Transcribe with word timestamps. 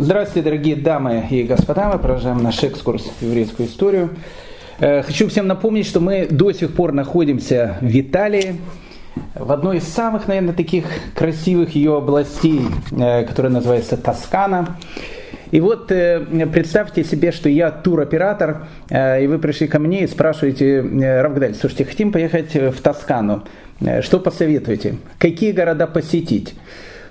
Здравствуйте, 0.00 0.44
дорогие 0.44 0.76
дамы 0.76 1.26
и 1.28 1.42
господа. 1.42 1.90
Мы 1.92 1.98
продолжаем 1.98 2.40
наш 2.40 2.62
экскурс 2.62 3.10
в 3.18 3.20
еврейскую 3.20 3.68
историю. 3.68 4.10
Э, 4.78 5.02
хочу 5.02 5.28
всем 5.28 5.48
напомнить, 5.48 5.86
что 5.86 5.98
мы 5.98 6.28
до 6.30 6.52
сих 6.52 6.72
пор 6.72 6.92
находимся 6.92 7.78
в 7.80 8.00
Италии, 8.00 8.60
в 9.34 9.50
одной 9.50 9.78
из 9.78 9.88
самых, 9.88 10.28
наверное, 10.28 10.54
таких 10.54 10.84
красивых 11.16 11.74
ее 11.74 11.96
областей, 11.96 12.60
э, 12.92 13.24
которая 13.24 13.52
называется 13.52 13.96
Тоскана. 13.96 14.76
И 15.50 15.58
вот 15.58 15.90
э, 15.90 16.24
представьте 16.52 17.02
себе, 17.02 17.32
что 17.32 17.48
я 17.48 17.72
туроператор, 17.72 18.68
и 18.88 19.26
вы 19.28 19.40
пришли 19.40 19.66
ко 19.66 19.80
мне 19.80 20.04
и 20.04 20.06
спрашиваете, 20.06 20.80
Равгдаль, 20.80 21.56
слушайте, 21.56 21.84
хотим 21.84 22.12
поехать 22.12 22.54
в 22.54 22.80
Тоскану. 22.80 23.42
Что 24.02 24.20
посоветуете? 24.20 24.98
Какие 25.18 25.50
города 25.50 25.88
посетить? 25.88 26.54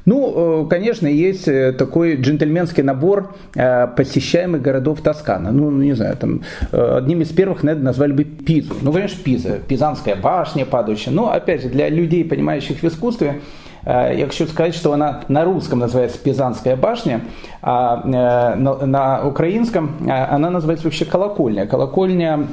Ну, 0.07 0.63
э, 0.63 0.69
конечно, 0.69 1.05
есть 1.05 1.49
э, 1.49 1.73
такой 1.73 2.15
джентльменский 2.15 2.81
набор 2.81 3.35
э, 3.55 3.87
посещаемых 3.87 4.61
городов 4.61 5.01
Тоскана. 5.01 5.51
Ну, 5.51 5.69
не 5.69 5.93
знаю, 5.93 6.15
там 6.15 6.43
одним 6.71 7.21
из 7.21 7.29
первых, 7.33 7.61
наверное, 7.61 7.87
назвали 7.87 8.13
бы 8.13 8.23
Пизу. 8.23 8.73
Ну, 8.81 8.93
конечно, 8.93 9.21
Пиза, 9.21 9.59
Пизанская 9.67 10.15
башня 10.15 10.65
падающая. 10.65 11.11
Но, 11.11 11.33
опять 11.33 11.63
же, 11.63 11.67
для 11.67 11.89
людей, 11.89 12.23
понимающих 12.23 12.81
в 12.81 12.83
искусстве, 12.85 13.41
я 13.85 14.25
хочу 14.25 14.47
сказать, 14.47 14.75
что 14.75 14.91
она 14.91 15.21
на 15.29 15.45
русском 15.45 15.79
называется 15.79 16.19
Пизанская 16.21 16.75
башня, 16.75 17.21
а 17.61 18.03
на, 18.05 19.25
украинском 19.25 19.95
она 20.09 20.49
называется 20.49 20.85
вообще 20.85 21.05
колокольня. 21.05 21.67
Колокольня 21.67 22.47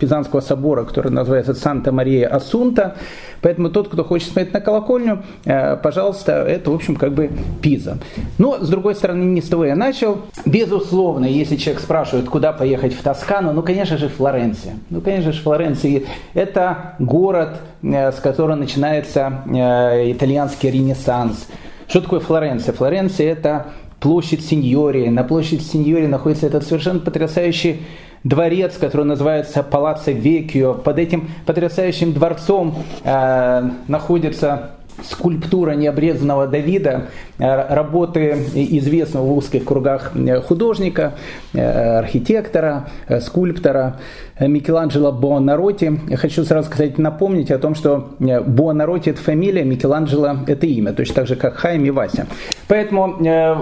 Пизанского 0.00 0.40
собора, 0.40 0.82
который 0.82 1.12
называется 1.12 1.54
Санта-Мария 1.54 2.26
Асунта. 2.26 2.96
Поэтому 3.46 3.70
тот, 3.70 3.86
кто 3.86 4.02
хочет 4.02 4.32
смотреть 4.32 4.52
на 4.52 4.60
колокольню, 4.60 5.22
э, 5.44 5.76
пожалуйста, 5.76 6.32
это, 6.32 6.72
в 6.72 6.74
общем, 6.74 6.96
как 6.96 7.12
бы 7.12 7.30
Пиза. 7.62 7.98
Но, 8.38 8.58
с 8.58 8.68
другой 8.68 8.96
стороны, 8.96 9.22
не 9.22 9.40
с 9.40 9.48
того 9.48 9.64
я 9.66 9.76
начал. 9.76 10.22
Безусловно, 10.44 11.26
если 11.26 11.54
человек 11.54 11.80
спрашивает, 11.80 12.28
куда 12.28 12.52
поехать 12.52 12.92
в 12.92 13.00
Тоскану, 13.04 13.52
ну, 13.52 13.62
конечно 13.62 13.98
же, 13.98 14.08
Флоренция. 14.08 14.74
Ну, 14.90 15.00
конечно 15.00 15.30
же, 15.30 15.40
Флоренция. 15.42 16.02
Это 16.34 16.96
город, 16.98 17.60
э, 17.84 18.10
с 18.10 18.16
которого 18.16 18.56
начинается 18.56 19.44
э, 19.46 20.10
итальянский 20.10 20.68
ренессанс. 20.68 21.46
Что 21.86 22.00
такое 22.00 22.18
Флоренция? 22.18 22.74
Флоренция– 22.74 23.30
это 23.32 23.66
площадь 24.00 24.44
Синьори. 24.44 25.08
На 25.08 25.22
площади 25.22 25.62
Синьори 25.62 26.08
находится 26.08 26.48
этот 26.48 26.66
совершенно 26.66 26.98
потрясающий 26.98 27.82
дворец, 28.26 28.76
который 28.76 29.06
называется 29.06 29.62
Палаццо 29.62 30.10
Векио. 30.10 30.74
Под 30.74 30.98
этим 30.98 31.30
потрясающим 31.46 32.12
дворцом 32.12 32.76
э, 33.04 33.70
находится 33.86 34.72
скульптура 35.04 35.72
необрезанного 35.72 36.46
Давида, 36.46 37.08
э, 37.38 37.74
работы 37.74 38.36
известного 38.54 39.26
в 39.26 39.36
узких 39.36 39.64
кругах 39.64 40.12
э, 40.14 40.40
художника, 40.40 41.14
э, 41.52 41.98
архитектора, 41.98 42.88
скульптора 43.20 43.96
Микеланджело 44.38 45.12
Буонаротти. 45.12 46.00
Я 46.08 46.16
хочу 46.16 46.44
сразу 46.44 46.68
сказать, 46.68 46.98
напомнить 46.98 47.50
о 47.50 47.58
том, 47.58 47.74
что 47.74 48.10
Буонаротти– 48.18 49.10
это 49.10 49.20
фамилия, 49.20 49.64
Микеланджело– 49.64 50.36
это 50.46 50.66
имя, 50.66 50.92
точно 50.92 51.14
так 51.14 51.26
же, 51.26 51.36
как 51.36 51.54
Хайм 51.54 51.84
и 51.84 51.90
Вася. 51.90 52.26
Поэтому 52.68 53.14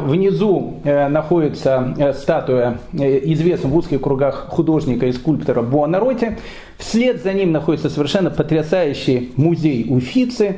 внизу 0.07 0.81
находится 0.85 2.15
статуя 2.19 2.79
известного 2.93 3.73
в 3.73 3.77
узких 3.77 4.01
кругах 4.01 4.47
художника 4.49 5.07
и 5.07 5.13
скульптора 5.13 5.63
Буонаротти. 5.63 6.39
Вслед 6.79 7.23
за 7.23 7.33
ним 7.33 7.53
находится 7.53 7.89
совершенно 7.89 8.31
потрясающий 8.31 9.33
музей 9.37 9.87
Уфицы, 9.89 10.57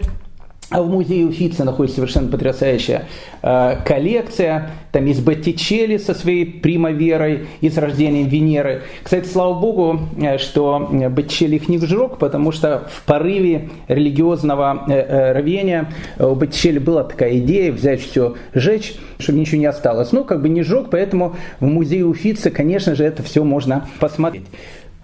а 0.69 0.83
в 0.83 0.91
музее 0.91 1.27
Уфицы 1.27 1.62
находится 1.62 1.97
совершенно 1.97 2.28
потрясающая 2.28 3.05
э, 3.42 3.77
коллекция. 3.84 4.70
Там 4.91 5.06
есть 5.06 5.23
Боттичелли 5.23 5.97
со 5.97 6.12
своей 6.12 6.45
примаверой 6.45 7.47
и 7.61 7.70
с 7.70 7.78
рождением 7.78 8.27
Венеры. 8.27 8.83
Кстати, 9.03 9.28
слава 9.28 9.55
богу, 9.55 10.00
э, 10.20 10.39
что 10.39 10.89
Боттичелли 11.11 11.56
их 11.56 11.69
не 11.69 11.78
сжег, 11.78 12.19
потому 12.19 12.50
что 12.50 12.89
в 12.92 13.05
порыве 13.05 13.70
религиозного 13.86 14.85
э, 14.89 14.92
э, 14.92 15.33
рвения 15.35 15.92
у 16.18 16.35
Боттичелли 16.35 16.80
была 16.80 17.05
такая 17.05 17.39
идея 17.39 17.70
взять 17.70 18.01
все, 18.01 18.35
сжечь, 18.52 18.96
чтобы 19.20 19.39
ничего 19.39 19.61
не 19.61 19.67
осталось. 19.67 20.11
Ну, 20.11 20.24
как 20.24 20.42
бы 20.42 20.48
не 20.48 20.62
сжег, 20.62 20.89
поэтому 20.91 21.36
в 21.61 21.67
музее 21.67 22.07
Уфицы, 22.07 22.51
конечно 22.51 22.96
же, 22.96 23.05
это 23.05 23.23
все 23.23 23.45
можно 23.45 23.86
посмотреть. 24.01 24.46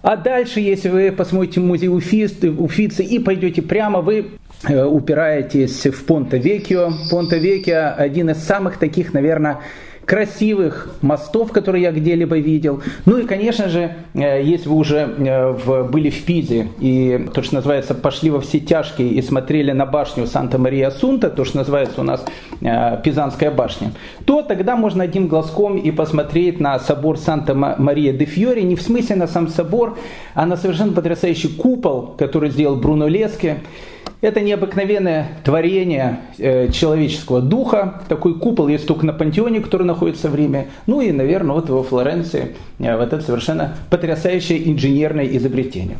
А 0.03 0.17
дальше, 0.17 0.59
если 0.59 0.89
вы 0.89 1.13
посмотрите 1.13 1.61
музей 1.61 1.89
Уфицы, 1.89 2.51
Уфицы 2.51 3.05
и 3.05 3.21
пойдете 3.21 3.63
прямо, 3.63 4.01
вы 4.01 4.27
Э, 4.42 4.42
упираетесь 4.69 5.87
в 5.87 6.05
Понто-Векио. 6.07 6.93
Понто-Векио 7.11 7.95
один 7.97 8.31
из 8.31 8.39
самых 8.39 8.79
таких, 8.79 9.13
наверное, 9.13 9.61
красивых 10.05 10.91
мостов, 11.01 11.53
которые 11.53 11.83
я 11.83 11.93
где-либо 11.93 12.39
видел. 12.39 12.83
Ну 13.07 13.19
и, 13.19 13.25
конечно 13.25 13.69
же, 13.69 13.95
э, 14.15 14.43
если 14.43 14.69
вы 14.69 14.77
уже 14.77 14.97
э, 14.99 15.85
были 15.85 16.11
в 16.11 16.25
Пизе 16.25 16.69
и 16.81 17.29
то, 17.33 17.43
что 17.43 17.57
называется, 17.57 17.95
пошли 17.95 18.31
во 18.31 18.41
все 18.41 18.59
тяжкие 18.61 19.09
и 19.09 19.23
смотрели 19.23 19.73
на 19.73 19.87
башню 19.87 20.27
Санта-Мария-Сунта, 20.27 21.31
то, 21.31 21.45
что 21.45 21.59
называется 21.59 22.01
у 22.01 22.05
нас 22.05 22.25
Пизанская 22.61 23.51
башня, 23.51 23.93
то 24.25 24.43
тогда 24.43 24.77
можно 24.77 25.05
одним 25.05 25.29
глазком 25.29 25.77
и 25.77 25.91
посмотреть 25.91 26.61
на 26.61 26.79
собор 26.79 27.19
Санта-Мария-де-Фьори, 27.19 28.63
не 28.63 28.77
в 28.77 28.83
смысле 28.83 29.17
на 29.17 29.27
сам 29.27 29.49
собор, 29.49 29.99
а 30.35 30.47
на 30.47 30.57
совершенно 30.57 30.93
потрясающий 30.93 31.49
купол, 31.49 32.15
который 32.19 32.51
сделал 32.51 32.77
Бруно 32.77 33.09
Леске. 33.09 33.59
Это 34.21 34.41
необыкновенное 34.41 35.29
творение 35.45 36.21
э, 36.39 36.71
человеческого 36.71 37.41
духа. 37.41 38.03
Такой 38.09 38.39
купол 38.39 38.69
есть 38.69 38.87
только 38.87 39.05
на 39.05 39.13
пантеоне, 39.13 39.61
который 39.61 39.83
находится 39.83 40.29
в 40.29 40.37
Риме. 40.37 40.69
Ну 40.87 41.01
и, 41.01 41.11
наверное, 41.11 41.57
вот 41.57 41.69
во 41.69 41.83
Флоренции 41.83 42.55
э, 42.79 42.97
вот 42.97 43.13
это 43.13 43.21
совершенно 43.21 43.77
потрясающее 43.91 44.71
инженерное 44.71 45.27
изобретение. 45.27 45.99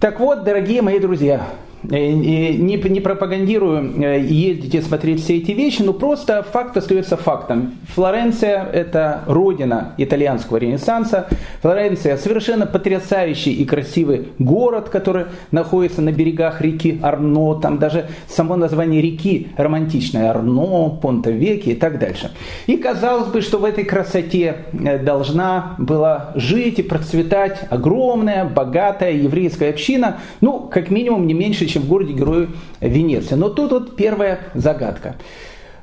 Так 0.00 0.18
вот, 0.18 0.44
дорогие 0.44 0.80
мои 0.80 0.98
друзья, 0.98 1.46
не, 1.90 2.76
не 2.76 3.00
пропагандирую 3.00 4.02
э, 4.02 4.20
ездить 4.20 4.74
и 4.74 4.80
смотреть 4.80 5.22
все 5.22 5.36
эти 5.36 5.52
вещи, 5.52 5.82
но 5.82 5.92
просто 5.92 6.42
факт 6.42 6.76
остается 6.76 7.16
фактом. 7.16 7.74
Флоренция– 7.94 8.64
это 8.72 9.22
родина 9.26 9.94
итальянского 9.98 10.56
ренессанса. 10.56 11.28
Флоренция– 11.62 12.16
совершенно 12.18 12.66
потрясающий 12.66 13.52
и 13.52 13.64
красивый 13.64 14.28
город, 14.38 14.88
который 14.88 15.26
находится 15.50 16.02
на 16.02 16.12
берегах 16.12 16.60
реки 16.60 16.98
Арно. 17.02 17.54
Там 17.60 17.78
даже 17.78 18.08
само 18.28 18.56
название 18.56 19.00
реки 19.00 19.48
романтичное– 19.56 20.30
Арно, 20.30 20.98
Понта-Веки 21.00 21.70
и 21.70 21.74
так 21.74 21.98
дальше. 21.98 22.32
И 22.66 22.76
казалось 22.76 23.28
бы, 23.28 23.40
что 23.40 23.58
в 23.58 23.64
этой 23.64 23.84
красоте 23.84 24.56
э, 24.72 24.98
должна 24.98 25.76
была 25.78 26.32
жить 26.34 26.78
и 26.78 26.82
процветать 26.82 27.60
огромная, 27.70 28.44
богатая 28.44 29.12
еврейская 29.12 29.70
община, 29.70 30.18
ну, 30.40 30.60
как 30.60 30.90
минимум, 30.90 31.26
не 31.26 31.34
меньше, 31.34 31.66
чем 31.66 31.75
чем 31.76 31.82
в 31.82 31.88
городе-герою 31.88 32.48
Венеция. 32.80 33.36
Но 33.36 33.50
тут 33.50 33.70
вот 33.70 33.96
первая 33.96 34.40
загадка. 34.54 35.16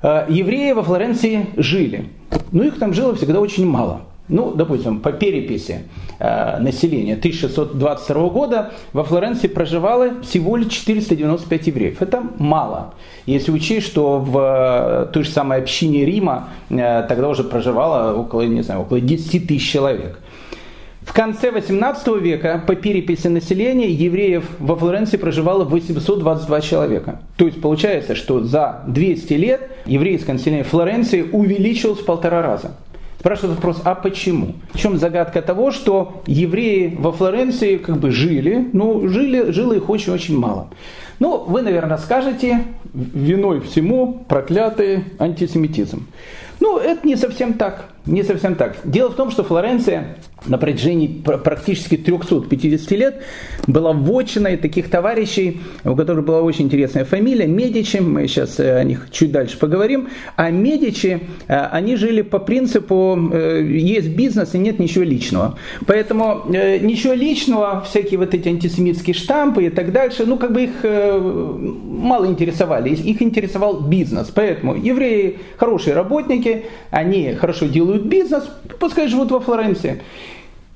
Э, 0.01 0.25
евреи 0.27 0.71
во 0.71 0.83
Флоренции 0.83 1.47
жили. 1.55 2.09
Но 2.51 2.63
их 2.63 2.79
там 2.79 2.93
жило 2.93 3.15
всегда 3.15 3.39
очень 3.39 3.65
мало. 3.65 4.01
Ну, 4.29 4.53
допустим, 4.55 5.01
по 5.01 5.11
переписи 5.11 5.83
э, 6.17 6.59
населения 6.59 7.13
1622 7.13 8.29
года 8.29 8.71
во 8.93 9.03
Флоренции 9.03 9.47
проживало 9.47 10.21
всего 10.21 10.55
лишь 10.57 10.71
495 10.71 11.67
евреев. 11.67 12.01
Это 12.01 12.23
мало. 12.39 12.93
Если 13.25 13.51
учесть, 13.51 13.85
что 13.85 14.19
в 14.19 14.37
э, 14.37 15.11
той 15.13 15.23
же 15.23 15.29
самой 15.29 15.59
общине 15.59 16.05
Рима 16.05 16.49
тогда 16.69 17.29
уже 17.29 17.43
проживало 17.43 18.17
около, 18.17 18.41
не 18.41 18.63
знаю, 18.63 18.81
около 18.81 18.99
10 18.99 19.47
тысяч 19.47 19.69
человек. 19.69 20.19
В 21.05 21.11
конце 21.13 21.51
18 21.51 22.07
века 22.21 22.63
по 22.65 22.75
переписи 22.75 23.27
населения 23.27 23.89
евреев 23.89 24.45
во 24.59 24.75
Флоренции 24.75 25.17
проживало 25.17 25.63
822 25.63 26.61
человека. 26.61 27.19
То 27.35 27.45
есть 27.45 27.61
получается, 27.61 28.15
что 28.15 28.41
за 28.43 28.83
200 28.87 29.33
лет 29.33 29.71
еврейское 29.85 30.33
население 30.33 30.63
Флоренции 30.63 31.21
увеличилось 31.21 31.99
в 31.99 32.05
полтора 32.05 32.41
раза. 32.41 32.71
Спрашивает 33.19 33.55
вопрос, 33.55 33.81
а 33.85 33.95
почему? 33.95 34.55
В 34.73 34.79
чем 34.79 34.97
загадка 34.97 35.41
того, 35.41 35.71
что 35.71 36.23
евреи 36.25 36.95
во 36.97 37.11
Флоренции 37.11 37.77
как 37.77 37.97
бы 37.97 38.11
жили, 38.11 38.69
но 38.73 39.07
жили, 39.07 39.51
жило 39.51 39.73
их 39.73 39.89
очень-очень 39.89 40.37
мало. 40.37 40.67
Ну, 41.19 41.37
вы, 41.47 41.61
наверное, 41.61 41.97
скажете, 41.97 42.63
виной 42.93 43.61
всему 43.61 44.25
проклятый 44.27 45.05
антисемитизм. 45.19 46.07
Ну, 46.59 46.77
это 46.77 47.07
не 47.07 47.15
совсем 47.15 47.53
так. 47.53 47.92
Не 48.05 48.23
совсем 48.23 48.55
так. 48.55 48.75
Дело 48.83 49.09
в 49.09 49.15
том, 49.15 49.31
что 49.31 49.43
Флоренция 49.43 50.17
на 50.45 50.57
протяжении 50.57 51.07
практически 51.07 51.95
350 51.95 52.91
лет 52.91 53.23
была 53.65 53.93
вотчиной 53.93 54.57
таких 54.57 54.89
товарищей, 54.89 55.61
у 55.85 55.95
которых 55.95 56.25
была 56.25 56.41
очень 56.41 56.65
интересная 56.65 57.05
фамилия, 57.05 57.47
Медичи, 57.47 57.97
мы 57.97 58.27
сейчас 58.27 58.59
э, 58.59 58.77
о 58.77 58.83
них 58.83 59.07
чуть 59.11 59.31
дальше 59.31 59.57
поговорим, 59.57 60.09
а 60.35 60.49
Медичи, 60.49 61.21
э, 61.47 61.55
они 61.71 61.95
жили 61.95 62.23
по 62.23 62.39
принципу, 62.39 63.17
э, 63.31 63.63
есть 63.63 64.09
бизнес 64.09 64.53
и 64.53 64.57
нет 64.57 64.79
ничего 64.79 65.05
личного. 65.05 65.57
Поэтому 65.85 66.43
ничего 66.47 67.13
личного, 67.13 67.81
всякие 67.87 68.19
вот 68.19 68.33
эти 68.33 68.49
антисемитские 68.49 69.13
штампы 69.13 69.65
и 69.65 69.69
так 69.69 69.93
дальше, 69.93 70.25
ну 70.25 70.37
как 70.37 70.51
бы 70.51 70.63
их 70.63 70.83
мало 70.83 72.25
интересовали, 72.25 72.89
их 72.89 73.21
интересовал 73.21 73.79
бизнес. 73.81 74.29
Поэтому 74.33 74.75
евреи 74.75 75.37
хорошие 75.57 75.93
работники, 75.93 76.65
они 76.91 77.33
хорошо 77.33 77.67
делают 77.67 77.92
бизнес, 78.01 78.49
пускай 78.79 79.07
живут 79.07 79.31
во 79.31 79.39
Флоренции. 79.39 80.01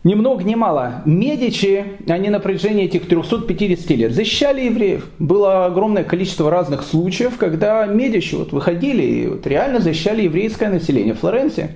Ни 0.04 0.14
много 0.14 0.44
ни 0.44 0.56
мало. 0.56 1.02
Медичи, 1.06 1.84
они 2.08 2.30
на 2.30 2.40
протяжении 2.40 2.86
этих 2.86 3.08
350 3.08 3.90
лет 3.92 4.14
защищали 4.14 4.62
евреев. 4.62 5.06
Было 5.20 5.66
огромное 5.66 6.04
количество 6.04 6.50
разных 6.50 6.84
случаев, 6.84 7.38
когда 7.38 7.86
Медичи 7.88 8.36
вот 8.36 8.54
выходили 8.54 9.04
и 9.04 9.28
вот 9.28 9.46
реально 9.46 9.80
защищали 9.80 10.22
еврейское 10.22 10.70
население 10.70 11.14
Флоренции. 11.14 11.72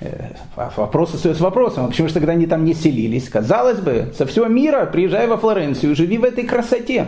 Э, 0.00 0.32
вопрос 0.76 1.14
остается 1.14 1.44
вопросом, 1.44 1.84
а 1.84 1.88
почему 1.88 2.08
же 2.08 2.14
тогда 2.14 2.32
они 2.32 2.46
там 2.46 2.64
не 2.64 2.74
селились? 2.74 3.28
Казалось 3.28 3.78
бы, 3.78 4.12
со 4.18 4.26
всего 4.26 4.46
мира 4.46 4.84
приезжай 4.86 5.28
во 5.28 5.36
Флоренцию, 5.36 5.94
живи 5.94 6.18
в 6.18 6.24
этой 6.24 6.44
красоте. 6.44 7.06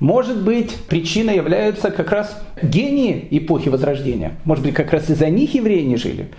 Может 0.00 0.42
быть, 0.42 0.74
причиной 0.88 1.36
являются 1.36 1.90
как 1.90 2.10
раз 2.10 2.42
гении 2.62 3.28
эпохи 3.30 3.68
Возрождения. 3.68 4.32
Может 4.44 4.64
быть, 4.64 4.74
как 4.74 4.92
раз 4.92 5.08
из-за 5.10 5.28
них 5.28 5.54
евреи 5.54 5.82
не 5.82 5.96
жили. 5.96 6.30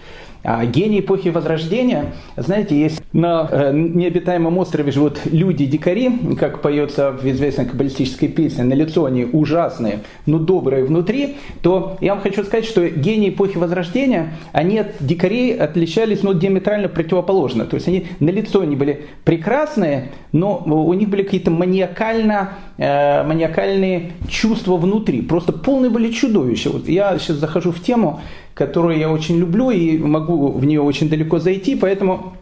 А 0.44 0.66
гений 0.66 1.02
эпохи 1.02 1.30
Возрождения, 1.30 2.13
знаете, 2.36 2.80
есть 2.80 3.04
на 3.13 3.48
э, 3.52 3.72
необитаемом 3.74 4.58
острове 4.58 4.92
живут 4.92 5.19
люди-дикари, 5.25 6.36
как 6.40 6.63
поется 6.63 7.12
в 7.12 7.24
известной 7.30 7.66
каббалистической 7.66 8.28
песне, 8.28 8.63
на 8.63 8.74
лицо 8.74 9.06
они 9.06 9.25
ужасные, 9.25 10.00
но 10.25 10.40
добрые 10.40 10.84
внутри, 10.84 11.38
то 11.62 11.98
я 12.02 12.16
вам 12.16 12.24
хочу 12.24 12.44
сказать, 12.44 12.66
что 12.66 12.90
гении 12.90 13.30
эпохи 13.30 13.58
Возрождения, 13.58 14.34
они 14.52 14.80
от 14.80 14.96
дикарей 15.00 15.56
отличались 15.56 16.24
ну, 16.24 16.34
диаметрально 16.34 16.90
противоположно. 16.90 17.66
То 17.66 17.75
есть 17.75 17.88
они 17.88 18.08
на 18.19 18.31
лицо 18.31 18.62
они 18.62 18.75
были 18.75 19.06
прекрасные, 19.24 20.10
но 20.31 20.58
у 20.66 20.94
них 20.96 21.10
были 21.10 21.22
какие-то 21.22 21.52
маниакально, 21.52 22.54
э, 22.81 23.24
маниакальные 23.24 24.13
чувства 24.28 24.78
внутри. 24.78 25.22
Просто 25.22 25.54
полные 25.54 25.92
были 25.92 26.12
чудовища. 26.12 26.72
Вот 26.72 26.89
я 26.89 27.18
сейчас 27.19 27.38
захожу 27.38 27.72
в 27.72 27.80
тему, 27.80 28.22
которую 28.56 28.98
я 28.98 29.10
очень 29.10 29.38
люблю 29.38 29.69
и 29.69 29.98
могу 29.98 30.51
в 30.51 30.66
нее 30.66 30.81
очень 30.81 31.10
далеко 31.10 31.39
зайти, 31.39 31.75
поэтому 31.75 32.33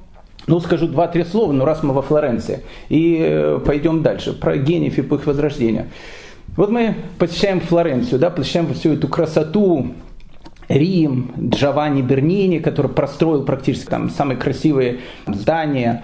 ну, 0.47 0.59
скажу 0.61 0.87
два-три 0.87 1.25
слова, 1.25 1.51
но 1.51 1.65
раз 1.65 1.83
мы 1.83 1.93
во 1.93 2.01
Флоренции. 2.01 2.61
И 2.87 3.17
э, 3.19 3.59
пойдем 3.65 4.01
дальше, 4.01 4.33
про 4.33 4.57
гениев 4.57 4.97
эпохи 4.97 5.25
Возрождения. 5.25 5.89
Вот 6.55 6.71
мы 6.71 6.95
посещаем 7.19 7.59
Флоренцию, 7.59 8.19
да, 8.19 8.29
посещаем 8.29 8.73
всю 8.73 8.93
эту 8.93 9.07
красоту, 9.07 9.87
Рим, 10.69 11.31
Джованни 11.49 12.01
Бернини, 12.01 12.59
который 12.59 12.91
простроил 12.91 13.43
практически 13.43 13.89
там 13.89 14.09
самые 14.09 14.37
красивые 14.37 14.99
здания, 15.27 16.03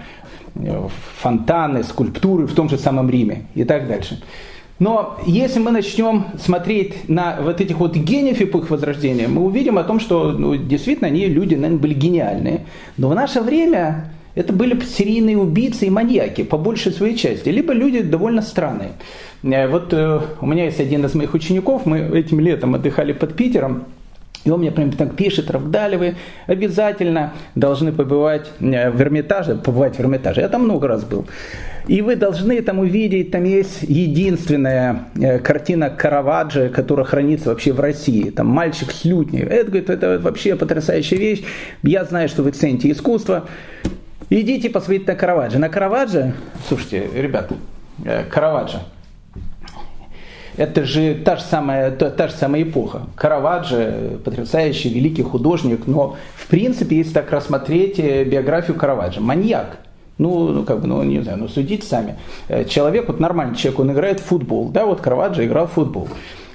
фонтаны, 1.18 1.82
скульптуры 1.82 2.46
в 2.46 2.54
том 2.54 2.68
же 2.68 2.78
самом 2.78 3.10
Риме 3.10 3.46
и 3.54 3.64
так 3.64 3.88
дальше. 3.88 4.22
Но 4.78 5.16
если 5.26 5.58
мы 5.58 5.70
начнем 5.70 6.26
смотреть 6.38 7.08
на 7.08 7.38
вот 7.40 7.60
этих 7.60 7.78
вот 7.78 7.96
гениев 7.96 8.42
эпох 8.42 8.68
Возрождения, 8.68 9.26
мы 9.26 9.42
увидим 9.42 9.78
о 9.78 9.84
том, 9.84 10.00
что 10.00 10.32
ну, 10.32 10.54
действительно 10.56 11.08
они 11.08 11.26
люди, 11.26 11.54
наверное, 11.54 11.78
были 11.78 11.94
гениальные. 11.94 12.66
Но 12.98 13.08
в 13.08 13.14
наше 13.14 13.40
время 13.40 14.12
это 14.34 14.52
были 14.52 14.78
серийные 14.84 15.38
убийцы 15.38 15.86
и 15.86 15.90
маньяки, 15.90 16.42
по 16.44 16.58
большей 16.58 16.92
своей 16.92 17.16
части, 17.16 17.48
либо 17.48 17.72
люди 17.72 18.02
довольно 18.02 18.42
странные. 18.42 18.92
Э, 19.42 19.66
вот 19.66 19.94
э, 19.94 20.20
у 20.42 20.46
меня 20.46 20.64
есть 20.64 20.78
один 20.78 21.06
из 21.06 21.14
моих 21.14 21.32
учеников, 21.32 21.86
мы 21.86 22.00
этим 22.00 22.38
летом 22.38 22.74
отдыхали 22.74 23.12
под 23.14 23.34
Питером, 23.34 23.84
и 24.46 24.50
он 24.50 24.60
мне 24.60 24.70
прям 24.70 24.92
так 24.92 25.16
пишет, 25.16 25.50
Равдали, 25.50 25.96
вы 25.96 26.14
обязательно 26.46 27.32
должны 27.56 27.92
побывать 27.92 28.52
э, 28.60 28.90
в 28.90 29.02
Эрмитаже, 29.02 29.56
побывать 29.56 29.96
в 29.96 30.00
Эрмитаже. 30.00 30.40
Я 30.40 30.48
там 30.48 30.62
много 30.62 30.86
раз 30.86 31.04
был. 31.04 31.26
И 31.88 32.00
вы 32.00 32.14
должны 32.14 32.62
там 32.62 32.78
увидеть, 32.78 33.32
там 33.32 33.42
есть 33.42 33.82
единственная 33.82 35.08
э, 35.20 35.40
картина 35.40 35.90
Караваджо, 35.90 36.68
которая 36.68 37.04
хранится 37.04 37.48
вообще 37.48 37.72
в 37.72 37.80
России. 37.80 38.30
Там 38.30 38.46
мальчик 38.46 38.92
с 38.92 39.04
лютней. 39.04 39.40
Это, 39.40 39.66
говорит, 39.66 39.90
это 39.90 40.20
вообще 40.20 40.54
потрясающая 40.54 41.18
вещь. 41.18 41.42
Я 41.82 42.04
знаю, 42.04 42.28
что 42.28 42.44
вы 42.44 42.52
цените 42.52 42.90
искусство. 42.92 43.48
Идите 44.30 44.70
посмотрите 44.70 45.10
на 45.10 45.16
Караваджо. 45.16 45.58
На 45.58 45.68
Караваджо, 45.68 46.34
слушайте, 46.68 47.08
ребята, 47.14 47.56
э, 48.04 48.22
Караваджо, 48.30 48.82
это 50.56 50.84
же 50.84 51.14
та 51.14 51.36
же 51.36 51.42
самая, 51.42 51.90
та, 51.90 52.10
та 52.10 52.28
же 52.28 52.34
самая 52.34 52.62
эпоха. 52.62 53.02
Караваджо, 53.14 54.18
потрясающий, 54.24 54.88
великий 54.88 55.22
художник, 55.22 55.86
но 55.86 56.16
в 56.36 56.46
принципе, 56.48 56.96
если 56.96 57.12
так 57.12 57.30
рассмотреть 57.30 57.98
э, 57.98 58.24
биографию 58.24 58.76
Караваджо, 58.76 59.20
маньяк. 59.20 59.78
Ну, 60.18 60.48
ну, 60.48 60.62
как 60.64 60.80
бы, 60.80 60.86
ну, 60.86 61.02
не 61.02 61.20
знаю, 61.20 61.38
ну, 61.38 61.48
судите 61.48 61.86
сами. 61.86 62.16
Э, 62.48 62.64
человек, 62.64 63.08
вот 63.08 63.20
нормальный 63.20 63.56
человек, 63.56 63.80
он 63.80 63.92
играет 63.92 64.20
в 64.20 64.24
футбол, 64.24 64.68
да, 64.68 64.86
вот 64.86 65.00
Караваджо 65.00 65.44
играл 65.44 65.66
в 65.66 65.72
футбол. 65.72 66.08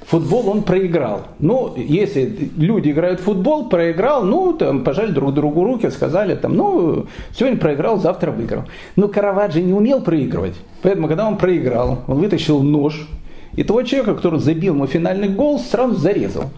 Футбол 0.08 0.50
он 0.50 0.64
проиграл. 0.64 1.22
Ну, 1.40 1.74
если 1.78 2.52
люди 2.58 2.90
играют 2.90 3.22
в 3.22 3.24
футбол, 3.24 3.70
проиграл, 3.70 4.24
ну, 4.24 4.52
там, 4.52 4.84
пожали 4.84 5.12
друг 5.12 5.34
другу 5.34 5.64
руки, 5.64 5.90
сказали, 5.90 6.36
там, 6.36 6.56
ну, 6.56 7.06
сегодня 7.34 7.58
проиграл, 7.58 7.98
завтра 7.98 8.32
выиграл. 8.32 8.64
Но 8.98 9.08
Караваджо 9.08 9.62
не 9.62 9.74
умел 9.74 10.02
проигрывать. 10.02 10.56
Поэтому, 10.82 11.08
когда 11.08 11.28
он 11.28 11.38
проиграл, 11.38 12.00
он 12.08 12.18
вытащил 12.18 12.62
нож, 12.62 13.08
и 13.56 13.64
того 13.64 13.84
человека, 13.84 14.16
который 14.16 14.40
забил 14.40 14.74
ему 14.74 14.88
финальный 14.88 15.30
гол, 15.30 15.60
сразу 15.60 15.96
зарезал. 15.96 16.50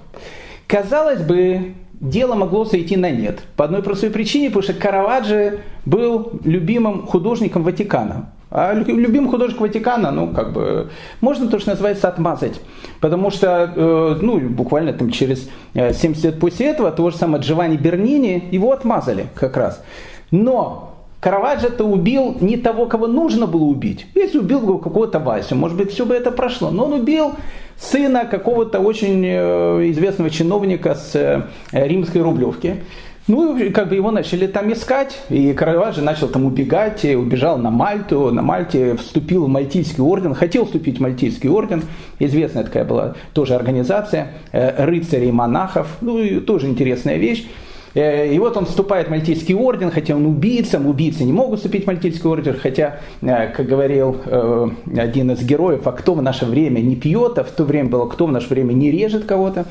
Казалось 0.67 1.21
бы, 1.21 1.73
дело 1.93 2.35
могло 2.35 2.65
сойти 2.65 2.97
на 2.97 3.09
нет. 3.09 3.39
По 3.55 3.65
одной 3.65 3.81
простой 3.81 4.09
причине, 4.09 4.49
потому 4.49 4.63
что 4.63 4.73
Караваджо 4.73 5.59
был 5.85 6.33
любимым 6.43 7.07
художником 7.07 7.63
Ватикана. 7.63 8.31
А 8.51 8.73
любимый 8.73 9.31
художник 9.31 9.59
Ватикана, 9.59 10.11
ну, 10.11 10.27
как 10.27 10.53
бы, 10.53 10.89
можно 11.21 11.47
то, 11.47 11.57
что 11.57 11.71
называется, 11.71 12.07
отмазать. 12.07 12.61
Потому 13.01 13.31
что, 13.31 13.73
э, 13.75 14.17
ну, 14.21 14.39
буквально 14.39 14.93
там 14.93 15.09
через 15.09 15.49
70 15.73 16.23
э, 16.23 16.27
лет 16.27 16.39
после 16.39 16.67
этого, 16.67 16.91
того 16.91 17.09
же 17.09 17.17
самого 17.17 17.41
Джованни 17.41 17.77
Бернини, 17.77 18.49
его 18.51 18.71
отмазали 18.71 19.25
как 19.33 19.57
раз. 19.57 19.83
Но 20.29 20.92
Караваджо-то 21.23 21.85
убил 21.85 22.35
не 22.41 22.57
того, 22.57 22.85
кого 22.85 23.07
нужно 23.07 23.47
было 23.47 23.63
убить. 23.63 24.07
Если 24.13 24.39
убил 24.39 24.77
какого-то 24.77 25.19
Васю, 25.19 25.55
может 25.55 25.77
быть, 25.77 25.91
все 25.91 26.05
бы 26.05 26.13
это 26.13 26.31
прошло. 26.31 26.69
Но 26.69 26.83
он 26.83 26.93
убил 26.93 27.31
сына 27.79 28.25
какого-то 28.25 28.81
очень 28.81 29.23
э, 29.25 29.89
известного 29.91 30.29
чиновника 30.29 30.95
с 30.95 31.15
э, 31.15 31.47
римской 31.71 32.21
рублевки. 32.21 32.83
Ну, 33.27 33.57
как 33.71 33.87
бы 33.87 33.95
его 33.95 34.11
начали 34.11 34.47
там 34.47 34.73
искать, 34.73 35.17
и 35.29 35.53
Караваджо 35.53 36.01
начал 36.01 36.27
там 36.27 36.43
убегать, 36.43 37.05
убежал 37.05 37.57
на 37.57 37.71
Мальту, 37.71 38.31
на 38.31 38.41
Мальте 38.41 38.97
вступил 38.97 39.45
в 39.45 39.47
Мальтийский 39.47 40.03
орден, 40.03 40.33
хотел 40.33 40.65
вступить 40.65 40.97
в 40.97 40.99
Мальтийский 40.99 41.47
орден, 41.47 41.83
известная 42.19 42.65
такая 42.65 42.83
была 42.83 43.15
тоже 43.31 43.55
организация, 43.55 44.33
э, 44.51 44.83
рыцарей 44.83 45.29
и 45.29 45.31
монахов, 45.31 45.87
ну, 46.01 46.41
тоже 46.41 46.67
интересная 46.67 47.15
вещь. 47.15 47.47
Э, 47.93 48.27
и 48.33 48.39
вот 48.39 48.57
он 48.57 48.65
вступает 48.65 49.07
в 49.07 49.09
Мальтийский 49.11 49.53
орден, 49.53 49.91
хотя 49.91 50.15
он 50.15 50.25
убийца, 50.25 50.79
убийцы 50.79 51.23
не 51.23 51.33
могут 51.33 51.59
вступить 51.59 51.83
в 51.83 51.87
Мальтийский 51.87 52.29
орден, 52.29 52.57
хотя, 52.57 52.99
э, 53.21 53.47
как 53.49 53.65
говорил 53.67 54.17
э, 54.25 54.67
один 54.97 55.31
из 55.31 55.43
героев, 55.43 55.85
а 55.85 55.91
кто 55.91 56.13
в 56.15 56.21
наше 56.21 56.45
время 56.45 56.79
не 56.79 56.95
пьет, 56.95 57.37
а 57.37 57.43
в 57.43 57.51
то 57.51 57.63
время 57.63 57.89
было, 57.89 58.07
кто 58.07 58.25
в 58.25 58.31
наше 58.31 58.49
время 58.49 58.73
не 58.73 58.91
режет 58.91 59.25
кого-то. 59.25 59.65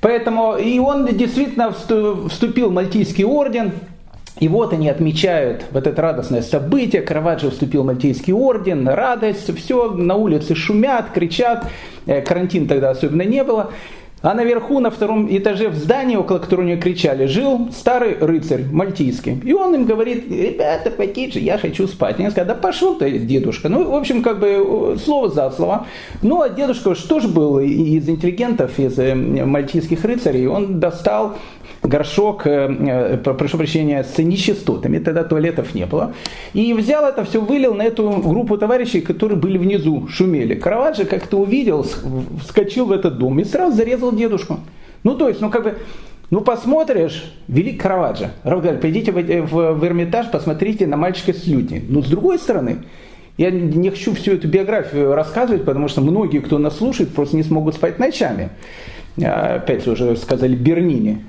Поэтому 0.00 0.56
и 0.56 0.78
он 0.78 1.06
действительно 1.06 1.72
вступил 2.28 2.68
в 2.68 2.72
Мальтийский 2.72 3.24
орден, 3.24 3.72
и 4.38 4.48
вот 4.48 4.74
они 4.74 4.90
отмечают 4.90 5.64
вот 5.70 5.86
это 5.86 6.02
радостное 6.02 6.42
событие. 6.42 7.00
Караваджо 7.00 7.50
вступил 7.50 7.84
в 7.84 7.86
Мальтийский 7.86 8.34
орден, 8.34 8.86
радость, 8.86 9.56
все, 9.56 9.92
на 9.92 10.16
улице 10.16 10.54
шумят, 10.54 11.06
кричат. 11.14 11.68
Карантин 12.04 12.66
тогда 12.66 12.90
особенно 12.90 13.22
не 13.22 13.44
было. 13.44 13.70
А 14.24 14.32
наверху, 14.32 14.80
на 14.80 14.90
втором 14.90 15.28
этаже 15.36 15.68
в 15.68 15.74
здании, 15.74 16.16
около 16.16 16.38
которого 16.38 16.66
они 16.66 16.80
кричали, 16.80 17.26
жил 17.26 17.68
старый 17.70 18.16
рыцарь 18.18 18.64
мальтийский. 18.72 19.38
И 19.44 19.52
он 19.52 19.74
им 19.74 19.84
говорит, 19.84 20.30
ребята, 20.30 20.90
потише, 20.90 21.40
я 21.40 21.58
хочу 21.58 21.86
спать. 21.86 22.18
Они 22.18 22.30
сказали, 22.30 22.48
да 22.48 22.54
пошел 22.54 22.94
ты, 22.94 23.18
дедушка. 23.18 23.68
Ну, 23.68 23.90
в 23.90 23.94
общем, 23.94 24.22
как 24.22 24.40
бы 24.40 24.96
слово 25.04 25.28
за 25.28 25.50
слово. 25.50 25.86
Ну, 26.22 26.40
а 26.40 26.48
дедушка 26.48 26.94
что 26.94 27.20
ж 27.20 27.26
был 27.26 27.58
из 27.58 28.08
интеллигентов, 28.08 28.78
из 28.78 28.98
э, 28.98 29.14
мальтийских 29.14 30.02
рыцарей, 30.02 30.46
он 30.46 30.80
достал 30.80 31.36
горшок, 31.82 32.46
э, 32.46 32.68
э, 32.68 33.16
прошу 33.18 33.58
прощения, 33.58 34.04
с 34.04 34.18
нечистотами, 34.18 34.98
тогда 34.98 35.24
туалетов 35.24 35.74
не 35.74 35.86
было. 35.86 36.12
И 36.52 36.72
взял 36.72 37.04
это 37.04 37.24
все, 37.24 37.40
вылил 37.40 37.74
на 37.74 37.82
эту 37.82 38.10
группу 38.10 38.56
товарищей, 38.58 39.00
которые 39.00 39.38
были 39.38 39.58
внизу, 39.58 40.08
шумели. 40.08 40.54
Караваджо 40.54 41.04
как-то 41.04 41.38
увидел, 41.38 41.86
вскочил 42.42 42.86
в 42.86 42.92
этот 42.92 43.18
дом 43.18 43.38
и 43.40 43.44
сразу 43.44 43.76
зарезал 43.76 44.12
дедушку. 44.12 44.60
Ну, 45.02 45.14
то 45.16 45.28
есть, 45.28 45.40
ну, 45.40 45.50
как 45.50 45.64
бы, 45.64 45.74
Ну, 46.30 46.40
посмотришь, 46.40 47.34
велик 47.48 47.82
Караваджо. 47.82 48.30
Равгаль, 48.42 48.78
пойдите 48.78 49.12
в, 49.12 49.16
в, 49.16 49.72
в 49.74 49.84
Эрмитаж, 49.84 50.30
посмотрите 50.30 50.86
на 50.86 50.96
мальчика 50.96 51.32
с 51.32 51.46
лютней. 51.46 51.84
Но 51.86 52.02
с 52.02 52.06
другой 52.06 52.38
стороны, 52.38 52.78
я 53.36 53.50
не 53.50 53.90
хочу 53.90 54.14
всю 54.14 54.32
эту 54.32 54.48
биографию 54.48 55.14
рассказывать, 55.14 55.64
потому 55.64 55.88
что 55.88 56.00
многие, 56.00 56.38
кто 56.38 56.58
нас 56.58 56.78
слушает, 56.78 57.14
просто 57.14 57.36
не 57.36 57.42
смогут 57.42 57.74
спать 57.74 57.98
ночами. 57.98 58.48
Опять 59.16 59.86
уже 59.86 60.16
сказали 60.16 60.56
Бернини. 60.56 61.24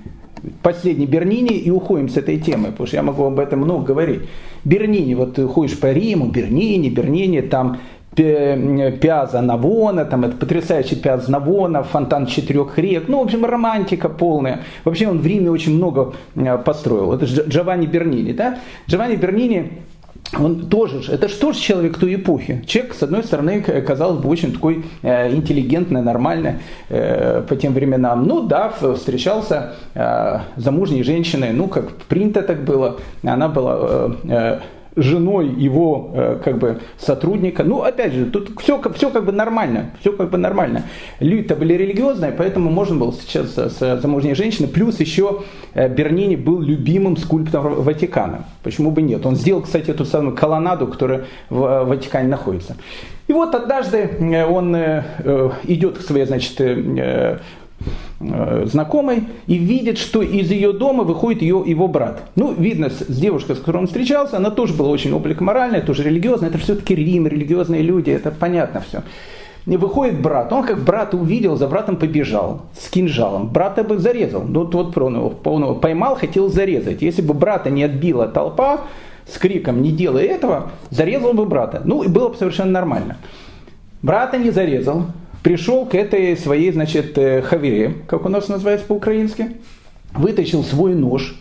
Последний 0.61 1.05
Бернини 1.05 1.57
и 1.57 1.71
уходим 1.71 2.09
с 2.09 2.17
этой 2.17 2.37
темы, 2.37 2.71
потому 2.71 2.87
что 2.87 2.97
я 2.97 3.03
могу 3.03 3.23
об 3.23 3.39
этом 3.39 3.59
много 3.59 3.85
говорить. 3.85 4.21
Бернини, 4.63 5.15
вот 5.15 5.35
ты 5.35 5.47
ходишь 5.47 5.79
по 5.79 5.91
Риму, 5.91 6.27
Бернини, 6.27 6.89
Бернини, 6.89 7.41
там 7.41 7.77
Пиаза 8.15 9.41
Навона, 9.41 10.05
там 10.05 10.23
это 10.23 10.37
потрясающий 10.37 10.95
Пиаз 10.95 11.27
Навона, 11.27 11.83
фонтан 11.83 12.27
четырех 12.27 12.77
рек, 12.77 13.09
ну, 13.09 13.19
в 13.19 13.25
общем, 13.25 13.43
романтика 13.43 14.07
полная. 14.07 14.61
Вообще 14.85 15.09
он 15.09 15.19
в 15.19 15.27
Риме 15.27 15.51
очень 15.51 15.75
много 15.75 16.13
построил. 16.63 17.11
Это 17.11 17.25
Джованни 17.25 17.87
Бернини, 17.87 18.31
да? 18.31 18.57
Джованни 18.87 19.15
Бернини 19.15 19.71
он 20.39 20.67
тоже, 20.67 21.01
это 21.11 21.27
же 21.27 21.35
тоже 21.35 21.59
человек 21.59 21.97
той 21.97 22.15
эпохи. 22.15 22.63
Человек, 22.67 22.93
с 22.93 23.03
одной 23.03 23.23
стороны, 23.23 23.61
казалось 23.61 24.21
бы, 24.21 24.29
очень 24.29 24.53
такой 24.53 24.85
э, 25.01 25.33
интеллигентный, 25.33 26.01
нормальный 26.01 26.55
э, 26.89 27.41
по 27.47 27.55
тем 27.55 27.73
временам. 27.73 28.27
Ну 28.27 28.41
да, 28.41 28.69
встречался 28.69 29.75
э, 29.93 30.39
замужней 30.57 31.03
женщиной, 31.03 31.51
ну 31.53 31.67
как 31.67 31.91
принято 32.07 32.41
так 32.41 32.63
было. 32.63 32.97
Она 33.23 33.47
была 33.47 33.77
э, 33.79 34.11
э 34.29 34.59
женой 34.95 35.49
его 35.49 36.11
э, 36.13 36.39
как 36.43 36.57
бы 36.57 36.79
сотрудника. 36.97 37.63
Ну, 37.63 37.81
опять 37.81 38.13
же, 38.13 38.25
тут 38.25 38.51
все, 38.59 38.81
все 38.93 39.09
как 39.09 39.25
бы 39.25 39.31
нормально, 39.31 39.91
все 39.99 40.13
как 40.13 40.29
бы 40.29 40.37
нормально. 40.37 40.83
Люди-то 41.19 41.55
были 41.55 41.73
религиозные, 41.73 42.31
поэтому 42.31 42.69
можно 42.69 42.95
было 42.95 43.11
встречаться 43.11 43.69
с 43.69 44.01
замужней 44.01 44.35
женщиной. 44.35 44.69
Плюс 44.69 44.99
еще 44.99 45.43
э, 45.73 45.89
Бернини 45.89 46.35
был 46.35 46.61
любимым 46.61 47.17
скульптором 47.17 47.81
Ватикана. 47.81 48.45
Почему 48.63 48.91
бы 48.91 49.01
нет? 49.01 49.25
Он 49.25 49.35
сделал, 49.35 49.61
кстати, 49.61 49.91
эту 49.91 50.05
самую 50.05 50.35
колоннаду, 50.35 50.87
которая 50.87 51.25
в 51.49 51.63
э, 51.63 51.83
Ватикане 51.83 52.29
находится. 52.29 52.77
И 53.27 53.33
вот 53.33 53.55
однажды 53.55 54.45
он 54.47 54.75
идет 55.63 55.97
к 55.97 56.01
своей, 56.01 56.27
значит, 56.27 56.61
знакомой 58.65 59.23
и 59.47 59.55
видит, 59.55 59.97
что 59.97 60.21
из 60.21 60.51
ее 60.51 60.73
дома 60.73 61.03
выходит 61.03 61.41
ее, 61.41 61.63
его 61.65 61.87
брат. 61.87 62.23
Ну, 62.35 62.53
видно, 62.53 62.89
с, 62.89 63.05
девушкой, 63.07 63.55
с 63.55 63.59
которой 63.59 63.77
он 63.77 63.87
встречался, 63.87 64.37
она 64.37 64.51
тоже 64.51 64.73
была 64.73 64.89
очень 64.89 65.13
облик 65.13 65.41
моральная, 65.41 65.81
тоже 65.81 66.03
религиозная. 66.03 66.49
Это 66.49 66.57
все-таки 66.57 66.95
Рим, 66.95 67.27
религиозные 67.27 67.81
люди, 67.81 68.09
это 68.09 68.31
понятно 68.31 68.81
все. 68.81 69.03
И 69.65 69.77
выходит 69.77 70.21
брат, 70.21 70.53
он 70.53 70.63
как 70.63 70.83
брата 70.83 71.17
увидел, 71.17 71.55
за 71.55 71.67
братом 71.67 71.97
побежал 71.97 72.61
с 72.79 72.87
кинжалом. 72.89 73.47
Брата 73.47 73.83
бы 73.83 73.97
зарезал, 73.97 74.43
ну 74.43 74.61
вот, 74.65 74.75
вот 74.75 74.97
он 74.97 75.15
его, 75.15 75.33
он 75.43 75.63
его 75.63 75.75
поймал, 75.75 76.15
хотел 76.15 76.49
зарезать. 76.49 77.01
Если 77.01 77.23
бы 77.23 77.33
брата 77.33 77.71
не 77.71 77.83
отбила 77.83 78.27
толпа 78.27 78.81
с 79.27 79.39
криком 79.39 79.81
«не 79.81 79.91
делай 79.91 80.25
этого», 80.25 80.71
зарезал 80.91 81.33
бы 81.33 81.45
брата. 81.45 81.81
Ну 81.83 82.03
и 82.03 82.07
было 82.07 82.29
бы 82.29 82.35
совершенно 82.35 82.71
нормально. 82.71 83.17
Брата 84.03 84.37
не 84.37 84.51
зарезал, 84.51 85.07
пришел 85.45 85.85
к 85.85 85.93
этой 85.93 86.35
своей, 86.35 86.71
значит, 86.71 87.15
э, 87.19 87.43
хавере, 87.43 87.93
как 88.07 88.25
у 88.25 88.29
нас 88.29 88.47
называется 88.47 88.87
по-украински, 88.87 89.57
вытащил 90.15 90.63
свой 90.63 90.95
нож 90.95 91.39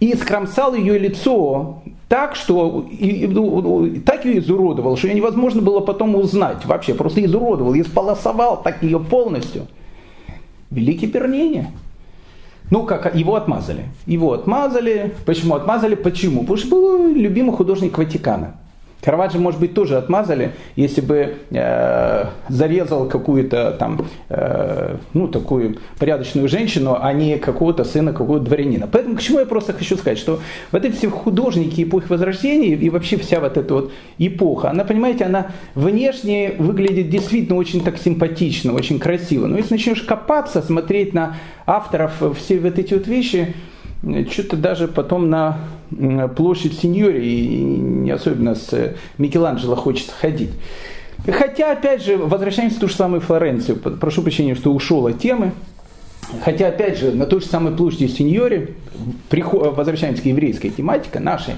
и 0.00 0.14
скромсал 0.14 0.74
ее 0.74 0.98
лицо 0.98 1.82
так, 2.08 2.36
что 2.36 2.86
и, 2.90 3.24
и, 3.24 4.00
так 4.00 4.26
ее 4.26 4.40
изуродовал, 4.40 4.98
что 4.98 5.08
ее 5.08 5.14
невозможно 5.14 5.62
было 5.62 5.80
потом 5.80 6.14
узнать 6.16 6.66
вообще, 6.66 6.92
просто 6.92 7.24
изуродовал, 7.24 7.74
исполосовал 7.74 8.62
так 8.62 8.82
ее 8.82 9.00
полностью. 9.00 9.66
Великий 10.70 11.06
Бернини. 11.06 11.68
Ну, 12.70 12.84
как 12.84 13.14
его 13.14 13.34
отмазали. 13.34 13.86
Его 14.04 14.34
отмазали. 14.34 15.14
Почему 15.24 15.54
отмазали? 15.54 15.94
Почему? 15.94 16.40
Потому 16.40 16.58
что 16.58 16.68
был 16.68 17.14
любимый 17.14 17.56
художник 17.56 17.96
Ватикана. 17.96 18.56
Караваджо, 19.02 19.38
может 19.38 19.60
быть, 19.60 19.74
тоже 19.74 19.96
отмазали, 19.96 20.52
если 20.74 21.00
бы 21.00 21.36
э, 21.50 22.24
зарезал 22.48 23.08
какую-то 23.08 23.76
там, 23.78 24.06
э, 24.28 24.96
ну, 25.14 25.28
такую 25.28 25.78
порядочную 25.98 26.48
женщину, 26.48 26.96
а 27.00 27.12
не 27.12 27.38
какого-то 27.38 27.84
сына 27.84 28.12
какого-то 28.12 28.44
дворянина. 28.44 28.88
Поэтому 28.90 29.16
к 29.16 29.20
чему 29.20 29.38
я 29.38 29.46
просто 29.46 29.72
хочу 29.72 29.96
сказать, 29.96 30.18
что 30.18 30.40
вот 30.72 30.84
эти 30.84 30.96
все 30.96 31.10
художники 31.10 31.82
эпохи 31.82 32.06
Возрождения 32.08 32.74
и 32.74 32.90
вообще 32.90 33.16
вся 33.18 33.38
вот 33.38 33.56
эта 33.56 33.72
вот 33.72 33.92
эпоха, 34.18 34.70
она, 34.70 34.84
понимаете, 34.84 35.24
она 35.24 35.52
внешне 35.74 36.54
выглядит 36.58 37.08
действительно 37.08 37.56
очень 37.56 37.82
так 37.82 37.98
симпатично, 37.98 38.72
очень 38.72 38.98
красиво. 38.98 39.46
Но 39.46 39.58
если 39.58 39.74
начнешь 39.74 40.02
копаться, 40.02 40.60
смотреть 40.60 41.14
на 41.14 41.36
авторов 41.66 42.20
все 42.36 42.58
вот 42.58 42.78
эти 42.78 42.94
вот 42.94 43.06
вещи, 43.06 43.54
что-то 44.30 44.56
даже 44.56 44.88
потом 44.88 45.28
на 45.28 45.58
площадь 46.36 46.78
Синьори, 46.78 47.26
и 47.26 47.64
не 47.64 48.10
особенно 48.10 48.54
с 48.54 48.94
Микеланджело 49.18 49.74
хочется 49.74 50.12
ходить. 50.12 50.50
Хотя, 51.26 51.72
опять 51.72 52.04
же, 52.04 52.16
возвращаемся 52.16 52.76
в 52.76 52.80
ту 52.80 52.88
же 52.88 52.94
самую 52.94 53.20
Флоренцию. 53.20 53.76
Прошу 53.76 54.22
прощения, 54.22 54.54
что 54.54 54.72
ушел 54.72 55.06
от 55.06 55.18
темы. 55.18 55.52
Хотя, 56.44 56.68
опять 56.68 56.98
же, 56.98 57.12
на 57.12 57.26
той 57.26 57.40
же 57.40 57.46
самой 57.46 57.74
площади 57.74 58.06
Синьори, 58.06 58.74
возвращаемся 59.30 60.22
к 60.22 60.26
еврейской 60.26 60.68
тематике 60.68 61.20
нашей, 61.20 61.54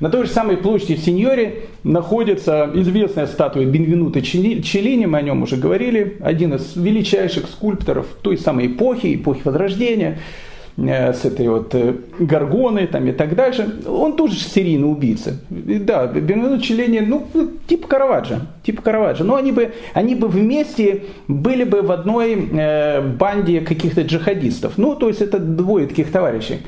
на 0.00 0.10
той 0.10 0.26
же 0.26 0.30
самой 0.30 0.56
площади 0.56 0.96
Синьори 0.96 1.64
находится 1.84 2.70
известная 2.74 3.26
статуя 3.26 3.64
Бенвенута 3.64 4.22
Челлини, 4.22 5.06
мы 5.06 5.18
о 5.18 5.22
нем 5.22 5.42
уже 5.42 5.56
говорили, 5.56 6.16
один 6.20 6.54
из 6.54 6.76
величайших 6.76 7.46
скульпторов 7.46 8.06
той 8.22 8.38
самой 8.38 8.66
эпохи, 8.66 9.14
эпохи 9.14 9.42
Возрождения– 9.44 10.18
Э, 10.28 10.55
с 10.76 11.24
этой 11.24 11.48
вот 11.48 11.74
э, 11.74 11.94
Гаргоной 12.18 12.86
там, 12.86 13.06
и 13.06 13.12
так 13.12 13.34
дальше, 13.34 13.80
он 13.86 14.14
тоже 14.14 14.34
серийный 14.34 14.90
убийца. 14.90 15.38
И, 15.50 15.78
да, 15.78 16.06
Бенвенут 16.06 16.62
Челлини, 16.62 17.00
ну, 17.00 17.26
типа 17.66 17.88
Караваджо, 17.88 18.42
типа 18.62 18.82
Караваджо. 18.82 19.24
Но 19.24 19.36
они 19.36 19.52
бы, 19.52 19.72
они 19.94 20.14
бы 20.14 20.28
вместе 20.28 21.04
были 21.28 21.64
бы 21.64 21.80
в 21.80 21.90
одной 21.90 22.50
э, 22.52 23.00
банде 23.00 23.62
каких-то 23.62 24.02
джихадистов. 24.02 24.76
Ну, 24.76 24.94
то 24.96 25.08
есть 25.08 25.22
это 25.22 25.38
двое 25.38 25.86
таких 25.86 26.12
товарищей. 26.12 26.58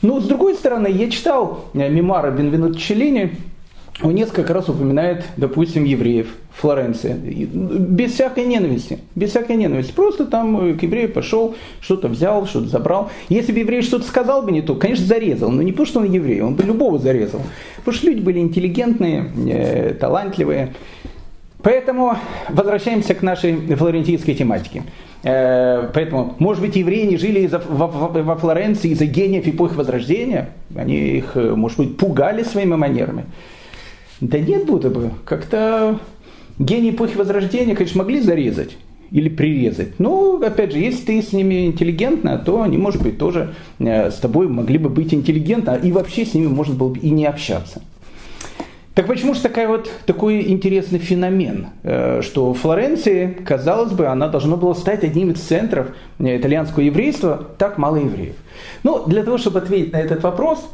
Но 0.00 0.20
с 0.20 0.24
другой 0.26 0.54
стороны, 0.54 0.88
я 0.88 1.10
читал 1.10 1.66
э, 1.74 1.90
мемуары 1.90 2.30
Бенвенут 2.30 2.78
Челлини, 2.78 3.32
он 4.02 4.14
несколько 4.14 4.54
раз 4.54 4.70
упоминает, 4.70 5.26
допустим, 5.36 5.84
евреев 5.84 6.28
Флоренции. 6.54 7.14
Без 7.14 8.12
всякой 8.12 8.44
ненависти. 8.44 8.98
Без 9.14 9.30
всякой 9.30 9.56
ненависти. 9.56 9.92
Просто 9.92 10.26
там 10.26 10.76
к 10.76 10.82
еврею 10.82 11.10
пошел, 11.10 11.54
что-то 11.80 12.08
взял, 12.08 12.46
что-то 12.46 12.68
забрал. 12.68 13.10
Если 13.28 13.52
бы 13.52 13.60
еврей 13.60 13.82
что-то 13.82 14.06
сказал 14.06 14.42
бы 14.42 14.52
не 14.52 14.62
то, 14.62 14.74
конечно, 14.74 15.06
зарезал. 15.06 15.50
Но 15.50 15.62
не 15.62 15.72
потому, 15.72 15.86
что 15.86 16.00
он 16.00 16.10
еврей, 16.10 16.40
он 16.40 16.54
бы 16.54 16.64
любого 16.64 16.98
зарезал. 16.98 17.40
Потому 17.78 17.96
что 17.96 18.06
люди 18.06 18.20
были 18.20 18.40
интеллигентные, 18.40 19.30
э, 19.48 19.94
талантливые. 19.94 20.74
Поэтому 21.62 22.16
возвращаемся 22.48 23.14
к 23.14 23.22
нашей 23.22 23.54
флорентийской 23.76 24.34
тематике. 24.34 24.82
Э, 25.22 25.88
поэтому, 25.92 26.34
может 26.38 26.62
быть, 26.62 26.76
евреи 26.76 27.06
не 27.06 27.16
жили 27.16 27.50
во 27.68 28.36
Флоренции 28.36 28.90
из-за 28.90 29.06
гениев 29.06 29.46
эпохи 29.46 29.74
Возрождения. 29.74 30.50
Они 30.74 31.18
их, 31.18 31.32
э, 31.36 31.54
может 31.54 31.78
быть, 31.78 31.96
пугали 31.96 32.42
своими 32.42 32.74
манерами. 32.76 33.26
Да 34.20 34.38
нет, 34.38 34.66
будто 34.66 34.90
бы. 34.90 35.10
Как-то 35.24 35.98
гении 36.60 36.90
эпохи 36.90 37.16
Возрождения, 37.16 37.74
конечно, 37.74 37.98
могли 37.98 38.20
зарезать 38.20 38.76
или 39.10 39.28
прирезать. 39.28 39.98
Но, 39.98 40.40
опять 40.44 40.72
же, 40.72 40.78
если 40.78 41.04
ты 41.06 41.22
с 41.22 41.32
ними 41.32 41.66
интеллигентно, 41.66 42.38
то 42.38 42.62
они, 42.62 42.78
может 42.78 43.02
быть, 43.02 43.18
тоже 43.18 43.54
э, 43.78 44.10
с 44.10 44.16
тобой 44.16 44.48
могли 44.48 44.78
бы 44.78 44.88
быть 44.88 45.12
интеллигентно, 45.12 45.74
и 45.82 45.90
вообще 45.90 46.24
с 46.24 46.34
ними 46.34 46.46
можно 46.46 46.74
было 46.74 46.90
бы 46.90 46.98
и 46.98 47.10
не 47.10 47.26
общаться. 47.26 47.82
Так 48.94 49.06
почему 49.06 49.34
же 49.34 49.40
такая 49.40 49.68
вот, 49.68 49.90
такой 50.04 50.50
интересный 50.50 50.98
феномен, 50.98 51.68
э, 51.82 52.22
что 52.22 52.52
Флоренция, 52.54 53.34
казалось 53.44 53.92
бы, 53.92 54.06
она 54.06 54.28
должна 54.28 54.56
была 54.56 54.74
стать 54.74 55.04
одним 55.04 55.30
из 55.30 55.40
центров 55.40 55.88
э, 56.18 56.36
итальянского 56.36 56.82
еврейства, 56.82 57.48
так 57.56 57.78
мало 57.78 57.96
евреев. 57.96 58.36
Ну, 58.82 59.04
для 59.06 59.22
того, 59.22 59.38
чтобы 59.38 59.60
ответить 59.60 59.92
на 59.92 59.96
этот 59.96 60.22
вопрос, 60.22 60.68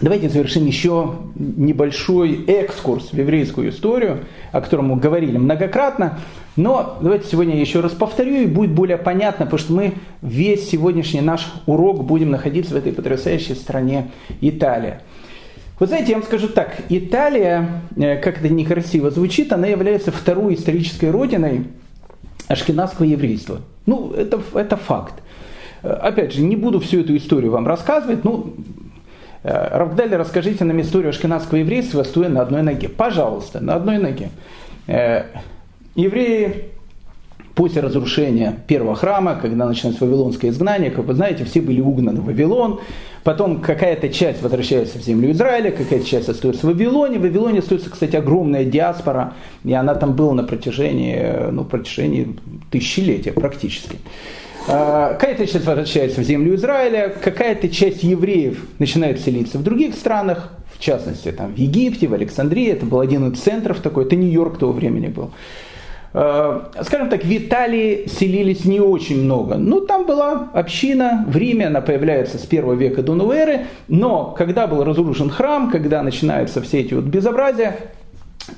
Давайте 0.00 0.28
завершим 0.28 0.66
еще 0.66 1.14
небольшой 1.36 2.44
экскурс 2.44 3.12
в 3.12 3.14
еврейскую 3.14 3.70
историю, 3.70 4.24
о 4.52 4.60
котором 4.60 4.88
мы 4.88 4.96
говорили 4.96 5.38
многократно. 5.38 6.18
Но 6.56 6.98
давайте 7.00 7.28
сегодня 7.28 7.58
еще 7.58 7.80
раз 7.80 7.92
повторю, 7.92 8.42
и 8.42 8.46
будет 8.46 8.72
более 8.72 8.98
понятно, 8.98 9.46
потому 9.46 9.58
что 9.58 9.72
мы 9.72 9.94
весь 10.20 10.68
сегодняшний 10.68 11.22
наш 11.22 11.50
урок 11.64 12.04
будем 12.04 12.30
находиться 12.30 12.74
в 12.74 12.76
этой 12.76 12.92
потрясающей 12.92 13.54
стране 13.54 14.10
Италия. 14.42 15.00
Вы 15.78 15.86
знаете, 15.86 16.12
я 16.12 16.18
вам 16.18 16.26
скажу 16.26 16.48
так, 16.48 16.76
Италия, 16.90 17.82
э, 17.96 18.18
как 18.18 18.38
это 18.38 18.48
некрасиво 18.50 19.10
звучит, 19.10 19.52
она 19.52 19.66
является 19.66 20.10
второй 20.10 20.54
исторической 20.54 21.10
родиной 21.10 21.66
ашкенадского 22.48 23.04
еврейства. 23.06 23.60
Ну, 23.86 24.12
это, 24.12 24.40
это 24.54 24.76
факт. 24.76 25.14
Э, 25.82 25.90
опять 25.90 26.32
же, 26.32 26.42
не 26.42 26.56
буду 26.56 26.80
всю 26.80 27.00
эту 27.00 27.16
историю 27.16 27.52
вам 27.52 27.66
рассказывать, 27.66 28.24
ну, 28.24 28.54
Э, 29.46 29.78
Равдали, 29.78 30.14
расскажите 30.16 30.64
нам 30.64 30.80
историю 30.80 31.10
ашкенадского 31.10 31.58
еврейства, 31.58 32.02
стоя 32.02 32.28
на 32.28 32.42
одной 32.42 32.62
ноге. 32.62 32.88
Пожалуйста, 32.88 33.60
на 33.60 33.76
одной 33.76 33.98
ноге. 33.98 34.30
Э, 34.88 35.22
евреи 35.94 36.64
после 37.54 37.80
разрушения 37.80 38.58
первого 38.66 38.96
храма, 38.96 39.38
когда 39.40 39.66
началось 39.66 40.00
вавилонское 40.00 40.50
изгнание, 40.50 40.90
как 40.90 41.04
вы 41.04 41.14
знаете, 41.14 41.44
все 41.44 41.60
были 41.60 41.80
угнаны 41.80 42.20
в 42.20 42.24
Вавилон, 42.24 42.80
потом 43.22 43.60
какая-то 43.60 44.08
часть 44.08 44.42
возвращается 44.42 44.98
в 44.98 45.02
землю 45.02 45.30
Израиля, 45.30 45.70
какая-то 45.70 46.04
часть 46.04 46.28
остается 46.28 46.66
в 46.66 46.70
Вавилоне. 46.70 47.20
В 47.20 47.22
Вавилоне 47.22 47.60
остается, 47.60 47.88
кстати, 47.88 48.16
огромная 48.16 48.64
диаспора, 48.64 49.34
и 49.62 49.72
она 49.72 49.94
там 49.94 50.14
была 50.14 50.34
на 50.34 50.42
протяжении, 50.42 51.50
ну, 51.52 51.64
протяжении 51.64 52.36
тысячелетия 52.72 53.30
практически. 53.30 53.98
А, 54.68 55.14
какая-то 55.14 55.46
часть 55.46 55.64
возвращается 55.64 56.20
в 56.20 56.24
землю 56.24 56.54
Израиля, 56.56 57.14
какая-то 57.22 57.68
часть 57.68 58.02
евреев 58.02 58.66
начинает 58.78 59.20
селиться 59.20 59.58
в 59.58 59.62
других 59.62 59.94
странах, 59.94 60.50
в 60.74 60.80
частности, 60.80 61.30
там, 61.30 61.54
в 61.54 61.56
Египте, 61.56 62.08
в 62.08 62.14
Александрии, 62.14 62.68
это 62.68 62.84
был 62.84 63.00
один 63.00 63.30
из 63.30 63.38
центров 63.38 63.80
такой, 63.80 64.04
это 64.04 64.16
Нью-Йорк 64.16 64.58
того 64.58 64.72
времени 64.72 65.06
был. 65.06 65.30
А, 66.12 66.72
скажем 66.82 67.10
так, 67.10 67.24
в 67.24 67.30
Италии 67.30 68.06
селились 68.08 68.64
не 68.64 68.80
очень 68.80 69.22
много. 69.22 69.54
Ну, 69.54 69.82
там 69.82 70.04
была 70.04 70.48
община 70.52 71.24
в 71.28 71.36
Риме, 71.36 71.68
она 71.68 71.80
появляется 71.80 72.38
с 72.38 72.42
первого 72.42 72.74
века 72.74 73.02
до 73.02 73.14
новой 73.14 73.36
эры, 73.36 73.66
но 73.86 74.34
когда 74.36 74.66
был 74.66 74.82
разрушен 74.82 75.30
храм, 75.30 75.70
когда 75.70 76.02
начинаются 76.02 76.60
все 76.60 76.80
эти 76.80 76.94
вот 76.94 77.04
безобразия, 77.04 77.76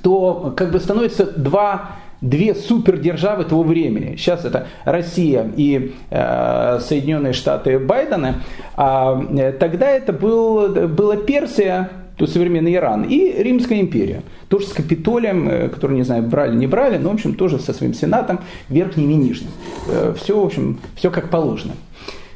то 0.03 0.55
как 0.57 0.71
бы 0.71 0.81
становится 0.81 1.27
два 1.27 1.91
две 2.21 2.55
супердержавы 2.55 3.45
того 3.45 3.63
времени. 3.63 4.17
Сейчас 4.17 4.45
это 4.45 4.67
Россия 4.85 5.51
и 5.57 5.95
э, 6.11 6.81
Соединенные 6.81 7.33
Штаты 7.33 7.79
Байдена, 7.79 8.43
а 8.77 9.23
э, 9.31 9.53
тогда 9.53 9.91
это 9.91 10.13
был, 10.13 10.69
была 10.89 11.17
Персия, 11.17 11.91
то 12.17 12.27
современный 12.27 12.75
Иран, 12.75 13.05
и 13.05 13.43
Римская 13.43 13.81
империя. 13.81 14.23
Тоже 14.49 14.67
с 14.67 14.73
Капитолием, 14.73 15.49
э, 15.49 15.69
который, 15.69 15.97
не 15.97 16.03
знаю, 16.03 16.25
брали, 16.25 16.57
не 16.57 16.67
брали, 16.67 16.99
но, 16.99 17.11
в 17.11 17.15
общем, 17.15 17.35
тоже 17.35 17.59
со 17.59 17.73
своим 17.73 17.95
сенатом, 17.95 18.41
верхним 18.69 19.11
и 19.11 19.15
нижним. 19.15 19.51
Э, 19.89 20.15
все, 20.19 20.41
в 20.41 20.45
общем, 20.45 20.79
все 20.97 21.11
как 21.11 21.31
положено. 21.31 21.75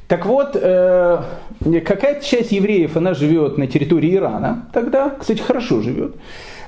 Так 0.08 0.26
вот, 0.26 0.52
какая-то 0.52 2.20
часть 2.22 2.52
евреев, 2.52 2.98
она 2.98 3.14
живет 3.14 3.56
на 3.56 3.66
территории 3.66 4.14
Ирана 4.14 4.68
тогда, 4.74 5.08
кстати, 5.08 5.40
хорошо 5.40 5.80
живет. 5.80 6.16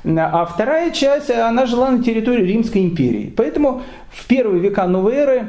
А 0.05 0.45
вторая 0.45 0.91
часть, 0.91 1.31
она 1.31 1.65
жила 1.65 1.91
на 1.91 2.03
территории 2.03 2.45
Римской 2.45 2.83
империи. 2.83 3.33
Поэтому 3.35 3.83
в 4.11 4.27
первые 4.27 4.61
века 4.61 4.87
новой 4.87 5.15
эры 5.15 5.49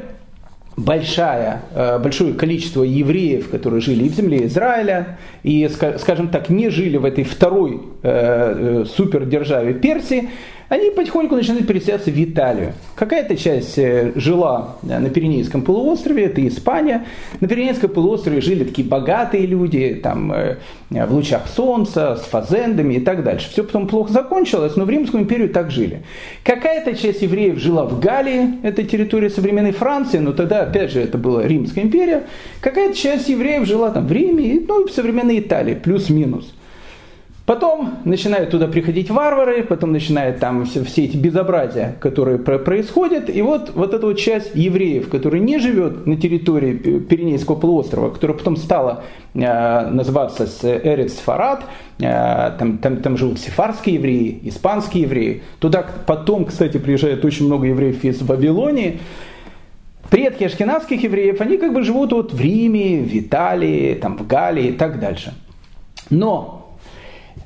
большая, 0.76 1.62
э, 1.74 1.98
большое 1.98 2.34
количество 2.34 2.82
евреев, 2.82 3.50
которые 3.50 3.80
жили 3.80 4.04
и 4.04 4.08
в 4.08 4.14
земле 4.14 4.46
Израиля, 4.46 5.18
и, 5.42 5.68
скажем 5.68 6.28
так, 6.28 6.48
не 6.48 6.68
жили 6.70 6.96
в 6.96 7.04
этой 7.04 7.24
второй 7.24 7.80
э, 8.02 8.82
э 8.82 8.84
супердержаве 8.84 9.74
Персии, 9.74 10.30
они 10.68 10.90
потихоньку 10.90 11.36
начинают 11.36 11.66
переселяться 11.66 12.10
в 12.10 12.24
Италию. 12.24 12.72
Какая-то 12.96 13.36
часть 13.36 13.78
э, 13.78 14.12
жила 14.16 14.76
э, 14.82 14.98
на 14.98 15.08
Пиренейском 15.10 15.62
полуострове, 15.62 16.24
это 16.24 16.46
Испания. 16.46 17.06
На 17.40 17.46
Пиренейском 17.46 17.90
полуострове 17.90 18.40
жили 18.40 18.64
такие 18.64 18.86
богатые 18.86 19.46
люди, 19.46 20.00
там, 20.02 20.32
э, 20.32 20.56
в 20.90 21.12
лучах 21.12 21.46
солнца, 21.46 22.16
с 22.16 22.26
фазендами 22.26 22.94
и 22.94 23.00
так 23.00 23.22
дальше. 23.22 23.48
Все 23.50 23.62
потом 23.62 23.86
плохо 23.86 24.12
закончилось, 24.12 24.74
но 24.74 24.84
в 24.84 24.90
Римскую 24.90 25.22
империю 25.22 25.50
так 25.50 25.70
жили. 25.70 26.02
Какая-то 26.42 26.96
часть 26.96 27.22
евреев 27.22 27.58
жила 27.58 27.84
в 27.84 28.00
Галлии, 28.00 28.58
это 28.64 28.82
территория 28.82 29.30
современной 29.30 29.72
Франции, 29.72 30.18
но 30.18 30.32
тогда, 30.32 30.62
опять 30.62 30.90
же, 30.90 31.00
это 31.00 31.16
была 31.16 31.46
Римская 31.46 31.84
империя. 31.84 32.24
Какая-то 32.60 32.96
часть 32.96 33.28
евреев 33.28 33.66
жила 33.66 33.90
там 33.90 34.06
в 34.06 34.12
Риме, 34.12 34.60
ну 34.66 34.84
и 34.84 34.88
в 34.88 34.92
современной 34.92 35.38
Италии, 35.38 35.74
плюс-минус. 35.74 36.55
Потом 37.46 37.98
начинают 38.04 38.50
туда 38.50 38.66
приходить 38.66 39.08
варвары, 39.08 39.62
потом 39.62 39.92
начинают 39.92 40.40
там 40.40 40.64
все, 40.64 40.82
все 40.82 41.04
эти 41.04 41.16
безобразия, 41.16 41.94
которые 42.00 42.38
про- 42.38 42.58
происходят. 42.58 43.30
И 43.30 43.40
вот, 43.40 43.70
вот 43.76 43.94
эта 43.94 44.04
вот 44.04 44.18
часть 44.18 44.56
евреев, 44.56 45.08
которая 45.08 45.40
не 45.40 45.60
живет 45.60 46.08
на 46.08 46.16
территории 46.16 46.72
Пиренейского 46.74 47.54
полуострова, 47.54 48.10
которая 48.10 48.36
потом 48.36 48.56
стала 48.56 49.04
э, 49.34 49.90
называться 49.90 50.48
Эрец 50.60 51.18
Фарад, 51.18 51.62
э, 52.00 52.50
там, 52.58 52.78
там, 52.78 52.96
там 52.96 53.16
живут 53.16 53.38
сефарские 53.38 53.94
евреи, 53.94 54.40
испанские 54.42 55.04
евреи. 55.04 55.42
Туда 55.60 55.86
потом, 56.04 56.46
кстати, 56.46 56.78
приезжает 56.78 57.24
очень 57.24 57.46
много 57.46 57.68
евреев 57.68 58.02
из 58.02 58.22
Вавилонии. 58.22 58.98
Предки 60.10 60.42
ашкенадских 60.42 61.00
евреев, 61.04 61.40
они 61.40 61.58
как 61.58 61.72
бы 61.72 61.84
живут 61.84 62.10
вот 62.12 62.32
в 62.32 62.40
Риме, 62.40 63.02
в 63.04 63.16
Италии, 63.16 63.94
там, 63.94 64.18
в 64.18 64.26
Галлии 64.26 64.70
и 64.70 64.72
так 64.72 64.98
дальше. 64.98 65.32
Но 66.10 66.56
Э, 66.56 66.65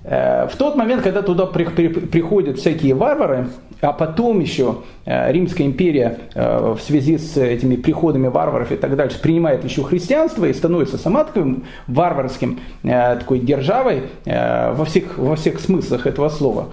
в 0.03 0.53
тот 0.57 0.77
момент, 0.77 1.03
когда 1.03 1.21
туда 1.23 1.45
приходят 1.47 2.59
всякие 2.59 2.95
варвары, 2.95 3.49
а 3.81 3.93
потом 3.93 4.41
еще 4.41 4.77
э, 5.07 5.33
Римская 5.33 5.67
империя 5.67 6.19
э, 6.35 6.75
в 6.75 6.81
связи 6.81 7.19
с 7.19 7.37
этими 7.37 7.77
приходами 7.77 8.29
варваров 8.29 8.73
и 8.73 8.77
так 8.77 8.95
дальше 8.95 9.21
принимает 9.21 9.65
еще 9.65 9.83
христианство 9.83 10.45
и 10.45 10.53
становится 10.53 10.99
сама 10.99 11.25
таким 11.25 11.65
варварским 11.87 12.61
такой 12.83 13.41
державой 13.41 14.03
во 14.25 14.85
всех, 14.85 15.19
во 15.19 15.37
всех 15.37 15.61
смыслах 15.61 16.07
этого 16.07 16.29
слова. 16.29 16.67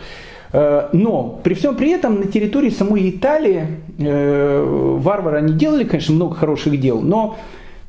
Но 0.54 1.40
при 1.44 1.54
всем 1.54 1.76
при 1.76 1.92
этом 1.92 2.20
на 2.20 2.28
территории 2.28 2.70
самой 2.70 3.10
Италии 3.10 3.68
варвары 3.98 5.38
они 5.38 5.54
делали, 5.54 5.84
конечно, 5.84 6.16
много 6.16 6.36
хороших 6.36 6.80
дел, 6.80 7.02
но 7.02 7.38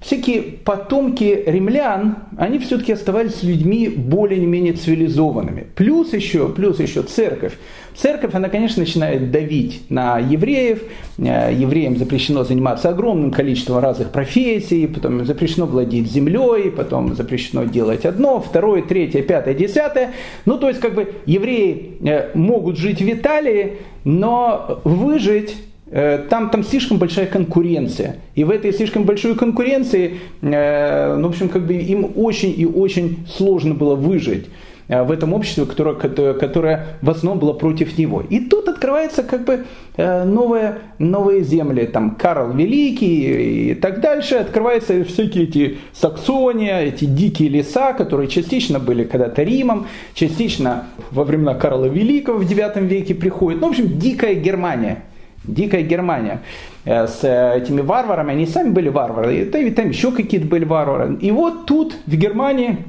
всякие 0.00 0.42
потомки 0.42 1.42
римлян, 1.46 2.18
они 2.36 2.58
все-таки 2.58 2.92
оставались 2.92 3.42
людьми 3.42 3.88
более-менее 3.88 4.74
цивилизованными. 4.74 5.66
Плюс 5.74 6.12
еще, 6.12 6.48
плюс 6.48 6.78
еще 6.78 7.02
церковь. 7.02 7.54
Церковь, 7.96 8.32
она, 8.34 8.48
конечно, 8.48 8.84
начинает 8.84 9.32
давить 9.32 9.82
на 9.90 10.20
евреев. 10.20 10.84
Э, 11.18 11.52
евреям 11.52 11.96
запрещено 11.96 12.44
заниматься 12.44 12.90
огромным 12.90 13.32
количеством 13.32 13.78
разных 13.78 14.12
профессий, 14.12 14.86
потом 14.86 15.24
запрещено 15.26 15.66
владеть 15.66 16.08
землей, 16.08 16.70
потом 16.70 17.16
запрещено 17.16 17.64
делать 17.64 18.04
одно, 18.04 18.40
второе, 18.40 18.82
третье, 18.82 19.22
пятое, 19.22 19.54
десятое. 19.54 20.12
Ну, 20.44 20.58
то 20.58 20.68
есть, 20.68 20.80
как 20.80 20.94
бы, 20.94 21.12
евреи 21.26 21.98
э, 22.04 22.30
могут 22.34 22.78
жить 22.78 23.02
в 23.02 23.10
Италии, 23.10 23.78
но 24.04 24.80
выжить 24.84 25.56
там, 25.90 26.50
там 26.50 26.64
слишком 26.64 26.98
большая 26.98 27.26
конкуренция. 27.26 28.16
И 28.34 28.44
в 28.44 28.50
этой 28.50 28.72
слишком 28.72 29.04
большой 29.04 29.34
конкуренции, 29.36 30.18
э, 30.42 31.16
ну, 31.16 31.28
в 31.28 31.30
общем, 31.30 31.48
как 31.48 31.66
бы 31.66 31.74
им 31.74 32.12
очень 32.16 32.54
и 32.54 32.66
очень 32.66 33.26
сложно 33.26 33.74
было 33.74 33.94
выжить 33.94 34.46
э, 34.88 35.02
в 35.02 35.10
этом 35.10 35.32
обществе, 35.32 35.64
которое, 35.64 35.94
которое 36.34 36.98
в 37.00 37.08
основном 37.08 37.38
было 37.38 37.54
против 37.54 37.96
него. 37.96 38.22
И 38.28 38.40
тут 38.40 38.68
открывается 38.68 39.22
как 39.22 39.44
бы 39.44 39.64
новые, 39.96 40.78
новые 41.00 41.42
земли, 41.42 41.86
там 41.86 42.14
Карл 42.14 42.52
Великий 42.52 43.70
и 43.70 43.74
так 43.74 44.00
дальше, 44.00 44.36
открываются 44.36 45.02
всякие 45.02 45.44
эти 45.44 45.78
Саксония, 45.92 46.82
эти 46.82 47.04
дикие 47.06 47.48
леса, 47.48 47.94
которые 47.94 48.28
частично 48.28 48.78
были 48.78 49.02
когда-то 49.04 49.42
Римом, 49.42 49.88
частично 50.14 50.84
во 51.10 51.24
времена 51.24 51.54
Карла 51.54 51.86
Великого 51.86 52.38
в 52.38 52.42
IX 52.42 52.86
веке 52.86 53.14
приходят. 53.14 53.60
Ну, 53.60 53.68
в 53.68 53.70
общем, 53.70 53.98
дикая 53.98 54.34
Германия– 54.34 55.02
Дикая 55.48 55.82
Германия 55.82 56.42
э, 56.84 57.06
с 57.06 57.24
э, 57.24 57.58
этими 57.58 57.80
варварами, 57.80 58.32
они 58.32 58.46
сами 58.46 58.70
были 58.70 58.88
варвары, 58.88 59.38
и 59.38 59.44
там, 59.46 59.72
там 59.72 59.88
еще 59.88 60.12
какие-то 60.12 60.46
были 60.46 60.64
варвары. 60.64 61.16
И 61.20 61.30
вот 61.30 61.66
тут 61.66 61.96
в 62.06 62.14
Германии 62.14 62.84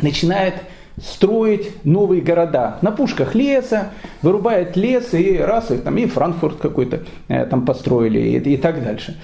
начинает 0.00 0.54
строить 1.02 1.84
новые 1.84 2.22
города 2.22 2.78
на 2.82 2.90
пушках 2.90 3.34
леса, 3.34 3.92
вырубает 4.22 4.76
лес 4.76 5.12
и 5.12 5.36
раз 5.38 5.70
их 5.70 5.82
там 5.82 5.96
и 5.98 6.06
Франкфурт 6.06 6.58
какой-то 6.58 7.00
э, 7.28 7.46
там 7.46 7.64
построили 7.64 8.20
и, 8.20 8.54
и 8.54 8.56
так 8.56 8.82
дальше. 8.82 9.16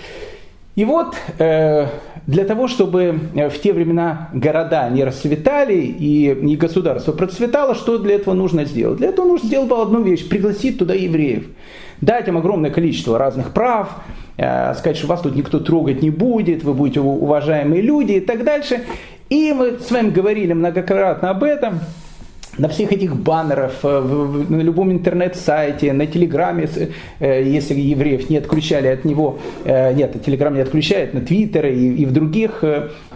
И 0.75 0.87
вот 0.87 1.15
э, 1.39 1.87
для 2.27 2.45
того, 2.45 2.67
чтобы 2.67 3.19
в 3.35 3.59
те 3.59 3.75
времена 3.75 4.31
города 4.33 4.89
не 4.89 5.05
расцветали 5.05 5.75
и, 5.75 6.31
и 6.31 6.57
государство 6.57 7.13
процветало, 7.13 7.75
что 7.75 7.99
для 7.99 8.15
этого 8.15 8.33
нужно 8.33 8.65
сделать? 8.65 8.99
Для 8.99 9.09
этого 9.09 9.27
нужно 9.27 9.49
сделать 9.49 9.71
одну 9.71 10.03
вещь, 10.03 10.27
пригласить 10.27 10.79
туда 10.79 10.95
евреев 10.95 11.47
дать 12.03 12.29
им 12.29 12.37
огромное 12.37 12.71
количество 12.71 13.17
разных 13.17 13.55
прав, 13.55 13.89
э, 14.37 14.75
сказать, 14.75 14.99
что 14.99 15.07
вас 15.07 15.23
тут 15.23 15.35
никто 15.35 15.59
трогать 15.61 16.03
не 16.03 16.11
будет, 16.11 16.65
вы 16.65 16.75
будете 16.75 17.01
уважаемые 17.01 17.81
люди 17.81 18.13
и 18.13 18.21
так 18.21 18.45
дальше. 18.45 18.83
И 19.31 19.55
мы 19.55 19.79
с 19.79 19.91
вами 19.91 20.11
говорили 20.11 20.53
многократно 20.53 21.31
об 21.31 21.43
этом, 21.43 21.81
на 22.59 22.69
всех 22.69 22.93
этих 22.93 23.17
баннерах, 23.17 23.73
э, 23.83 24.45
на 24.49 24.61
любом 24.61 24.93
интернет-сайте, 24.93 25.93
на 25.93 26.07
Телеграме, 26.07 26.69
э, 27.21 27.43
если 27.45 27.75
евреев 27.75 28.31
не 28.31 28.37
отключали 28.37 28.89
от 28.89 29.05
него, 29.05 29.39
нет, 29.65 30.23
Телеграм 30.25 30.55
не 30.55 30.61
отключает, 30.61 31.15
на 31.15 31.21
Твиттере 31.21 31.75
и, 31.75 32.05
в 32.07 32.13
других 32.13 32.65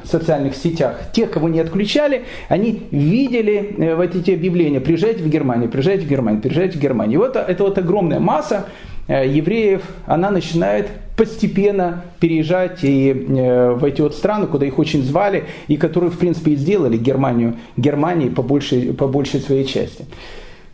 социальных 0.04 0.56
сетях. 0.56 1.00
Тех, 1.12 1.30
кого 1.30 1.48
не 1.48 1.60
отключали, 1.60 2.22
они 2.48 2.82
видели 2.90 3.94
вот 3.96 4.14
эти 4.14 4.30
объявления, 4.32 4.80
приезжайте 4.80 5.22
в 5.22 5.28
Германию, 5.28 5.68
приезжайте 5.68 6.06
в 6.06 6.08
Германию, 6.08 6.40
приезжайте 6.40 6.78
в 6.78 6.80
Германию. 6.80 7.14
И 7.14 7.22
вот 7.22 7.36
это 7.36 7.62
вот 7.62 7.78
огромная 7.78 8.20
масса 8.20 8.66
евреев, 9.08 9.82
она 10.06 10.30
начинает 10.30 10.88
постепенно 11.16 12.02
переезжать 12.20 12.80
и 12.82 13.12
в 13.12 13.84
эти 13.84 14.00
вот 14.02 14.14
страны, 14.14 14.46
куда 14.46 14.66
их 14.66 14.78
очень 14.78 15.02
звали, 15.02 15.44
и 15.68 15.76
которые, 15.76 16.10
в 16.10 16.18
принципе, 16.18 16.52
и 16.52 16.56
сделали 16.56 16.96
Германию, 16.96 17.56
Германии 17.76 18.28
по 18.28 18.42
большей, 18.42 18.92
по 18.92 19.06
большей 19.06 19.40
своей 19.40 19.64
части. 19.64 20.04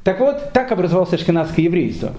Так 0.03 0.19
вот, 0.19 0.53
так 0.53 0.73
образовалось 0.73 1.13
ашкенадское 1.13 1.65
еврейство. 1.67 2.13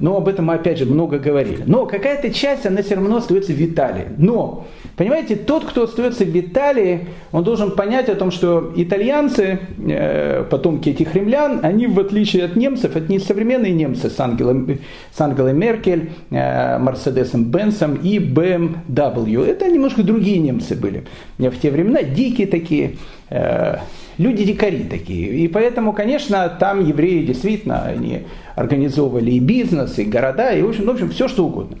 Но 0.00 0.16
об 0.16 0.28
этом 0.28 0.46
мы 0.46 0.54
опять 0.54 0.78
же 0.78 0.86
много 0.86 1.18
говорили. 1.18 1.62
Но 1.66 1.86
какая-то 1.86 2.30
часть, 2.32 2.66
она 2.66 2.82
все 2.82 2.94
равно 2.94 3.16
остается 3.16 3.52
в 3.52 3.60
Италии. 3.62 4.06
Но, 4.16 4.66
понимаете, 4.96 5.36
тот, 5.36 5.64
кто 5.64 5.84
остается 5.84 6.24
в 6.24 6.38
Италии, 6.38 7.08
он 7.32 7.44
должен 7.44 7.72
понять 7.72 8.08
о 8.08 8.14
том, 8.14 8.30
что 8.30 8.72
итальянцы, 8.76 9.60
э, 9.78 10.44
потомки 10.50 10.88
этих 10.88 11.14
римлян, 11.14 11.60
они 11.62 11.86
в 11.86 12.00
отличие 12.00 12.44
от 12.44 12.56
немцев, 12.56 12.96
это 12.96 13.10
не 13.12 13.18
современные 13.18 13.72
немцы 13.72 14.08
с 14.08 14.18
Ангелой, 14.18 14.80
с 15.12 15.20
Ангелой 15.20 15.52
Меркель, 15.52 16.10
э, 16.30 16.78
Мерседесом 16.78 17.44
Бенсом 17.44 17.96
и 17.96 18.18
BMW. 18.18 19.46
Это 19.46 19.70
немножко 19.70 20.02
другие 20.02 20.38
немцы 20.38 20.74
были. 20.74 21.04
В 21.38 21.58
те 21.60 21.70
времена 21.70 22.02
дикие 22.02 22.46
такие, 22.46 22.96
э, 23.30 23.76
люди-дикари 24.18 24.84
такие. 24.84 25.28
И 25.28 25.48
поэтому, 25.48 25.92
конечно, 25.92 26.48
там 26.48 26.84
евреи 26.84 27.24
действительно, 27.24 27.84
они 27.84 28.22
организовывали 28.54 29.30
и 29.30 29.38
бизнес, 29.38 29.98
и 29.98 30.04
города, 30.04 30.52
и 30.52 30.62
в 30.62 30.68
общем, 30.68 30.86
в 30.86 30.90
общем 30.90 31.10
все 31.10 31.28
что 31.28 31.46
угодно. 31.46 31.78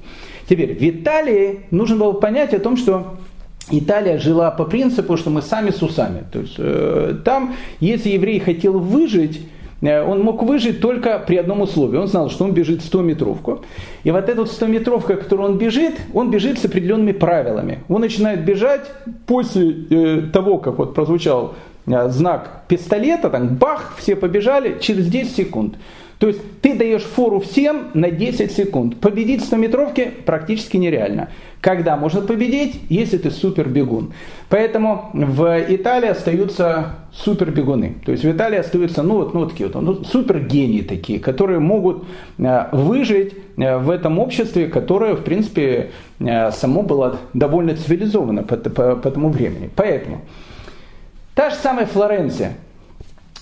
Теперь, 0.48 0.74
в 0.74 0.82
Италии 0.82 1.60
нужно 1.70 1.96
было 1.96 2.12
понять 2.12 2.54
о 2.54 2.58
том, 2.58 2.76
что 2.76 3.18
Италия 3.70 4.18
жила 4.18 4.50
по 4.50 4.64
принципу, 4.64 5.16
что 5.16 5.30
мы 5.30 5.42
сами 5.42 5.70
с 5.70 5.82
усами. 5.82 6.24
То 6.32 6.40
есть 6.40 6.54
э, 6.58 7.14
там, 7.24 7.54
если 7.78 8.10
еврей 8.10 8.40
хотел 8.40 8.78
выжить, 8.78 9.40
он 9.82 10.20
мог 10.22 10.42
выжить 10.42 10.80
только 10.80 11.18
при 11.18 11.36
одном 11.36 11.62
условии. 11.62 11.96
Он 11.96 12.06
знал, 12.06 12.28
что 12.28 12.44
он 12.44 12.52
бежит 12.52 12.80
100-метровку. 12.80 13.64
И 14.04 14.10
вот 14.10 14.28
эта 14.28 14.42
100-метровка, 14.42 15.16
которую 15.16 15.50
он 15.50 15.58
бежит, 15.58 15.94
он 16.12 16.30
бежит 16.30 16.58
с 16.58 16.64
определенными 16.66 17.12
правилами. 17.12 17.78
Он 17.88 18.00
начинает 18.00 18.44
бежать 18.44 18.82
после 19.26 19.72
э, 19.90 20.22
того, 20.32 20.58
как 20.58 20.78
вот 20.78 20.94
прозвучал 20.94 21.54
э, 21.86 22.08
знак 22.10 22.64
пистолета, 22.68 23.30
там 23.30 23.56
бах, 23.56 23.94
все 23.98 24.16
побежали, 24.16 24.78
через 24.80 25.06
10 25.06 25.34
секунд. 25.34 25.76
То 26.20 26.28
есть 26.28 26.40
ты 26.60 26.74
даешь 26.74 27.02
фору 27.02 27.40
всем 27.40 27.88
на 27.94 28.10
10 28.10 28.52
секунд. 28.52 29.00
Победить 29.00 29.42
в 29.42 29.50
100-метровке 29.50 30.10
практически 30.26 30.76
нереально. 30.76 31.30
Когда 31.62 31.96
можно 31.96 32.20
победить, 32.20 32.78
если 32.90 33.16
ты 33.16 33.30
супер 33.30 33.70
бегун. 33.70 34.12
Поэтому 34.50 35.08
в 35.14 35.64
Италии 35.66 36.10
остаются 36.10 36.96
супер 37.10 37.50
бегуны. 37.50 37.94
То 38.04 38.12
есть 38.12 38.22
в 38.22 38.30
Италии 38.30 38.58
остаются 38.58 39.02
ну, 39.02 39.14
вот, 39.14 39.32
ну, 39.32 39.40
вот 39.40 39.52
такие 39.52 39.70
вот, 39.70 39.80
ну, 39.80 40.04
супер 40.04 40.40
гении 40.40 40.82
такие, 40.82 41.20
которые 41.20 41.58
могут 41.58 42.04
э, 42.36 42.66
выжить 42.70 43.32
э, 43.56 43.78
в 43.78 43.88
этом 43.88 44.18
обществе, 44.18 44.66
которое, 44.66 45.14
в 45.14 45.24
принципе, 45.24 45.90
э, 46.18 46.52
само 46.52 46.82
было 46.82 47.18
довольно 47.32 47.74
цивилизовано 47.74 48.42
по, 48.42 48.58
по, 48.58 48.96
по 48.96 49.10
тому 49.10 49.30
времени. 49.30 49.70
Поэтому 49.74 50.20
та 51.34 51.48
же 51.48 51.56
самая 51.56 51.86
Флоренция– 51.86 52.58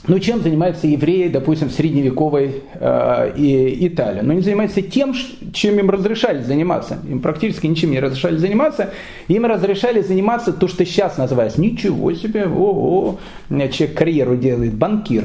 ну, 0.06 0.18
чем 0.20 0.42
занимаются 0.42 0.86
евреи, 0.86 1.28
допустим, 1.28 1.68
в 1.68 1.72
средневековой 1.72 2.62
э, 2.74 3.32
Италии? 3.36 4.20
Ну, 4.22 4.32
они 4.32 4.40
занимаются 4.42 4.80
тем, 4.80 5.12
чем 5.52 5.78
им 5.78 5.90
разрешали 5.90 6.42
заниматься. 6.42 6.98
Им 7.08 7.20
практически 7.20 7.66
ничем 7.66 7.90
не 7.90 8.00
разрешали 8.00 8.36
заниматься. 8.36 8.90
Им 9.26 9.44
разрешали 9.44 10.00
заниматься 10.00 10.52
то, 10.52 10.68
что 10.68 10.86
сейчас 10.86 11.18
называется. 11.18 11.60
Ничего 11.60 12.12
себе, 12.12 12.46
о, 12.46 13.18
-о 13.50 13.72
человек 13.72 13.98
карьеру 13.98 14.36
делает, 14.36 14.74
банкир. 14.74 15.24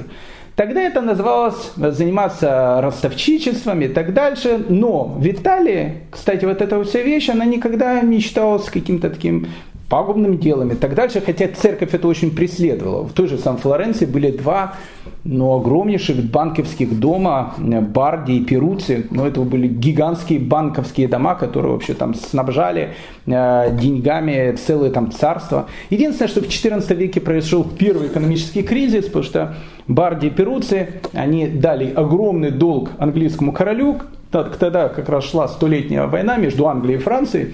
Тогда 0.55 0.81
это 0.81 1.01
называлось 1.01 1.71
заниматься 1.75 2.79
ростовчичеством 2.81 3.81
и 3.81 3.87
так 3.87 4.13
дальше. 4.13 4.63
Но 4.69 5.05
в 5.05 5.27
Италии, 5.27 6.03
кстати, 6.11 6.45
вот 6.45 6.61
эта 6.61 6.83
вся 6.83 7.01
вещь, 7.01 7.29
она 7.29 7.45
никогда 7.45 8.01
не 8.01 8.19
считалась 8.19 8.65
каким-то 8.65 9.09
таким 9.09 9.47
пагубными 9.89 10.37
делами 10.37 10.73
и 10.73 10.75
так 10.75 10.95
дальше, 10.95 11.21
хотя 11.21 11.47
церковь 11.47 11.93
это 11.93 12.07
очень 12.07 12.31
преследовала. 12.35 13.03
В 13.03 13.13
той 13.13 13.27
же 13.27 13.37
самой 13.37 13.59
Флоренции 13.59 14.05
были 14.05 14.31
два 14.31 14.75
ну, 15.23 15.55
огромнейших 15.55 16.23
банковских 16.23 16.99
дома, 16.99 17.53
э, 17.57 17.81
Барди 17.81 18.33
и 18.33 18.43
Перуци, 18.43 19.05
но 19.11 19.27
это 19.27 19.41
были 19.41 19.67
гигантские 19.67 20.39
банковские 20.39 21.07
дома, 21.07 21.35
которые 21.35 21.73
вообще 21.73 21.93
там 21.93 22.13
снабжали 22.15 22.93
э, 23.25 23.77
деньгами 23.79 24.55
целое 24.55 24.89
там 24.89 25.11
царство. 25.11 25.67
Единственное, 25.89 26.29
что 26.29 26.41
в 26.41 26.45
XIV 26.45 26.93
веке 26.95 27.21
произошел 27.21 27.63
первый 27.63 28.07
экономический 28.07 28.63
кризис, 28.63 29.05
потому 29.05 29.23
что 29.23 29.55
Барди 29.87 30.27
и 30.27 30.29
Перуци, 30.29 31.01
они 31.13 31.47
дали 31.47 31.91
огромный 31.93 32.51
долг 32.51 32.89
английскому 32.97 33.51
королю, 33.51 33.99
тогда 34.31 34.89
как 34.89 35.09
раз 35.09 35.25
шла 35.25 35.47
столетняя 35.47 36.07
война 36.07 36.37
между 36.37 36.67
Англией 36.67 36.99
и 36.99 37.01
Францией, 37.01 37.53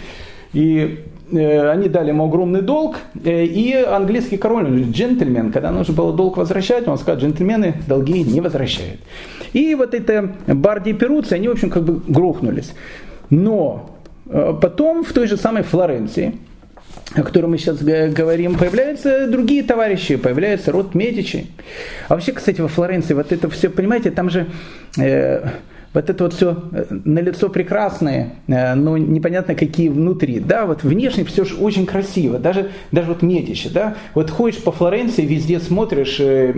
и 0.54 1.00
они 1.32 1.89
дали 1.89 2.10
ему 2.10 2.26
огромный 2.26 2.62
долг, 2.62 2.98
э, 3.24 3.46
и 3.46 3.74
английский 3.74 4.38
король, 4.38 4.84
джентльмен, 4.92 5.52
когда 5.52 5.72
нужно 5.72 5.94
было 5.94 6.13
долг 6.13 6.38
возвращать, 6.38 6.88
он 6.88 6.98
сказал, 6.98 7.20
джентльмены 7.20 7.76
долги 7.88 8.24
не 8.24 8.42
возвращают. 8.42 9.00
И 9.54 9.76
вот 9.76 9.94
это 9.94 10.32
Барди 10.48 10.89
и 10.89 10.94
Перуци, 10.94 11.34
они, 11.34 11.48
в 11.48 11.52
общем, 11.52 11.70
как 11.70 11.84
бы 11.84 12.02
грохнулись. 12.08 12.74
Но 13.30 13.96
э, 14.28 14.54
потом 14.62 15.04
в 15.04 15.13
той 15.13 15.28
же 15.28 15.38
самой 15.38 15.63
Флоренции, 15.63 16.36
о 17.15 17.24
которой 17.24 17.48
мы 17.48 17.58
сейчас 17.58 17.78
говорим, 17.82 18.58
появляются 18.58 19.28
другие 19.28 19.63
товарищи, 19.63 20.15
появляется 20.15 20.72
род 20.72 20.96
Медичи. 20.96 21.48
А 22.08 22.15
вообще, 22.15 22.32
кстати, 22.32 22.62
во 22.62 22.68
Флоренции 22.68 23.13
вот 23.13 23.32
это 23.32 23.50
все, 23.50 23.70
понимаете, 23.70 24.12
там 24.12 24.30
же 24.30 24.48
э, 24.98 25.48
вот 25.93 26.10
это 26.10 26.23
вот 26.23 26.34
все 26.34 26.56
э, 26.71 26.86
на 26.89 27.19
лицо 27.19 27.49
прекрасное, 27.49 28.36
э, 28.47 28.75
но 28.75 28.97
непонятно 28.97 29.56
какие 29.56 29.89
внутри. 29.89 30.39
Да, 30.39 30.65
вот 30.65 30.84
внешне 30.84 31.23
все 31.25 31.45
же 31.45 31.56
очень 31.56 31.86
красиво, 31.86 32.38
даже, 32.38 32.71
даже 32.91 33.10
вот 33.10 33.21
Медичи, 33.21 33.69
да, 33.69 33.95
вот 34.13 34.30
ходишь 34.30 34.62
по 34.62 34.71
Флоренции, 34.71 35.25
везде 35.25 35.60
смотришь 35.60 36.17
э, 36.19 36.54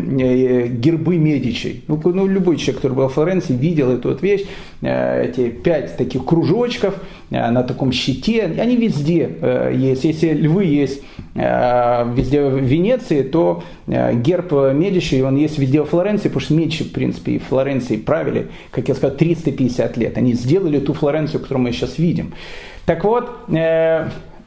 гербы 0.67 1.17
Медичи. 1.17 1.84
Ну, 1.88 2.02
ну, 2.04 2.28
любой 2.28 2.58
человек, 2.58 2.78
который 2.78 2.98
был 2.98 3.08
в 3.08 3.13
Флоренции, 3.13 3.54
видел 3.54 3.91
эту 3.91 4.10
вот 4.10 4.22
вещь, 4.22 4.46
эти 4.82 5.50
пять 5.50 5.96
таких 5.96 6.26
кружочков, 6.26 6.96
на 7.30 7.63
таком 7.63 7.91
щите, 7.91 8.44
они 8.60 8.76
везде 8.76 9.30
есть. 9.74 10.04
Если 10.04 10.34
львы 10.34 10.65
есть 10.65 11.02
везде 11.34 12.44
в 12.44 12.58
Венеции, 12.58 13.22
то 13.24 13.63
герб 13.88 14.52
Медичи, 14.74 15.22
он 15.22 15.38
есть 15.38 15.58
везде 15.58 15.82
в 15.82 15.86
Флоренции, 15.86 16.28
потому 16.28 16.41
что 16.41 16.54
Медичи, 16.54 16.84
в 16.84 16.91
принципе, 16.91 17.34
и 17.34 17.38
Флоренции 17.39 17.96
правили, 17.98 18.50
как 18.72 18.89
я 18.89 18.96
сказал, 18.96 19.15
350 19.15 19.98
лет. 19.98 20.17
Они 20.17 20.34
сделали 20.34 20.80
ту 20.80 20.94
Флоренцию, 20.94 21.41
которую 21.41 21.63
мы 21.63 21.72
сейчас 21.72 21.98
видим. 21.98 22.34
Так 22.86 23.06
вот, 23.06 23.30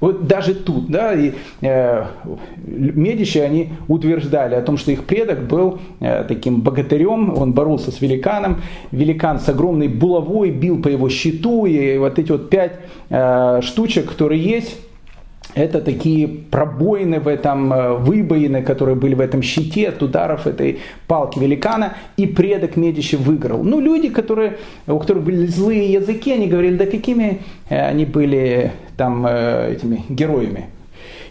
вот 0.05 0.27
даже 0.27 0.55
тут, 0.55 0.91
да, 0.91 1.15
и, 1.15 1.33
э, 1.63 2.05
Медичи, 2.67 3.39
они 3.39 3.71
утверждали 3.89 4.55
о 4.55 4.61
том, 4.61 4.77
что 4.77 4.93
их 4.93 5.05
предок 5.05 5.47
был 5.47 5.79
э, 6.01 6.25
таким 6.29 6.61
богатырем, 6.61 7.35
он 7.35 7.55
боролся 7.55 7.91
с 7.91 8.03
великаном, 8.03 8.61
великан 8.91 9.41
с 9.41 9.49
огромной 9.49 9.89
булавой 9.89 10.51
бил 10.51 10.83
по 10.83 10.89
его 10.89 11.09
щиту, 11.09 11.65
и 11.65 11.97
вот 11.97 12.19
эти 12.19 12.33
вот 12.33 12.51
пять 12.51 12.81
э, 13.09 13.61
штучек, 13.63 14.11
которые 14.11 14.43
есть, 14.43 14.77
это 15.55 15.81
такие 15.81 16.27
пробоины 16.29 17.21
в 17.21 17.29
этом, 17.29 17.73
э, 17.73 17.95
выбоины, 17.95 18.63
которые 18.63 18.97
были 18.97 19.15
в 19.15 19.21
этом 19.21 19.43
щите 19.43 19.89
от 19.89 20.03
ударов 20.03 20.47
этой 20.47 20.81
палки 21.07 21.39
великана, 21.39 21.97
и 22.17 22.27
предок 22.27 22.77
Медичи 22.77 23.17
выиграл. 23.17 23.63
Ну, 23.63 23.81
люди, 23.81 24.09
которые, 24.09 24.59
у 24.87 24.99
которых 24.99 25.25
были 25.25 25.47
злые 25.47 25.93
языки, 25.93 26.33
они 26.33 26.49
говорили, 26.49 26.77
да 26.77 26.87
какими 26.87 27.41
э, 27.69 27.81
они 27.89 28.05
были 28.05 28.73
там 28.97 29.25
э, 29.27 29.75
этими 29.75 30.05
героями. 30.09 30.67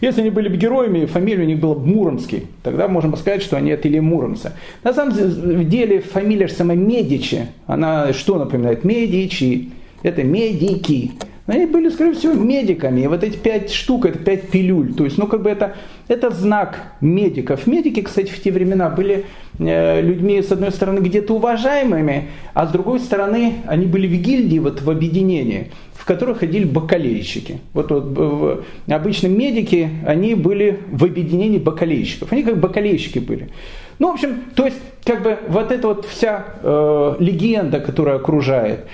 Если 0.00 0.22
они 0.22 0.30
были 0.30 0.48
бы 0.48 0.56
героями, 0.56 1.06
фамилия 1.06 1.44
у 1.44 1.46
них 1.46 1.60
была 1.60 1.76
Муромский, 1.76 2.46
тогда 2.62 2.88
можем 2.88 3.16
сказать, 3.16 3.42
что 3.42 3.56
они 3.56 3.72
от 3.72 3.86
Ильи 3.86 4.00
Муромца. 4.00 4.52
На 4.82 4.92
самом 4.92 5.68
деле 5.68 6.00
фамилия 6.00 6.48
сама 6.48 6.74
Медичи, 6.74 7.46
она 7.66 8.12
что 8.12 8.38
напоминает? 8.38 8.84
Медичи, 8.84 9.70
это 10.02 10.22
медики. 10.22 11.12
Они 11.46 11.66
были, 11.66 11.90
скорее 11.90 12.14
всего, 12.14 12.32
медиками. 12.32 13.02
И 13.02 13.06
вот 13.06 13.22
эти 13.22 13.36
пять 13.36 13.70
штук, 13.70 14.06
это 14.06 14.18
пять 14.18 14.48
пилюль. 14.48 14.94
То 14.94 15.04
есть, 15.04 15.18
ну, 15.18 15.26
как 15.26 15.42
бы 15.42 15.50
это, 15.50 15.76
это 16.08 16.30
знак 16.30 16.94
медиков. 17.02 17.66
Медики, 17.66 18.00
кстати, 18.00 18.30
в 18.30 18.42
те 18.42 18.50
времена 18.50 18.88
были 18.88 19.26
э, 19.58 20.00
людьми, 20.00 20.40
с 20.40 20.50
одной 20.50 20.72
стороны, 20.72 21.00
где-то 21.00 21.34
уважаемыми, 21.34 22.28
а 22.54 22.66
с 22.66 22.70
другой 22.70 22.98
стороны, 22.98 23.56
они 23.66 23.84
были 23.84 24.06
в 24.06 24.22
гильдии, 24.22 24.58
вот 24.58 24.80
в 24.80 24.88
объединении, 24.88 25.70
в 25.92 26.06
которых 26.06 26.38
ходили 26.38 26.64
бакалейщики. 26.64 27.60
Вот, 27.74 27.90
вот 27.90 28.64
обычно 28.88 29.26
медики, 29.26 29.90
они 30.06 30.34
были 30.34 30.80
в 30.90 31.04
объединении 31.04 31.58
бакалейщиков. 31.58 32.32
Они 32.32 32.42
как 32.42 32.58
бакалейщики 32.58 33.18
были. 33.18 33.50
Ну, 33.98 34.10
в 34.10 34.14
общем, 34.14 34.44
то 34.54 34.64
есть, 34.64 34.78
как 35.04 35.22
бы 35.22 35.38
вот 35.48 35.70
эта 35.70 35.88
вот 35.88 36.06
вся 36.06 36.44
э, 36.62 37.16
легенда, 37.18 37.80
которая 37.80 38.16
окружает, 38.16 38.86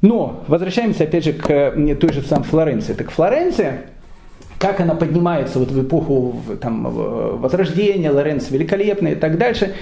но 0.00 0.42
возвращаемся 0.46 1.04
опять 1.04 1.24
же 1.24 1.32
к 1.32 1.72
той 2.00 2.12
же 2.12 2.22
самой 2.22 2.44
Флоренции. 2.44 2.94
Так 2.94 3.10
Флоренция, 3.10 3.86
как 4.58 4.80
она 4.80 4.94
поднимается 4.94 5.58
вот 5.58 5.70
в 5.70 5.82
эпоху 5.82 6.36
там, 6.60 6.84
Возрождения, 7.40 8.10
Лоренцо 8.10 8.52
Великолепный 8.52 9.12
и 9.12 9.14
так 9.14 9.38
дальше, 9.38 9.74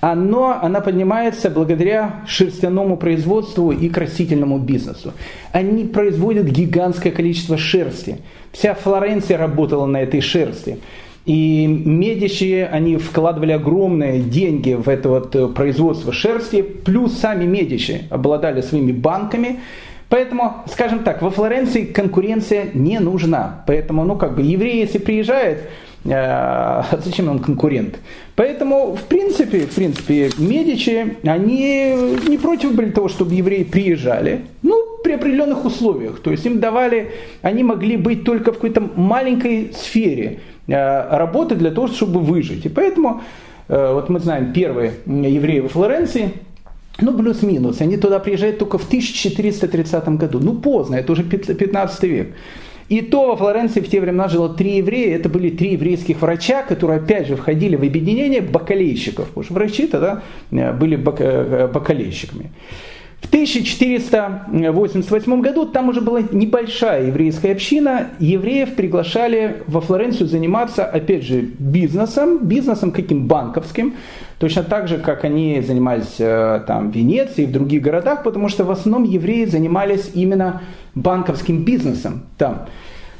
оно, 0.00 0.58
она 0.60 0.80
поднимается 0.80 1.48
благодаря 1.48 2.16
шерстяному 2.26 2.98
производству 2.98 3.72
и 3.72 3.88
красительному 3.88 4.58
бизнесу. 4.58 5.14
Они 5.50 5.84
производят 5.84 6.46
гигантское 6.46 7.10
количество 7.10 7.56
шерсти. 7.56 8.18
Вся 8.52 8.74
Флоренция 8.74 9.38
работала 9.38 9.86
на 9.86 10.02
этой 10.02 10.20
шерсти. 10.20 10.78
И 11.26 11.66
Медичи, 11.66 12.68
они 12.70 12.96
вкладывали 12.96 13.52
огромные 13.52 14.20
деньги 14.20 14.74
в 14.74 14.88
это 14.88 15.08
вот 15.08 15.54
производство 15.54 16.12
шерсти, 16.12 16.62
плюс 16.62 17.14
сами 17.14 17.44
Медичи 17.44 18.02
обладали 18.10 18.60
своими 18.60 18.92
банками, 18.92 19.60
Поэтому, 20.14 20.62
скажем 20.70 21.00
так, 21.00 21.22
во 21.22 21.30
Флоренции 21.30 21.84
конкуренция 21.84 22.68
не 22.72 23.00
нужна. 23.00 23.64
Поэтому, 23.66 24.04
ну, 24.04 24.16
как 24.16 24.36
бы, 24.36 24.42
еврей, 24.42 24.78
если 24.78 24.98
приезжает, 24.98 25.68
э, 26.04 26.82
зачем 27.04 27.28
он 27.28 27.40
конкурент? 27.40 27.98
Поэтому, 28.36 28.94
в 28.94 29.02
принципе, 29.04 29.60
в 29.60 29.74
принципе, 29.74 30.30
Медичи, 30.38 31.16
они 31.24 31.96
не 32.28 32.38
против 32.38 32.74
были 32.74 32.90
того, 32.90 33.08
чтобы 33.08 33.34
евреи 33.34 33.64
приезжали, 33.64 34.42
ну, 34.62 34.80
при 35.02 35.14
определенных 35.14 35.64
условиях. 35.64 36.20
То 36.20 36.30
есть 36.30 36.46
им 36.46 36.60
давали, 36.60 37.10
они 37.42 37.64
могли 37.64 37.96
быть 37.96 38.24
только 38.24 38.52
в 38.52 38.54
какой-то 38.54 38.82
маленькой 38.94 39.72
сфере 39.74 40.38
э, 40.38 40.53
работы 40.66 41.54
для 41.54 41.70
того, 41.70 41.88
чтобы 41.88 42.20
выжить. 42.20 42.66
И 42.66 42.68
поэтому, 42.68 43.22
э, 43.68 43.92
вот 43.92 44.08
мы 44.08 44.20
знаем, 44.20 44.52
первые 44.52 44.94
евреи 45.06 45.60
во 45.60 45.68
Флоренции– 45.68 46.32
ну, 47.00 47.16
плюс-минус. 47.16 47.80
Они 47.80 47.96
туда 47.96 48.18
приезжают 48.18 48.58
только 48.58 48.78
в 48.78 48.86
1430 48.86 50.08
году. 50.10 50.38
Ну, 50.40 50.54
поздно, 50.54 50.96
это 50.96 51.12
уже 51.12 51.24
15 51.24 52.02
век. 52.04 52.34
И 52.88 53.00
то 53.00 53.28
во 53.28 53.36
Флоренции 53.36 53.80
в 53.80 53.88
те 53.88 54.00
времена 54.00 54.28
жило 54.28 54.48
три 54.48 54.76
еврея. 54.76 55.16
Это 55.16 55.28
были 55.28 55.50
три 55.50 55.72
еврейских 55.72 56.20
врача, 56.20 56.62
которые 56.62 57.00
опять 57.00 57.26
же 57.26 57.36
входили 57.36 57.76
в 57.76 57.82
объединение 57.82 58.42
бакалейщиков. 58.42 59.28
Потому 59.28 59.44
что 59.44 59.54
врачи 59.54 59.86
тогда 59.86 60.22
э, 60.50 60.72
были 60.72 60.96
э, 60.96 61.68
бакалейщиками. 61.72 62.50
В 63.24 63.28
1488 63.28 65.40
году 65.40 65.64
там 65.64 65.88
уже 65.88 66.02
была 66.02 66.20
небольшая 66.20 67.06
еврейская 67.06 67.52
община. 67.52 68.08
Евреев 68.18 68.74
приглашали 68.74 69.62
во 69.66 69.80
Флоренцию 69.80 70.28
заниматься, 70.28 70.84
опять 70.84 71.24
же, 71.24 71.40
бизнесом. 71.40 72.46
Бизнесом 72.46 72.92
каким? 72.92 73.26
Банковским. 73.26 73.94
Точно 74.38 74.62
так 74.62 74.88
же, 74.88 74.98
как 74.98 75.24
они 75.24 75.62
занимались 75.62 76.16
э, 76.18 76.64
там, 76.66 76.90
в 76.90 76.94
Венеции 76.94 77.44
и 77.44 77.46
в 77.46 77.52
других 77.52 77.80
городах, 77.80 78.24
потому 78.24 78.50
что 78.50 78.64
в 78.64 78.70
основном 78.70 79.04
евреи 79.04 79.46
занимались 79.46 80.10
именно 80.12 80.60
банковским 80.94 81.64
бизнесом 81.64 82.24
там. 82.36 82.66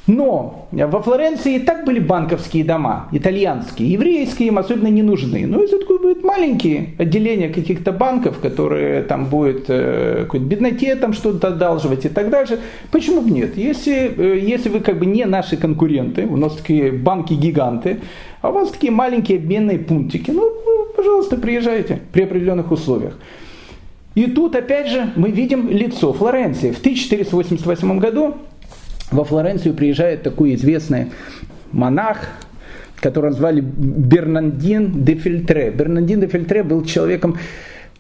Но 0.07 0.69
во 0.71 1.01
Флоренции 1.01 1.57
и 1.57 1.59
так 1.59 1.87
были 1.87 1.99
банковские 1.99 2.63
дома, 2.63 3.09
итальянские, 3.11 3.91
еврейские 3.91 4.49
им 4.49 4.59
особенно 4.59 4.89
не 4.89 5.03
нужны. 5.03 5.47
Ну, 5.47 5.63
если 5.63 5.79
такое 5.79 5.99
будет 5.99 6.23
маленькие 6.23 6.91
отделения 6.99 7.49
каких-то 7.49 7.91
банков, 7.91 8.39
которые 8.39 9.03
там 9.03 9.27
будет 9.27 9.65
э, 9.69 10.25
какой-то 10.25 10.45
бедноте 10.45 10.95
там 10.97 11.15
что-то 11.15 11.49
одалживать 11.49 12.05
и 12.05 12.11
так 12.11 12.29
дальше, 12.29 12.61
почему 12.91 13.23
бы 13.23 13.31
нет? 13.31 13.57
Если, 13.57 14.13
э, 14.15 14.39
если 14.41 14.69
вы 14.69 14.81
как 14.81 14.99
бы 14.99 15.07
не 15.07 15.25
наши 15.25 15.57
конкуренты, 15.57 16.27
у 16.27 16.37
нас 16.37 16.55
такие 16.55 16.93
банки-гиганты, 16.93 18.01
а 18.43 18.51
у 18.51 18.53
вас 18.53 18.73
такие 18.73 18.93
маленькие 18.93 19.39
обменные 19.39 19.79
пунктики, 19.79 20.31
ну, 20.31 20.53
пожалуйста, 20.95 21.39
приезжайте 21.39 22.03
при 22.13 22.25
определенных 22.25 22.71
условиях. 22.73 23.19
И 24.15 24.27
тут, 24.27 24.55
опять 24.55 24.89
же, 24.89 25.13
мы 25.17 25.31
видим 25.31 25.69
лицо 25.69 26.13
Флоренции. 26.13 26.71
В 26.71 26.79
1488 26.79 27.99
году 27.99 28.37
во 29.15 29.25
Флоренцию 29.25 29.75
приезжает 29.75 30.23
такой 30.23 30.55
известный 30.55 31.13
монах, 31.73 32.19
которого 33.01 33.33
звали 33.33 33.61
Бернандин 33.61 35.05
де 35.05 35.15
Фильтре. 35.15 35.71
Бернандин 35.71 36.21
де 36.21 36.27
Фильтре 36.27 36.63
был 36.63 36.85
человеком 36.85 37.37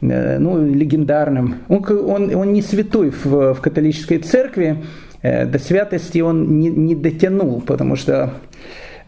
э, 0.00 0.38
ну, 0.38 0.66
легендарным. 0.66 1.56
Он, 1.68 1.84
он, 1.88 2.34
он 2.34 2.52
не 2.52 2.62
святой 2.62 3.10
в, 3.10 3.54
в 3.54 3.60
католической 3.60 4.18
церкви, 4.18 4.76
э, 5.22 5.46
до 5.46 5.58
святости 5.58 6.18
он 6.20 6.58
не, 6.58 6.70
не 6.70 6.94
дотянул, 6.94 7.60
потому 7.60 7.96
что 7.96 8.34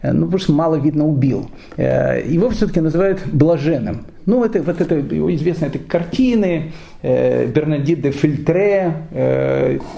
ну, 0.03 0.25
потому 0.25 0.37
что 0.39 0.51
мало, 0.53 0.75
видно, 0.75 1.07
убил. 1.07 1.49
Э, 1.75 2.21
его 2.25 2.49
все-таки 2.49 2.79
называют 2.81 3.21
блаженным. 3.25 4.05
Ну, 4.25 4.43
это, 4.43 4.61
вот 4.61 4.81
это 4.81 4.99
известные 4.99 5.69
это 5.69 5.79
картины 5.79 6.71
э, 7.01 7.47
Бернадит 7.47 8.01
де 8.01 8.11
Фильтре. 8.11 8.93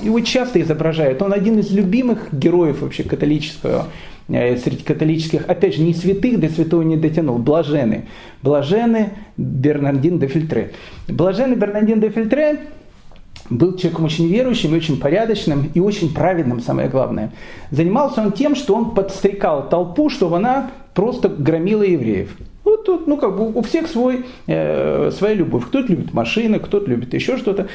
Его 0.04 0.20
часто 0.22 0.62
изображают. 0.62 1.22
Он 1.22 1.34
один 1.34 1.60
из 1.60 1.72
любимых 1.72 2.30
героев 2.32 2.82
вообще 2.82 3.04
католического 3.04 3.88
среди 4.28 4.84
католических, 4.84 5.46
опять 5.48 5.74
же, 5.74 5.82
не 5.82 5.96
святых, 5.96 6.40
до 6.40 6.50
святого 6.50 6.84
не 6.84 6.98
дотянул, 6.98 7.40
блажены. 7.40 8.06
Блажены 8.44 9.10
Бернардин 9.38 10.20
де 10.20 10.28
Фильтре. 10.28 10.74
Блаженный 11.08 11.56
Бернардин 11.56 12.00
де 12.00 12.10
Фильтре 12.10 12.60
был 13.50 13.76
человеком 13.78 14.06
очень 14.06 14.28
верующим, 14.28 14.74
очень 14.74 15.00
порядочным 15.00 15.72
и 15.74 15.80
очень 15.80 16.14
праведным, 16.14 16.62
самое 16.62 16.90
главное. 16.90 17.32
Занимался 17.72 18.22
он 18.22 18.32
тем, 18.32 18.56
что 18.56 18.76
он 18.76 18.92
подстрекал 18.92 19.70
толпу, 19.70 20.10
чтобы 20.10 20.38
она 20.38 20.72
просто 20.94 21.30
громила 21.30 21.84
евреев. 21.84 22.36
Вот 22.64 22.86
тут, 22.86 23.08
ну 23.08 23.18
как 23.18 23.36
бы 23.38 23.52
у 23.52 23.62
всех 23.62 23.88
свой, 23.88 24.26
э, 24.48 25.12
своя 25.12 25.34
любовь. 25.34 25.66
Кто-то 25.68 25.88
любит 25.88 26.14
машины, 26.14 26.60
кто-то 26.60 26.90
любит 26.90 27.14
еще 27.14 27.38
что-то. 27.38 27.68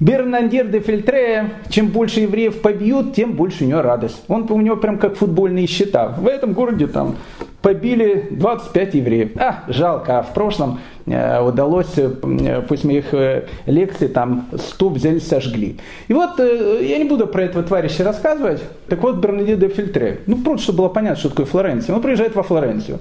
Бернандер 0.00 0.68
де 0.68 0.80
Фильтре, 0.80 1.50
чем 1.68 1.88
больше 1.88 2.20
евреев 2.20 2.60
побьют, 2.60 3.14
тем 3.14 3.32
больше 3.32 3.64
у 3.64 3.66
него 3.68 3.82
радость. 3.82 4.22
Он 4.28 4.46
у 4.50 4.60
него 4.60 4.76
прям 4.76 4.98
как 4.98 5.16
футбольные 5.16 5.66
счета. 5.66 6.08
В 6.08 6.26
этом 6.26 6.52
городе 6.54 6.86
там 6.86 7.16
побили 7.62 8.28
25 8.30 8.94
евреев. 8.94 9.30
А, 9.36 9.64
жалко, 9.68 10.18
а 10.18 10.22
в 10.22 10.34
прошлом 10.34 10.80
э, 11.06 11.40
удалось, 11.40 11.96
э, 11.96 12.62
после 12.68 12.90
моих 12.90 13.14
э, 13.14 13.44
лекций, 13.66 14.08
там 14.08 14.48
100 14.56 14.88
взяли, 14.88 15.18
сожгли. 15.20 15.78
И 16.08 16.12
вот, 16.12 16.40
э, 16.40 16.80
я 16.82 16.98
не 16.98 17.04
буду 17.04 17.28
про 17.28 17.44
этого 17.44 17.62
товарища 17.62 18.02
рассказывать, 18.02 18.60
так 18.88 19.00
вот 19.02 19.16
Бернадет 19.16 19.60
де 19.60 19.68
Фильтре, 19.68 20.20
ну 20.26 20.36
просто, 20.38 20.64
чтобы 20.64 20.78
было 20.78 20.88
понятно, 20.88 21.18
что 21.18 21.28
такое 21.28 21.46
Флоренция. 21.46 21.94
Он 21.94 22.02
приезжает 22.02 22.34
во 22.34 22.42
Флоренцию 22.42 22.98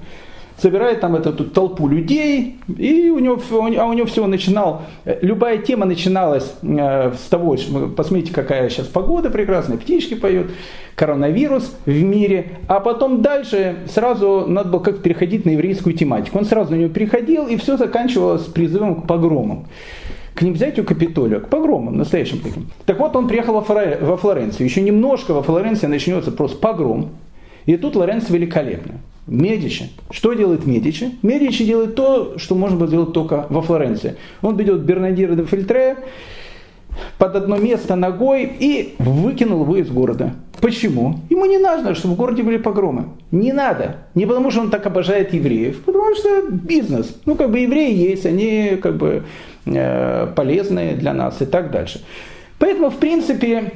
собирает 0.61 0.99
там 0.99 1.15
эту, 1.15 1.29
эту 1.31 1.45
толпу 1.45 1.87
людей, 1.87 2.57
и 2.77 3.09
у 3.09 3.19
него, 3.19 3.39
а 3.79 3.85
у 3.85 3.93
него 3.93 4.05
всего 4.05 4.27
начинал, 4.27 4.83
э, 5.05 5.17
любая 5.21 5.57
тема 5.57 5.85
начиналась 5.85 6.53
э, 6.61 7.11
с 7.13 7.29
того, 7.29 7.57
что, 7.57 7.87
посмотрите, 7.87 8.31
какая 8.31 8.69
сейчас 8.69 8.87
погода 8.87 9.29
прекрасная, 9.29 9.77
птички 9.77 10.13
поют, 10.13 10.51
коронавирус 10.95 11.75
в 11.85 12.03
мире, 12.03 12.59
а 12.67 12.79
потом 12.79 13.21
дальше 13.21 13.77
сразу 13.87 14.45
надо 14.47 14.69
было 14.69 14.79
как 14.81 15.01
переходить 15.01 15.45
на 15.45 15.51
еврейскую 15.51 15.95
тематику. 15.95 16.37
Он 16.37 16.45
сразу 16.45 16.71
на 16.71 16.75
нее 16.75 16.89
переходил, 16.89 17.47
и 17.47 17.57
все 17.57 17.77
заканчивалось 17.77 18.43
призывом 18.43 19.01
к 19.01 19.07
погромам 19.07 19.65
к 20.33 20.43
ним 20.43 20.53
взятию 20.53 20.85
Капитолия, 20.85 21.39
к 21.39 21.49
погромам 21.49 21.97
настоящим 21.97 22.39
таким. 22.39 22.69
Так 22.85 22.99
вот, 22.99 23.15
он 23.15 23.27
приехал 23.27 23.53
во 23.53 24.17
Флоренцию. 24.17 24.65
Еще 24.65 24.81
немножко 24.81 25.33
во 25.33 25.43
Флоренции 25.43 25.87
начнется 25.87 26.31
просто 26.31 26.57
погром. 26.57 27.09
И 27.65 27.75
тут 27.75 27.95
Лоренцо 27.97 28.33
великолепно. 28.33 28.93
Медичи. 29.27 29.89
Что 30.09 30.33
делает 30.33 30.65
Медичи? 30.65 31.11
Медичи 31.21 31.63
делает 31.63 31.95
то, 31.95 32.37
что 32.37 32.55
можно 32.55 32.77
было 32.77 32.87
сделать 32.87 33.13
только 33.13 33.45
во 33.49 33.61
Флоренции. 33.61 34.17
Он 34.41 34.55
берет 34.55 34.81
Бернадира 34.81 35.35
де 35.35 35.45
Фильтре 35.45 35.97
под 37.17 37.35
одно 37.35 37.57
место 37.57 37.95
ногой 37.95 38.51
и 38.59 38.95
выкинул 38.99 39.61
его 39.63 39.77
из 39.77 39.89
города. 39.89 40.33
Почему? 40.59 41.19
Ему 41.29 41.45
не 41.45 41.57
надо, 41.57 41.95
чтобы 41.95 42.13
в 42.13 42.17
городе 42.17 42.43
были 42.43 42.57
погромы. 42.57 43.05
Не 43.31 43.51
надо. 43.51 43.97
Не 44.13 44.25
потому, 44.25 44.51
что 44.51 44.61
он 44.61 44.69
так 44.69 44.85
обожает 44.85 45.33
евреев, 45.33 45.83
потому 45.83 46.15
что 46.15 46.51
бизнес. 46.51 47.15
Ну, 47.25 47.35
как 47.35 47.51
бы 47.51 47.59
евреи 47.59 47.95
есть, 47.95 48.25
они 48.25 48.77
как 48.81 48.97
бы 48.97 49.23
э, 49.65 50.27
полезные 50.35 50.95
для 50.95 51.13
нас 51.13 51.41
и 51.41 51.45
так 51.45 51.71
дальше. 51.71 52.01
Поэтому, 52.59 52.91
в 52.91 52.97
принципе, 52.97 53.73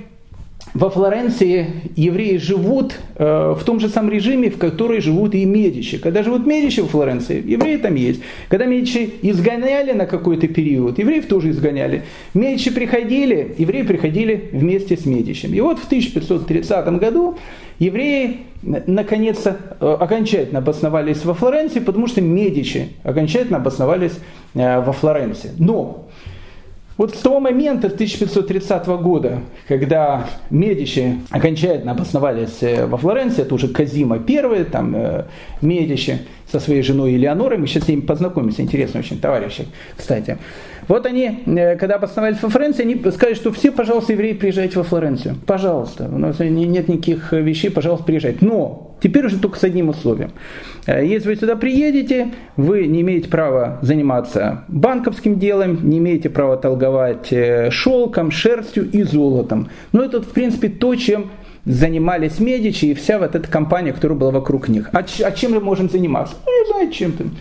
во 0.73 0.89
Флоренции 0.89 1.67
евреи 1.95 2.38
живут 2.38 2.95
э, 3.15 3.56
в 3.58 3.63
том 3.63 3.80
же 3.80 3.88
самом 3.88 4.12
режиме, 4.12 4.49
в 4.49 4.58
который 4.58 4.99
живут 4.99 5.36
и 5.36 5.45
Медичи. 5.45 5.97
Когда 5.97 6.23
живут 6.23 6.45
Медичи 6.45 6.82
во 6.82 6.88
Флоренции, 6.88 7.41
евреи 7.45 7.78
там 7.78 7.95
есть. 7.95 8.21
Когда 8.49 8.65
Медичи 8.65 9.13
изгоняли 9.21 9.93
на 9.93 10.06
какой-то 10.06 10.47
период, 10.47 10.99
евреев 10.99 11.28
тоже 11.28 11.51
изгоняли. 11.51 12.04
Медичи 12.34 12.71
приходили, 12.71 13.56
евреи 13.58 13.84
приходили 13.84 14.49
вместе 14.51 14.97
с 14.97 15.06
Медичем. 15.06 15.54
И 15.54 15.62
вот 15.62 15.80
в 15.80 15.86
1530 15.86 16.88
году 16.99 17.38
евреи 17.80 18.41
наконец-то 18.62 19.58
э, 19.80 19.97
окончательно 19.99 20.60
обосновались 20.60 21.23
во 21.23 21.34
Флоренции, 21.34 21.80
потому 21.80 22.08
что 22.08 22.21
Медичи 22.21 22.89
окончательно 23.04 23.58
обосновались 23.58 24.13
э, 24.54 24.82
во 24.82 24.91
Флоренции. 24.91 25.51
Но 25.58 26.05
вот 26.97 27.13
с 27.13 27.19
того 27.19 27.39
момента 27.39 27.88
1530 27.88 28.88
года, 28.88 29.41
когда 29.67 30.27
Медичи 30.49 31.19
окончательно 31.29 31.91
обосновались 31.91 32.62
э, 32.62 32.86
во 32.86 32.97
Флоренции, 32.97 33.41
это 33.41 33.53
уже 33.53 33.67
Казима 33.67 34.17
I, 34.17 34.63
там 34.63 34.95
э, 34.95 35.25
Медичи 35.62 36.19
со 36.51 36.60
своей 36.60 36.81
женой 36.81 37.15
Элеонорой, 37.15 37.58
мы 37.58 37.67
сейчас 37.67 37.86
с 37.86 37.88
ними 37.88 38.01
познакомимся, 38.01 38.62
интересно 38.62 38.99
очень 38.99 39.19
товарищи, 39.19 39.65
кстати. 39.97 40.38
Вот 40.88 41.05
они, 41.05 41.43
э, 41.45 41.75
когда 41.77 41.95
обосновались 41.95 42.41
во 42.41 42.49
Флоренции, 42.49 42.84
они 42.84 42.95
сказали, 43.12 43.34
что 43.34 43.51
все, 43.51 43.71
пожалуйста, 43.71 44.13
евреи, 44.13 44.34
приезжайте 44.34 44.77
во 44.77 44.84
Флоренцию. 44.84 45.36
Пожалуйста, 45.45 46.08
у 46.12 46.17
нас 46.17 46.39
нет 46.39 46.88
никаких 46.88 47.31
вещей, 47.31 47.69
пожалуйста, 47.71 48.05
приезжайте. 48.05 48.45
Но 48.45 48.95
теперь 49.01 49.25
уже 49.25 49.39
только 49.39 49.58
с 49.58 49.63
одним 49.63 49.89
условием. 49.89 50.31
Э, 50.86 51.03
если 51.03 51.29
вы 51.29 51.36
сюда 51.36 51.55
приедете, 51.55 52.34
вы 52.55 52.86
не 52.86 53.01
имеете 53.01 53.29
права 53.29 53.79
заниматься 53.81 54.63
банковским 54.67 55.39
делом, 55.39 55.89
не 55.89 55.97
имеете 55.97 56.29
права 56.29 56.58
торговать 56.58 57.31
э, 57.31 57.71
шелком, 57.71 58.29
шерстью 58.29 58.89
и 58.89 59.01
золотом. 59.03 59.69
Но 59.91 60.03
это, 60.03 60.21
в 60.21 60.29
принципе, 60.29 60.69
то, 60.69 60.93
чем 60.95 61.31
занимались 61.65 62.39
Медичи 62.39 62.86
и 62.86 62.93
вся 62.93 63.19
вот 63.19 63.36
эта 63.36 63.49
компания, 63.49 63.93
которая 63.93 64.17
была 64.17 64.32
вокруг 64.32 64.69
них. 64.69 64.89
А, 64.93 64.99
а 64.99 65.32
чем 65.32 65.54
мы 65.54 65.60
можем 65.60 65.89
заниматься? 65.89 66.36
Ну, 66.45 66.51
не 66.51 66.71
знаю, 66.71 66.91
чем 66.91 67.12
там. 67.13 67.32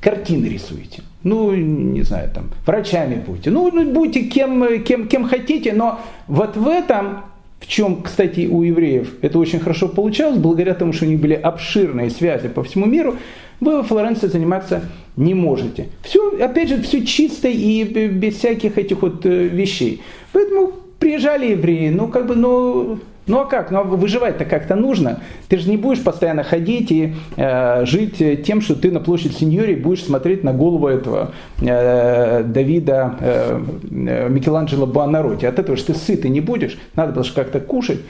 Картины 0.00 0.46
рисуете. 0.46 1.02
Ну, 1.22 1.54
не 1.54 2.02
знаю, 2.02 2.30
там, 2.32 2.50
врачами 2.64 3.16
будете. 3.26 3.50
Ну, 3.50 3.70
ну 3.72 3.92
будьте 3.92 4.22
кем, 4.22 4.84
кем, 4.84 5.08
кем 5.08 5.24
хотите, 5.24 5.72
но 5.72 6.00
вот 6.28 6.56
в 6.56 6.68
этом 6.68 7.22
в 7.58 7.66
чем, 7.66 8.02
кстати, 8.02 8.46
у 8.46 8.62
евреев 8.62 9.14
это 9.22 9.38
очень 9.38 9.58
хорошо 9.58 9.88
получалось, 9.88 10.38
благодаря 10.38 10.74
тому, 10.74 10.92
что 10.92 11.06
у 11.06 11.08
них 11.08 11.18
были 11.18 11.34
обширные 11.34 12.10
связи 12.10 12.48
по 12.48 12.62
всему 12.62 12.86
миру, 12.86 13.16
вы 13.60 13.78
во 13.78 13.82
Флоренции 13.82 14.28
заниматься 14.28 14.82
не 15.16 15.34
можете. 15.34 15.88
Все, 16.02 16.38
опять 16.38 16.68
же, 16.68 16.82
все 16.82 17.04
чисто 17.04 17.48
и 17.48 17.82
без 17.84 18.36
всяких 18.36 18.76
этих 18.76 19.00
вот 19.02 19.24
э, 19.24 19.48
вещей. 19.48 20.02
Поэтому 20.32 20.72
приезжали 20.98 21.52
евреи, 21.52 21.88
ну 21.88 22.08
как 22.08 22.26
бы, 22.26 22.36
ну 22.36 22.98
ну 23.26 23.40
а 23.40 23.44
как? 23.44 23.70
Ну 23.70 23.80
а 23.80 23.82
выживать-то 23.82 24.44
как-то 24.44 24.76
нужно. 24.76 25.20
Ты 25.48 25.58
же 25.58 25.68
не 25.68 25.76
будешь 25.76 26.02
постоянно 26.02 26.44
ходить 26.44 26.90
и 26.90 27.14
э, 27.36 27.84
жить 27.84 28.44
тем, 28.44 28.60
что 28.60 28.74
ты 28.76 28.92
на 28.92 29.00
площадь 29.00 29.36
Синьори 29.36 29.74
будешь 29.74 30.04
смотреть 30.04 30.44
на 30.44 30.52
голову 30.52 30.88
этого 30.88 31.32
э, 31.60 32.42
Давида 32.44 33.16
э, 33.20 33.60
э 33.92 34.28
Микеланджело 34.28 34.86
Буонаротти. 34.86 35.46
От 35.46 35.58
этого 35.58 35.76
же 35.76 35.84
ты 35.84 35.94
сытый 35.94 36.30
не 36.30 36.40
будешь. 36.40 36.78
Надо 36.94 37.12
было 37.12 37.24
же 37.24 37.32
как-то 37.32 37.60
кушать. 37.60 38.00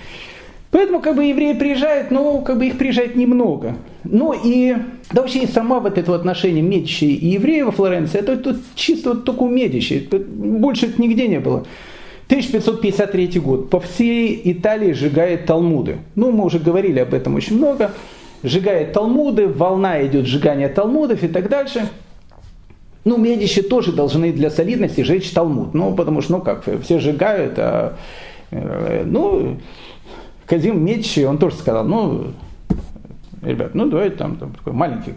Поэтому 0.70 1.00
как 1.00 1.16
бы 1.16 1.24
евреи 1.24 1.54
приезжают, 1.54 2.10
но 2.10 2.40
как 2.40 2.58
бы 2.58 2.66
их 2.66 2.76
приезжает 2.76 3.16
немного. 3.16 3.76
Ну 4.04 4.34
и 4.34 4.76
да 5.12 5.22
вообще 5.22 5.44
и 5.44 5.46
сама 5.46 5.80
вот 5.80 5.96
это 5.96 6.14
отношение 6.14 6.62
Медичи 6.62 7.04
и 7.04 7.28
евреев 7.28 7.66
во 7.66 7.72
Флоренции, 7.72 8.18
это 8.18 8.36
тут 8.36 8.56
чисто 8.74 9.10
вот 9.10 9.24
только 9.24 9.44
у 9.44 9.48
Медичи. 9.48 10.06
Больше 10.10 10.86
это 10.86 11.00
нигде 11.00 11.28
не 11.28 11.40
было. 11.40 11.64
1553 12.28 13.38
год. 13.40 13.70
По 13.70 13.78
всей 13.80 14.40
Италии 14.44 14.92
сжигает 14.92 15.46
Талмуды. 15.46 15.98
Ну, 16.16 16.32
мы 16.32 16.44
уже 16.44 16.58
говорили 16.58 16.98
об 16.98 17.14
этом 17.14 17.36
очень 17.36 17.56
много. 17.56 17.92
Сжигает 18.42 18.92
Талмуды, 18.92 19.46
волна 19.46 20.04
идет 20.04 20.26
сжигания 20.26 20.68
Талмудов 20.68 21.22
и 21.22 21.28
так 21.28 21.48
дальше. 21.48 21.88
Ну, 23.04 23.16
Медичи 23.16 23.62
тоже 23.62 23.92
должны 23.92 24.32
для 24.32 24.50
солидности 24.50 25.02
сжечь 25.02 25.30
Талмуд. 25.30 25.74
Ну, 25.74 25.94
потому 25.94 26.20
что, 26.20 26.32
ну 26.32 26.40
как, 26.40 26.64
все 26.82 26.98
сжигают, 26.98 27.54
а, 27.58 27.96
э, 28.50 29.04
ну, 29.06 29.58
Казим 30.46 30.84
Медичи, 30.84 31.20
он 31.20 31.38
тоже 31.38 31.56
сказал, 31.56 31.84
ну, 31.84 32.32
ребят, 33.42 33.74
ну 33.74 33.86
давайте 33.86 34.16
там, 34.16 34.36
там 34.36 34.52
такой 34.52 34.72
маленький 34.72 35.14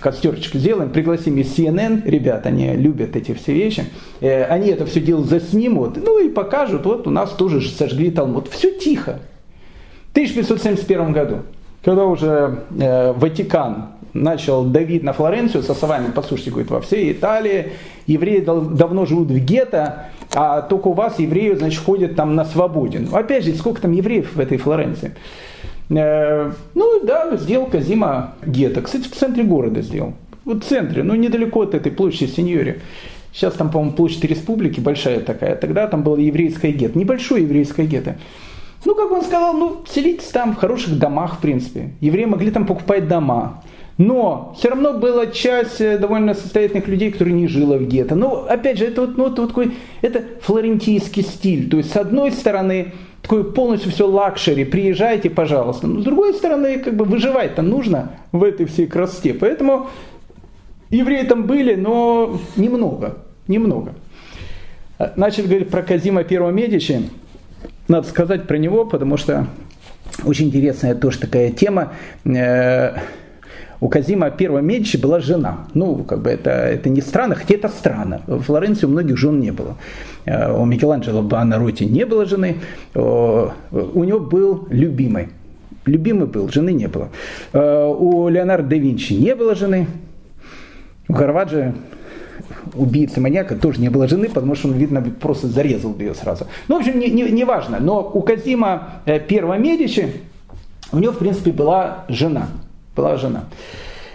костерчик 0.00 0.54
сделаем, 0.54 0.90
пригласим 0.90 1.36
из 1.38 1.56
CNN, 1.56 2.02
ребят, 2.08 2.46
они 2.46 2.74
любят 2.74 3.16
эти 3.16 3.32
все 3.34 3.52
вещи, 3.52 3.84
э, 4.20 4.44
они 4.44 4.70
это 4.70 4.86
все 4.86 5.00
дело 5.00 5.24
заснимут, 5.24 5.96
ну 5.96 6.18
и 6.24 6.28
покажут, 6.28 6.84
вот 6.84 7.06
у 7.06 7.10
нас 7.10 7.30
тоже 7.30 7.60
сожгли 7.68 8.10
Талмуд. 8.10 8.48
Все 8.48 8.72
тихо. 8.72 9.20
В 10.08 10.10
1571 10.12 11.12
году, 11.12 11.36
когда 11.84 12.04
уже 12.04 12.64
э, 12.78 13.12
Ватикан 13.12 13.88
начал 14.14 14.64
давить 14.64 15.02
на 15.02 15.12
Флоренцию 15.12 15.62
со 15.62 15.74
словами, 15.74 16.10
послушайте, 16.14 16.50
говорит, 16.50 16.70
во 16.70 16.80
всей 16.80 17.12
Италии 17.12 17.72
евреи 18.06 18.40
дав- 18.40 18.74
давно 18.74 19.06
живут 19.06 19.28
в 19.28 19.38
гетто, 19.38 20.06
а 20.34 20.62
только 20.62 20.88
у 20.88 20.92
вас 20.92 21.18
евреи, 21.18 21.54
значит, 21.54 21.82
ходят 21.82 22.16
там 22.16 22.34
на 22.34 22.44
свободе. 22.44 23.00
Ну, 23.00 23.16
опять 23.16 23.44
же, 23.44 23.54
сколько 23.54 23.82
там 23.82 23.92
евреев 23.92 24.34
в 24.34 24.40
этой 24.40 24.58
Флоренции? 24.58 25.14
Э, 25.90 26.52
ну 26.74 27.00
да, 27.04 27.36
сделал 27.36 27.66
Казима 27.66 28.34
гетто. 28.44 28.82
Кстати, 28.82 29.04
в 29.04 29.12
центре 29.12 29.44
города 29.44 29.82
сделал. 29.82 30.14
Вот 30.44 30.64
в 30.64 30.66
центре, 30.66 31.02
ну 31.02 31.14
недалеко 31.14 31.62
от 31.62 31.74
этой 31.74 31.92
площади 31.92 32.30
Синьории. 32.30 32.80
Сейчас 33.32 33.54
там, 33.54 33.70
по-моему, 33.70 33.94
площадь 33.94 34.24
республики 34.24 34.80
большая 34.80 35.20
такая. 35.20 35.54
Тогда 35.56 35.86
там 35.86 36.02
было 36.02 36.16
еврейское 36.16 36.72
гетто. 36.72 36.98
Небольшое 36.98 37.44
еврейское 37.44 37.86
гетто. 37.86 38.16
Ну, 38.84 38.94
как 38.94 39.10
он 39.10 39.22
сказал, 39.22 39.54
ну, 39.54 39.82
селитесь 39.88 40.28
там 40.28 40.54
в 40.54 40.56
хороших 40.56 40.98
домах, 40.98 41.36
в 41.36 41.40
принципе. 41.40 41.90
Евреи 42.00 42.24
могли 42.24 42.50
там 42.50 42.66
покупать 42.66 43.08
дома. 43.08 43.62
Но 43.98 44.54
все 44.56 44.70
равно 44.70 44.94
была 44.94 45.26
часть 45.26 45.80
э, 45.80 45.98
довольно 45.98 46.34
состоятельных 46.34 46.86
людей, 46.86 47.10
которые 47.10 47.34
не 47.34 47.48
жила 47.48 47.76
в 47.76 47.86
гетто. 47.86 48.14
Но, 48.14 48.46
опять 48.48 48.78
же, 48.78 48.86
это 48.86 49.02
вот, 49.02 49.16
ну, 49.16 49.24
вот 49.24 49.48
такой, 49.48 49.74
это 50.02 50.22
флорентийский 50.40 51.24
стиль. 51.24 51.68
То 51.68 51.78
есть, 51.78 51.92
с 51.92 51.96
одной 51.96 52.30
стороны, 52.30 52.94
полностью 53.28 53.92
все 53.92 54.06
luxury, 54.06 54.64
приезжайте, 54.64 55.30
пожалуйста. 55.30 55.86
Но 55.86 56.00
с 56.00 56.04
другой 56.04 56.34
стороны, 56.34 56.78
как 56.78 56.94
бы 56.96 57.04
выживать-то 57.04 57.62
нужно 57.62 58.12
в 58.32 58.42
этой 58.42 58.66
всей 58.66 58.86
красоте. 58.86 59.34
Поэтому 59.34 59.88
евреи 60.90 61.22
там 61.24 61.44
были, 61.44 61.74
но 61.74 62.40
немного, 62.56 63.18
немного. 63.46 63.94
Начали 65.16 65.46
говорить 65.46 65.68
про 65.68 65.82
Казима 65.82 66.24
Первого 66.24 66.50
Медичи. 66.50 67.08
Надо 67.86 68.08
сказать 68.08 68.46
про 68.46 68.56
него, 68.56 68.84
потому 68.84 69.16
что 69.16 69.46
очень 70.24 70.46
интересная 70.46 70.94
тоже 70.94 71.18
такая 71.20 71.50
тема. 71.50 71.92
Э, 73.80 73.84
у 73.84 73.88
Казима 73.88 74.30
первого 74.30 74.60
Медичи 74.60 74.96
была 74.96 75.20
жена. 75.20 75.66
Ну, 75.74 76.04
как 76.04 76.22
бы 76.22 76.30
это, 76.30 76.50
это 76.50 76.88
не 76.88 77.00
странно, 77.00 77.34
хотя 77.34 77.54
это 77.54 77.68
странно. 77.68 78.22
В 78.26 78.42
Флоренции 78.42 78.86
у 78.86 78.90
многих 78.90 79.16
жен 79.16 79.40
не 79.40 79.50
было. 79.50 79.76
Э, 80.24 80.52
у 80.52 80.64
Микеланджело 80.64 81.22
Банарути 81.22 81.84
не 81.84 82.04
было 82.04 82.26
жены, 82.26 82.56
у 82.94 84.04
него 84.04 84.20
был 84.20 84.66
любимый. 84.70 85.28
Любимый 85.86 86.26
был, 86.26 86.48
жены 86.50 86.72
не 86.72 86.86
было. 86.86 87.08
Э, 87.52 87.86
у 87.86 88.28
Леонардо 88.28 88.68
да 88.68 88.76
Винчи 88.76 89.14
не 89.14 89.34
было 89.34 89.54
жены. 89.54 89.86
У 91.08 91.14
Караваджо 91.14 91.72
убийцы 92.74 93.20
маньяка 93.20 93.56
тоже 93.56 93.80
не 93.80 93.88
было 93.88 94.06
жены, 94.06 94.28
потому 94.28 94.54
что 94.54 94.68
он, 94.68 94.74
видно, 94.74 95.00
просто 95.00 95.48
зарезал 95.48 95.96
ее 95.98 96.14
сразу. 96.14 96.46
Ну, 96.68 96.76
в 96.76 96.78
общем, 96.80 96.98
не, 96.98 97.08
не, 97.08 97.30
не 97.30 97.44
важно. 97.44 97.78
Но 97.80 98.10
у 98.12 98.20
Казима 98.20 99.00
э, 99.06 99.18
первого 99.18 99.56
Медичи 99.56 100.12
у 100.92 100.98
него, 100.98 101.12
в 101.12 101.18
принципе, 101.18 101.52
была 101.52 102.04
жена. 102.08 102.48
Была 102.98 103.16
жена. 103.16 103.44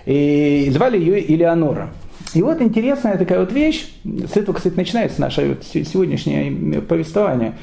И 0.05 0.67
звали 0.71 0.99
ее 0.99 1.33
Элеонора. 1.33 1.91
И 2.33 2.41
вот 2.41 2.61
интересная 2.61 3.17
такая 3.17 3.39
вот 3.39 3.53
вещь, 3.53 3.93
с 4.03 4.35
этого, 4.35 4.55
кстати, 4.55 4.75
начинается 4.75 5.21
наше 5.21 5.47
вот 5.47 5.63
сегодняшнее 5.63 6.81
повествование. 6.81 7.53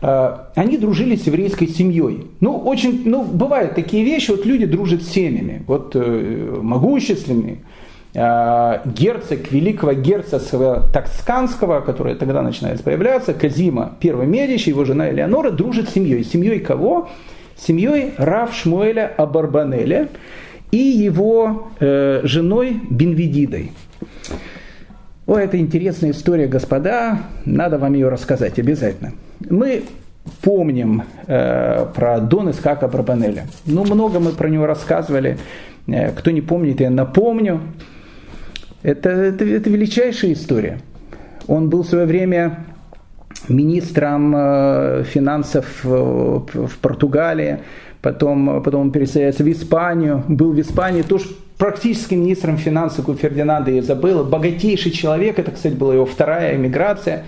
А, 0.00 0.52
они 0.54 0.76
дружили 0.78 1.16
с 1.16 1.26
еврейской 1.26 1.66
семьей. 1.66 2.28
Ну, 2.38 2.58
очень, 2.58 3.02
ну, 3.06 3.24
бывают 3.24 3.74
такие 3.74 4.04
вещи, 4.04 4.30
вот 4.30 4.46
люди 4.46 4.66
дружат 4.66 5.02
с 5.02 5.08
семьями. 5.08 5.64
Вот 5.66 5.96
э, 5.96 6.58
могущественные, 6.62 7.64
э, 8.14 8.80
герцог, 8.84 9.50
великого 9.50 9.94
герцога 9.94 10.84
Таксканского, 10.92 11.80
который 11.80 12.14
тогда 12.14 12.42
начинает 12.42 12.84
появляться, 12.84 13.34
Казима 13.34 13.96
первый 13.98 14.28
Медичи, 14.28 14.68
его 14.68 14.84
жена 14.84 15.10
Элеонора, 15.10 15.50
дружит 15.50 15.88
с 15.88 15.94
семьей. 15.94 16.22
Семьей 16.22 16.60
кого? 16.60 17.08
Семьей 17.56 18.12
Рав 18.16 18.54
Шмуэля 18.54 19.12
Абарбанеля 19.16 20.08
и 20.72 20.78
его 20.78 21.70
э, 21.78 22.22
женой 22.24 22.80
Бенведидой. 22.90 23.72
О, 25.26 25.36
это 25.36 25.58
интересная 25.58 26.10
история, 26.10 26.48
господа, 26.48 27.20
надо 27.44 27.78
вам 27.78 27.92
ее 27.92 28.08
рассказать 28.08 28.58
обязательно. 28.58 29.12
Мы 29.48 29.84
помним 30.40 31.04
э, 31.26 31.86
про 31.94 32.20
Дон 32.20 32.50
Исхака 32.50 32.88
Брабанеля. 32.88 33.46
Ну, 33.66 33.84
много 33.84 34.18
мы 34.18 34.32
про 34.32 34.48
него 34.48 34.66
рассказывали. 34.66 35.38
Э, 35.86 36.10
кто 36.10 36.30
не 36.30 36.40
помнит, 36.40 36.80
я 36.80 36.90
напомню. 36.90 37.60
Это, 38.82 39.10
это, 39.10 39.44
это 39.44 39.70
величайшая 39.70 40.32
история. 40.32 40.80
Он 41.46 41.68
был 41.68 41.82
в 41.82 41.88
свое 41.88 42.06
время 42.06 42.66
министром 43.48 44.34
э, 44.34 45.04
финансов 45.04 45.84
в, 45.84 46.46
в 46.46 46.78
Португалии, 46.78 47.60
потом, 48.02 48.62
потом 48.62 48.82
он 48.82 48.90
переселяется 48.90 49.44
в 49.44 49.50
Испанию, 49.50 50.24
был 50.28 50.52
в 50.52 50.60
Испании, 50.60 51.02
тоже 51.02 51.26
практически 51.56 52.14
министром 52.14 52.58
финансов 52.58 53.08
у 53.08 53.14
Фердинанда 53.14 53.70
и 53.70 53.78
Изабеллы, 53.78 54.24
богатейший 54.24 54.90
человек, 54.90 55.38
это, 55.38 55.52
кстати, 55.52 55.74
была 55.74 55.94
его 55.94 56.04
вторая 56.04 56.56
эмиграция. 56.56 57.24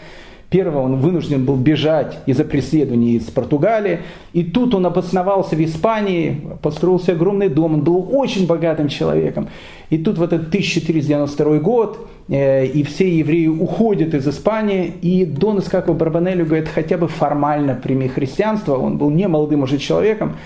Первое, 0.54 0.82
он 0.82 1.00
вынужден 1.00 1.44
был 1.44 1.56
бежать 1.56 2.20
из-за 2.26 2.44
преследований 2.44 3.16
из 3.16 3.24
Португалии. 3.24 4.02
И 4.32 4.44
тут 4.44 4.72
он 4.76 4.86
обосновался 4.86 5.56
в 5.56 5.64
Испании, 5.64 6.42
построился 6.62 7.10
огромный 7.10 7.48
дом, 7.48 7.74
он 7.74 7.80
был 7.82 8.08
очень 8.12 8.46
богатым 8.46 8.86
человеком. 8.86 9.48
И 9.90 9.98
тут 9.98 10.16
вот 10.16 10.32
этот 10.32 10.46
1492 10.50 11.58
год, 11.58 12.06
э, 12.28 12.66
и 12.66 12.84
все 12.84 13.18
евреи 13.18 13.48
уходят 13.48 14.14
из 14.14 14.28
Испании, 14.28 14.92
и 15.02 15.24
Дон 15.24 15.58
Искаков 15.58 15.96
Барбанелю 15.96 16.46
говорит, 16.46 16.68
хотя 16.68 16.98
бы 16.98 17.08
формально 17.08 17.74
прими 17.74 18.06
христианство, 18.06 18.76
он 18.76 18.96
был 18.96 19.10
не 19.10 19.26
молодым 19.26 19.64
уже 19.64 19.78
человеком, 19.78 20.36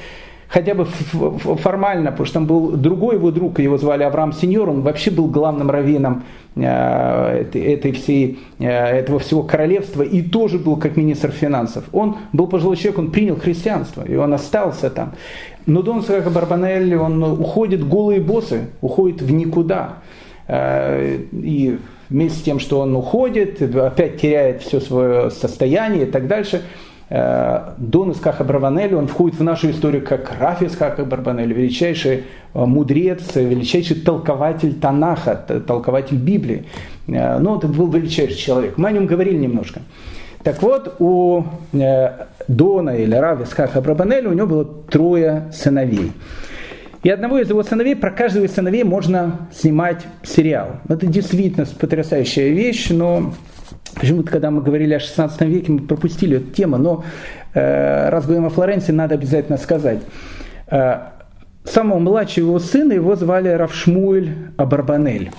хотя 0.49 0.75
бы 0.75 0.87
формально, 0.87 2.11
потому 2.11 2.27
что 2.27 2.35
там 2.35 2.47
был 2.47 2.71
другой 2.73 3.17
его 3.17 3.31
друг, 3.31 3.61
его 3.61 3.77
звали 3.77 4.03
Авраам 4.03 4.33
Сеньор, 4.33 4.71
он 4.71 4.81
вообще 4.81 5.11
был 5.11 5.27
главным 5.27 5.71
раввином 5.71 6.25
э, 6.57 7.45
этой, 7.53 7.93
всей, 7.93 8.39
э, 8.59 8.67
этого 8.67 9.19
всего 9.19 9.43
королевства 9.43 10.03
и 10.03 10.23
тоже 10.23 10.59
был 10.59 10.77
как 10.77 10.97
министр 10.97 11.31
финансов. 11.31 11.85
Он 11.93 12.17
был 12.33 12.47
пожилой 12.47 12.77
человек, 12.77 12.99
он 12.99 13.11
принял 13.11 13.37
христианство, 13.37 14.03
и 14.03 14.17
он 14.17 14.33
остался 14.33 14.89
там. 14.89 15.13
Но 15.67 15.83
Дон 15.83 16.03
Сака 16.03 16.31
Барбанелли, 16.31 16.95
он 16.95 17.23
уходит 17.23 17.87
голые 17.87 18.21
боссы, 18.21 18.69
уходит 18.81 19.21
в 19.21 19.31
никуда. 19.31 19.97
Э, 20.47 21.19
и 21.33 21.79
вместе 22.09 22.39
с 22.39 22.43
тем, 22.43 22.59
что 22.59 22.81
он 22.81 22.97
уходит, 22.97 23.61
опять 23.77 24.19
теряет 24.19 24.63
все 24.63 24.81
свое 24.81 25.31
состояние 25.31 26.07
и 26.07 26.11
так 26.11 26.27
дальше– 26.27 26.63
Дон 27.11 28.13
Исхак 28.13 28.41
Абрабанель, 28.41 28.95
он 28.95 29.07
входит 29.07 29.39
в 29.39 29.43
нашу 29.43 29.71
историю 29.71 30.05
как 30.05 30.31
Раф 30.39 30.63
Исхак 30.63 30.99
Абрабанель, 30.99 31.53
величайший 31.53 32.25
мудрец, 32.53 33.35
величайший 33.35 33.97
толкователь 33.97 34.75
Танаха, 34.75 35.35
толкователь 35.35 36.17
Библии. 36.17 36.65
Ну, 37.07 37.57
это 37.57 37.67
был 37.67 37.91
величайший 37.91 38.37
человек. 38.37 38.77
Мы 38.77 38.89
о 38.89 38.93
нем 38.93 39.07
говорили 39.07 39.37
немножко. 39.37 39.81
Так 40.43 40.63
вот, 40.63 40.97
у 40.99 41.45
Дона 41.73 42.91
или 42.91 43.15
Рава 43.15 43.45
Исхака 43.45 43.79
Абрабанеля 43.79 44.29
у 44.29 44.35
него 44.35 44.47
было 44.47 44.65
трое 44.65 45.45
сыновей. 45.53 46.13
И 47.05 47.11
одного 47.11 47.39
из 47.39 47.49
его 47.49 47.63
сыновей, 47.63 47.97
про 47.97 48.11
каждого 48.11 48.45
из 48.45 48.53
сыновей 48.53 48.85
можно 48.85 49.49
снимать 49.55 50.05
сериал. 50.23 50.81
Это 50.89 51.07
действительно 51.07 51.65
потрясающая 51.79 52.49
вещь, 52.49 52.91
но 52.91 53.33
почему-то, 53.95 54.31
когда 54.31 54.51
мы 54.51 54.63
говорили 54.63 54.95
о 54.95 55.01
16 55.01 55.41
веке, 55.43 55.73
мы 55.73 55.81
пропустили 55.81 56.39
эту 56.39 56.51
тему, 56.51 56.79
но 56.79 57.05
э, 57.55 58.09
раз 58.09 58.25
говорим 58.25 58.47
о 58.47 58.51
Флоренции, 58.51 58.93
надо 58.93 59.15
обязательно 59.15 59.59
сказать. 59.59 60.01
Э, 60.69 60.99
самого 61.65 61.99
младшего 61.99 62.47
его 62.47 62.59
сына 62.59 62.93
его 62.93 63.17
звали 63.17 63.49
Равшмуэль 63.49 64.35
Абарбанель. 64.57 65.31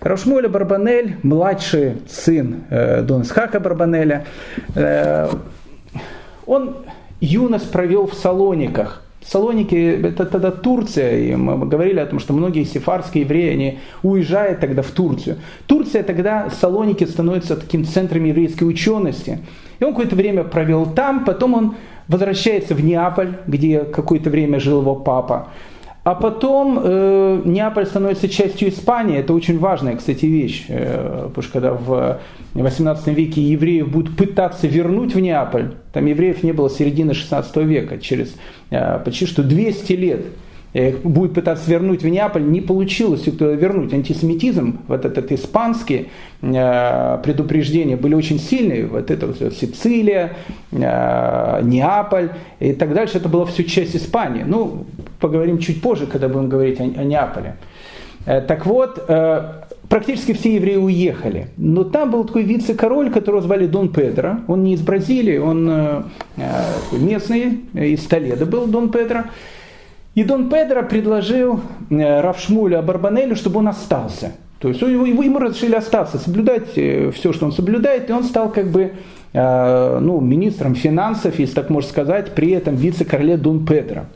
Равшмуэль 0.00 0.46
Абарбанель, 0.46 1.16
младший 1.22 2.02
сын 2.08 2.64
э, 2.70 3.02
Дон 3.02 3.22
Исхака 3.22 3.60
Барбанеля, 3.60 4.24
э, 4.74 5.28
он 6.46 6.76
юность 7.20 7.70
провел 7.70 8.06
в 8.06 8.14
Салониках– 8.14 9.02
Салоники– 9.20 9.74
это 10.04 10.24
тогда 10.24 10.50
Турция, 10.50 11.18
и 11.18 11.36
мы 11.36 11.66
говорили 11.66 11.98
о 11.98 12.06
том, 12.06 12.18
что 12.18 12.32
многие 12.32 12.64
сефарские 12.64 13.24
евреи, 13.24 13.52
они 13.52 13.78
уезжают 14.02 14.60
тогда 14.60 14.82
в 14.82 14.90
Турцию. 14.90 15.38
Турция 15.66 16.02
тогда, 16.02 16.50
Салоники 16.50 17.04
становятся 17.04 17.56
таким 17.56 17.84
центром 17.84 18.24
еврейской 18.24 18.64
учености. 18.64 19.40
И 19.80 19.84
он 19.84 19.90
какое-то 19.90 20.16
время 20.16 20.44
провел 20.44 20.86
там, 20.86 21.24
потом 21.24 21.54
он 21.54 21.74
возвращается 22.06 22.74
в 22.74 22.82
Неаполь, 22.82 23.34
где 23.46 23.80
какое-то 23.80 24.30
время 24.30 24.60
жил 24.60 24.80
его 24.80 24.94
папа. 24.96 25.48
А 26.04 26.14
потом 26.14 26.80
э, 26.82 27.42
Неаполь 27.44 27.86
становится 27.86 28.28
частью 28.28 28.70
Испании. 28.70 29.18
Это 29.18 29.34
очень 29.34 29.58
важная, 29.58 29.96
кстати, 29.96 30.24
вещь. 30.24 30.64
Э, 30.68 31.24
потому 31.28 31.42
что 31.42 31.52
когда 31.52 31.72
в 31.74 32.20
18 32.54 33.08
веке 33.08 33.42
евреев 33.42 33.90
будут 33.90 34.16
пытаться 34.16 34.66
вернуть 34.66 35.14
в 35.14 35.20
Неаполь, 35.20 35.74
там 35.92 36.06
евреев 36.06 36.42
не 36.42 36.52
было 36.52 36.70
середины 36.70 37.14
16 37.14 37.56
века, 37.58 37.98
через 37.98 38.34
э, 38.70 39.00
почти 39.04 39.26
что 39.26 39.42
200 39.42 39.92
лет 39.92 40.20
будет 40.74 41.34
пытаться 41.34 41.70
вернуть 41.70 42.02
в 42.02 42.08
Неаполь, 42.08 42.44
не 42.44 42.60
получилось 42.60 43.26
вернуть. 43.26 43.92
Антисемитизм, 43.94 44.80
вот 44.86 45.04
этот 45.04 45.32
испанский 45.32 46.08
э, 46.42 47.18
предупреждения 47.22 47.96
были 47.96 48.14
очень 48.14 48.38
сильные. 48.38 48.86
Вот 48.86 49.10
это 49.10 49.26
вот 49.26 49.38
Сицилия, 49.54 50.34
э, 50.70 51.60
Неаполь 51.62 52.32
и 52.60 52.72
так 52.74 52.92
дальше. 52.92 53.18
Это 53.18 53.28
была 53.28 53.46
все 53.46 53.64
часть 53.64 53.96
Испании. 53.96 54.44
Ну, 54.46 54.84
поговорим 55.20 55.58
чуть 55.58 55.80
позже, 55.80 56.06
когда 56.06 56.28
будем 56.28 56.48
говорить 56.48 56.80
о, 56.80 56.84
о 56.84 57.04
Неаполе. 57.04 57.56
Э, 58.26 58.42
так 58.42 58.66
вот, 58.66 59.06
практически 59.88 60.34
все 60.34 60.56
евреи 60.56 60.76
уехали. 60.76 61.48
Но 61.56 61.84
там 61.84 62.10
был 62.10 62.24
такой 62.24 62.42
вице-король, 62.42 63.10
которого 63.10 63.40
звали 63.40 63.66
Дон 63.66 63.88
Педро. 63.88 64.40
Он 64.48 64.64
не 64.64 64.74
из 64.74 64.82
Бразилии, 64.82 65.38
он 65.38 66.04
местный, 66.92 67.60
из 67.72 68.04
Толеда 68.04 68.44
был 68.44 68.66
Дон 68.66 68.90
Педро. 68.90 69.24
И 70.18 70.24
Дон 70.24 70.48
Педро 70.48 70.82
предложил 70.82 71.60
э, 71.90 72.20
Равшмулю 72.20 72.82
Барбанелю, 72.82 73.36
чтобы 73.36 73.60
он 73.60 73.68
остался. 73.68 74.32
То 74.58 74.66
есть 74.66 74.82
ему, 74.82 75.38
разрешили 75.38 75.76
остаться, 75.76 76.18
соблюдать 76.18 76.70
э, 76.74 77.12
все, 77.12 77.32
что 77.32 77.46
он 77.46 77.52
соблюдает, 77.52 78.10
и 78.10 78.12
он 78.12 78.24
стал 78.24 78.50
как 78.50 78.66
бы 78.66 78.94
э, 79.32 79.98
ну, 80.00 80.20
министром 80.20 80.74
финансов, 80.74 81.38
если 81.38 81.54
так 81.54 81.70
можно 81.70 81.88
сказать, 81.88 82.34
при 82.34 82.50
этом 82.50 82.74
вице-короле 82.74 83.36
Дон 83.36 83.64
Педро. 83.64 84.06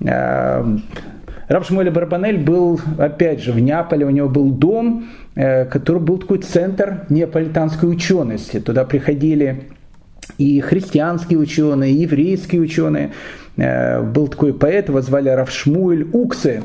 Равшмуэль 0.00 1.90
Барбанель 1.90 2.38
был, 2.38 2.80
опять 2.98 3.40
же, 3.40 3.52
в 3.52 3.60
Неаполе, 3.60 4.06
у 4.06 4.10
него 4.10 4.28
был 4.28 4.50
дом, 4.50 5.06
который 5.36 6.02
был 6.02 6.18
такой 6.18 6.38
центр 6.38 7.06
неаполитанской 7.10 7.88
учености. 7.88 8.58
Туда 8.58 8.84
приходили 8.84 9.68
и 10.38 10.60
христианские 10.60 11.38
ученые, 11.38 11.92
и 11.92 11.98
еврейские 11.98 12.60
ученые. 12.60 13.12
Э, 13.56 14.02
был 14.02 14.28
такой 14.28 14.52
поэт, 14.52 14.88
его 14.88 15.00
звали 15.00 15.28
Равшмуэль 15.28 16.08
Уксе. 16.12 16.62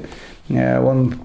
Э, 0.49 0.81
он 0.81 1.15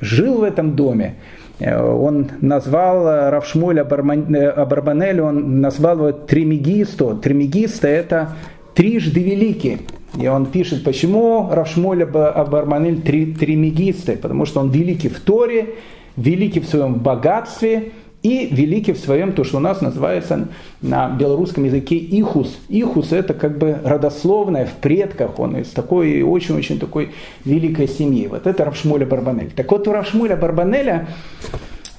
жил 0.00 0.38
в 0.38 0.42
этом 0.42 0.76
доме. 0.76 1.16
Э, 1.58 1.80
он 1.82 2.28
назвал 2.40 3.30
Равшмуэля 3.30 3.82
Абарбанеля, 3.82 5.22
он 5.22 5.60
назвал 5.60 5.98
его 5.98 6.12
Тремегисто. 6.12 7.14
Тремегисто– 7.16 7.88
это 7.88 8.36
трижды 8.74 9.22
великий. 9.22 9.78
И 10.20 10.28
он 10.28 10.46
пишет, 10.46 10.84
почему 10.84 11.50
Равшмоль 11.50 12.04
Абарманель 12.04 13.02
три, 13.02 13.34
тримегисты, 13.34 14.16
потому 14.16 14.46
что 14.46 14.60
он 14.60 14.70
великий 14.70 15.08
в 15.08 15.20
Торе, 15.20 15.74
великий 16.16 16.60
в 16.60 16.66
своем 16.66 16.94
богатстве– 16.94 17.90
и 18.26 18.48
великий 18.52 18.92
в 18.92 18.98
своем, 18.98 19.32
то, 19.32 19.44
что 19.44 19.58
у 19.58 19.60
нас 19.60 19.80
называется 19.80 20.48
на 20.82 21.10
белорусском 21.10 21.62
языке 21.62 21.94
ихус. 21.94 22.58
Ихус 22.68 23.12
это 23.12 23.34
как 23.34 23.56
бы 23.56 23.78
родословное 23.84 24.66
в 24.66 24.72
предках, 24.72 25.38
он 25.38 25.56
из 25.58 25.68
такой 25.68 26.22
очень-очень 26.22 26.80
такой 26.80 27.12
великой 27.44 27.86
семьи. 27.86 28.26
Вот 28.26 28.48
это 28.48 28.64
Равшмуля 28.64 29.06
Барбанель. 29.06 29.52
Так 29.54 29.70
вот 29.70 29.86
у 29.86 29.92
Равшмуля 29.92 30.34
Барбанеля 30.34 31.06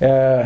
э, 0.02 0.44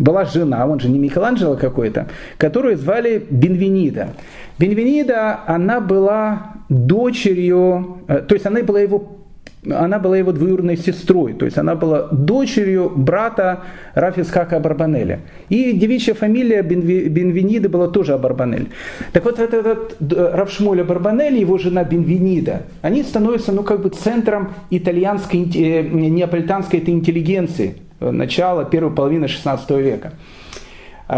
была 0.00 0.24
жена, 0.24 0.66
он 0.66 0.80
же 0.80 0.88
не 0.88 0.98
Микеланджело 0.98 1.54
какой-то, 1.54 2.08
которую 2.36 2.76
звали 2.76 3.24
Бенвенида. 3.30 4.14
Бенвенида, 4.58 5.44
она 5.46 5.80
была 5.80 6.54
дочерью, 6.68 7.98
э, 8.08 8.18
то 8.26 8.34
есть 8.34 8.44
она 8.44 8.60
была 8.64 8.80
его 8.80 9.19
она 9.68 9.98
была 9.98 10.16
его 10.16 10.32
двоюродной 10.32 10.76
сестрой, 10.76 11.34
то 11.34 11.44
есть 11.44 11.58
она 11.58 11.74
была 11.74 12.08
дочерью 12.10 12.90
брата 12.94 13.60
Рафисхака 13.94 14.56
Абарбанеля. 14.56 15.20
И 15.50 15.72
девичья 15.72 16.14
фамилия 16.14 16.62
Бенвенида 16.62 17.68
была 17.68 17.88
тоже 17.88 18.14
Абарбанель. 18.14 18.68
Так 19.12 19.24
вот 19.24 19.38
этот, 19.38 19.66
этот 19.66 20.12
э, 20.12 20.30
Равшмоль 20.34 20.80
Абарбанель 20.80 21.36
и 21.36 21.40
его 21.40 21.58
жена 21.58 21.84
Бенвенида, 21.84 22.62
они 22.80 23.02
становятся 23.02 23.52
ну, 23.52 23.62
как 23.62 23.82
бы 23.82 23.90
центром 23.90 24.52
итальянской, 24.70 25.40
э, 25.54 25.82
неаполитанской 25.82 26.80
этой 26.80 26.94
интеллигенции 26.94 27.74
э, 28.00 28.10
начала 28.10 28.64
первой 28.64 28.94
половины 28.94 29.26
XVI 29.26 29.82
века 29.82 30.12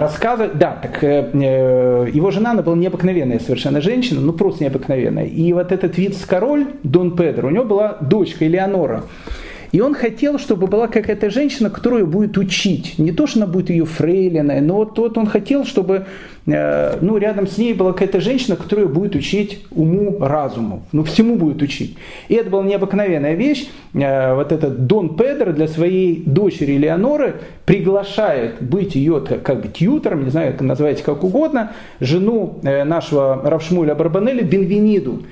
рассказывать, 0.01 0.57
да, 0.59 0.79
так 0.81 1.05
э, 1.05 1.31
э, 1.35 2.09
его 2.11 2.31
жена, 2.31 2.53
она 2.53 2.63
была 2.63 2.77
необыкновенная 2.77 3.39
совершенно 3.39 3.83
женщина, 3.83 4.21
ну 4.21 4.33
просто 4.33 4.65
необыкновенная. 4.65 5.27
И 5.27 5.53
вот 5.53 5.71
этот 5.71 5.99
вице-король 5.99 6.69
Дон 6.83 7.15
Педро, 7.15 7.49
у 7.49 7.51
него 7.51 7.65
была 7.65 7.99
дочка 8.01 8.47
Элеонора. 8.47 9.05
И 9.73 9.81
он 9.81 9.95
хотел, 9.95 10.39
чтобы 10.39 10.67
была 10.67 10.87
какая-то 10.87 11.31
женщина, 11.31 11.71
которую 11.71 12.07
будет 12.07 12.37
учить. 12.37 12.99
Не 12.99 13.11
то, 13.11 13.27
что 13.27 13.39
она 13.41 13.47
будет 13.47 13.71
ее 13.71 13.87
фрейлиной, 13.87 14.61
но 14.61 14.77
вот, 14.77 14.99
вот 14.99 15.17
он 15.17 15.27
хотел, 15.27 15.65
чтобы 15.65 16.05
э, 16.47 16.99
ну, 17.01 17.17
рядом 17.17 17.47
с 17.47 17.57
ней 17.57 17.73
была 17.73 17.93
какая-то 17.93 18.21
женщина, 18.21 18.57
которая 18.57 18.87
будет 18.87 19.15
учить 19.15 19.65
уму, 19.71 20.19
разуму. 20.21 20.83
Ну, 20.93 21.05
всему 21.05 21.37
будет 21.37 21.63
учить. 21.63 21.97
И 22.29 22.35
это 22.35 22.51
была 22.51 22.63
необыкновенная 22.65 23.35
вещь. 23.35 23.71
Э, 23.95 24.35
вот 24.35 24.53
этот 24.53 24.87
Дон 24.87 25.17
Педро 25.17 25.53
для 25.53 25.69
своей 25.69 26.23
дочери 26.23 26.73
Леоноры 26.73 27.37
приглашает 27.65 28.61
быть 28.61 28.95
ее 28.95 29.23
как 29.23 29.63
бы 29.63 29.69
тьютером, 29.69 30.25
не 30.25 30.31
знаю, 30.31 30.53
как 30.53 30.61
называете 30.61 31.03
как 31.03 31.25
угодно, 31.25 31.73
жену 31.99 32.61
э, 32.63 32.85
нашего 32.85 33.41
Равшмуля 33.43 33.95
Барбанеля 33.95 34.43
Бенвениду. 34.43 35.23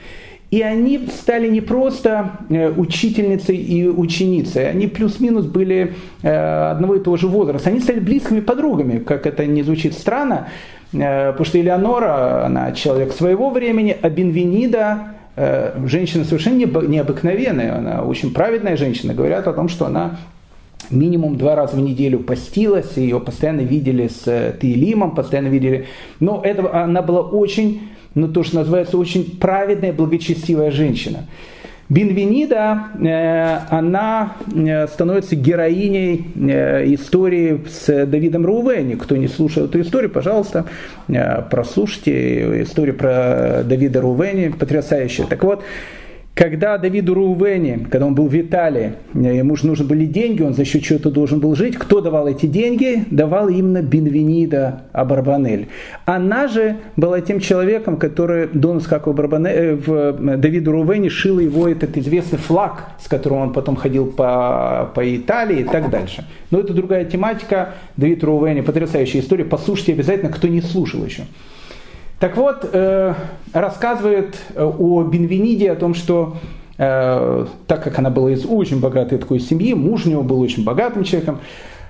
И 0.51 0.63
они 0.63 1.07
стали 1.07 1.49
не 1.49 1.61
просто 1.61 2.33
э, 2.49 2.71
учительницей 2.71 3.57
и 3.57 3.87
ученицей, 3.87 4.69
они 4.69 4.89
плюс-минус 4.89 5.47
были 5.47 5.95
э, 6.23 6.71
одного 6.73 6.97
и 6.97 7.01
того 7.01 7.17
же 7.17 7.29
возраста. 7.29 7.71
Они 7.71 7.79
стали 7.79 8.01
близкими 8.01 8.41
подругами, 8.41 8.99
как 8.99 9.27
это 9.27 9.47
не 9.47 9.63
звучит 9.63 9.95
странно, 9.95 10.49
э, 10.93 11.31
потому 11.31 11.45
что 11.45 11.61
Элеонора, 11.61 12.47
она 12.47 12.73
человек 12.73 13.13
своего 13.13 13.51
времени, 13.51 13.97
а 14.01 14.09
Бенвенида, 14.11 15.15
женщина 15.87 16.25
совершенно 16.25 16.59
необыкновенная, 16.59 17.79
она 17.79 18.03
очень 18.03 18.35
праведная 18.35 18.77
женщина. 18.77 19.15
Говорят 19.15 19.47
о 19.47 19.55
том, 19.55 19.69
что 19.69 19.87
она 19.87 20.19
минимум 20.91 21.37
два 21.37 21.55
раза 21.55 21.77
в 21.77 21.81
неделю 21.81 22.19
постилась, 22.19 22.97
ее 22.97 23.21
постоянно 23.21 23.61
видели 23.61 24.09
с 24.09 24.25
Таилимом, 24.61 25.15
постоянно 25.15 25.49
видели. 25.49 25.87
Но 26.19 26.43
это, 26.45 26.83
она 26.83 27.01
была 27.01 27.21
очень 27.21 27.89
ну, 28.15 28.29
то, 28.29 28.43
что 28.43 28.57
называется 28.57 28.99
очень 28.99 29.39
праведная, 29.39 29.93
благочестивая 29.93 30.71
женщина. 30.71 31.27
Бенвенида, 31.91 32.85
э, 33.01 33.59
она 33.69 34.37
э, 34.55 34.87
становится 34.87 35.35
героиней 35.35 36.25
э, 36.37 36.95
истории 36.95 37.63
с 37.69 38.07
Давидом 38.07 38.47
Рувени. 38.47 38.95
Кто 38.95 39.17
не 39.17 39.27
слушал 39.27 39.65
эту 39.65 39.81
историю, 39.81 40.09
пожалуйста, 40.09 40.67
прослушайте 41.51 42.63
историю 42.63 42.95
про 42.95 43.65
Давида 43.65 44.03
Рувени, 44.03 44.51
потрясающая. 44.51 45.27
Так 45.27 45.43
вот, 45.43 45.65
когда 46.41 46.79
Давиду 46.79 47.13
Рувене, 47.13 47.87
когда 47.91 48.07
он 48.07 48.15
был 48.15 48.27
в 48.27 48.35
Италии, 48.35 48.95
ему 49.13 49.57
же 49.57 49.67
нужны 49.67 49.85
были 49.85 50.07
деньги, 50.07 50.41
он 50.41 50.55
за 50.55 50.65
счет 50.65 50.83
чего-то 50.83 51.11
должен 51.11 51.39
был 51.39 51.55
жить. 51.55 51.77
Кто 51.77 52.01
давал 52.01 52.29
эти 52.29 52.47
деньги? 52.47 53.05
Давал 53.11 53.51
именно 53.51 53.83
Бенвенида 53.83 54.85
Абарбанель. 54.95 55.69
Она 56.07 56.49
же 56.49 56.79
была 56.97 57.21
тем 57.21 57.41
человеком, 57.41 57.99
который 57.99 58.49
Донус 58.55 58.87
Хаку 58.87 59.13
Барбанель, 59.13 59.75
в 59.75 60.39
Давиду 60.39 60.73
Рувене 60.73 61.11
шил 61.11 61.41
его 61.41 61.69
этот 61.69 61.99
известный 61.99 62.39
флаг, 62.39 62.89
с 62.99 63.07
которым 63.07 63.41
он 63.41 63.53
потом 63.53 63.77
ходил 63.77 64.07
по, 64.07 64.91
по 64.95 65.15
Италии 65.15 65.61
и 65.61 65.65
так 65.65 65.91
дальше. 65.91 66.25
Но 66.51 66.61
это 66.61 66.73
другая 66.73 67.05
тематика. 67.05 67.75
Давид 67.99 68.25
Рувене, 68.25 68.63
потрясающая 68.63 69.21
история. 69.21 69.45
Послушайте 69.45 69.93
обязательно, 69.93 70.33
кто 70.33 70.49
не 70.49 70.63
слушал 70.63 71.05
еще. 71.05 71.25
Так 72.21 72.37
вот, 72.37 72.69
э, 72.71 73.15
рассказывает 73.55 74.37
э, 74.55 74.63
о 74.63 75.03
Бенвениде, 75.05 75.73
о 75.73 75.75
том, 75.75 75.95
что 75.95 76.37
э, 76.77 77.47
так 77.67 77.83
как 77.83 77.99
она 77.99 78.11
была 78.11 78.33
из 78.33 78.45
очень 78.45 78.79
богатой 78.79 79.17
такой 79.17 79.41
семьи, 79.41 79.73
муж 79.73 80.05
у 80.05 80.11
него 80.11 80.23
был 80.23 80.39
очень 80.39 80.63
богатым 80.63 81.03
человеком, 81.03 81.41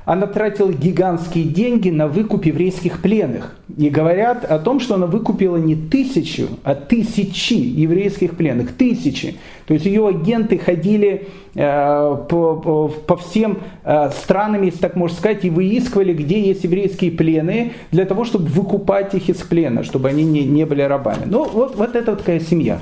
она 0.05 0.27
тратила 0.27 0.73
гигантские 0.73 1.45
деньги 1.45 1.91
на 1.91 2.09
выкуп 2.09 2.47
еврейских 2.47 3.03
пленных. 3.03 3.57
И 3.77 3.89
говорят 3.89 4.45
о 4.45 4.59
том, 4.59 4.81
что 4.81 4.95
она 4.95 5.07
выкупила 5.07 5.57
не 5.57 5.77
тысячу, 5.77 6.49
а 6.65 6.75
тысячи 6.75 7.55
еврейских 7.55 8.37
пленных. 8.37 8.73
Тысячи. 8.73 9.37
То 9.67 9.75
есть 9.75 9.87
ее 9.87 10.09
агенты 10.09 10.59
ходили 10.59 11.29
э, 11.55 12.17
по, 12.29 12.91
по, 13.07 13.17
всем 13.17 13.59
э, 13.85 14.11
странам, 14.11 14.63
если 14.63 14.81
так 14.81 14.97
можно 14.97 15.17
сказать, 15.17 15.45
и 15.45 15.51
выискивали, 15.51 16.13
где 16.13 16.41
есть 16.41 16.65
еврейские 16.65 17.13
плены, 17.13 17.73
для 17.93 18.05
того, 18.05 18.25
чтобы 18.25 18.47
выкупать 18.47 19.15
их 19.15 19.29
из 19.29 19.37
плена, 19.37 19.85
чтобы 19.85 20.09
они 20.09 20.25
не, 20.25 20.45
не 20.45 20.67
были 20.67 20.83
рабами. 20.83 21.23
Ну, 21.27 21.49
вот, 21.49 21.77
вот 21.77 21.95
это 21.95 22.13
вот 22.13 22.21
такая 22.21 22.41
семья. 22.41 22.81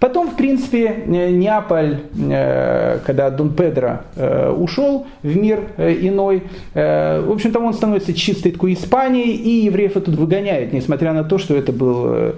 Потом, 0.00 0.30
в 0.30 0.36
принципе, 0.36 1.04
э, 1.06 1.30
Неаполь, 1.30 1.98
э, 2.18 3.00
когда 3.04 3.28
Дон 3.28 3.54
Педро 3.54 4.00
э, 4.16 4.50
ушел 4.50 5.06
в 5.22 5.36
мир 5.36 5.60
иной, 5.76 6.44
в 6.72 7.30
общем-то, 7.30 7.60
он 7.60 7.74
становится 7.74 8.14
чистой 8.14 8.52
такой 8.52 8.72
Испанией, 8.72 9.36
и 9.36 9.66
евреев 9.66 9.92
тут 9.92 10.08
выгоняет, 10.08 10.72
несмотря 10.72 11.12
на 11.12 11.22
то, 11.22 11.36
что 11.36 11.54
это 11.54 11.72
был 11.72 12.34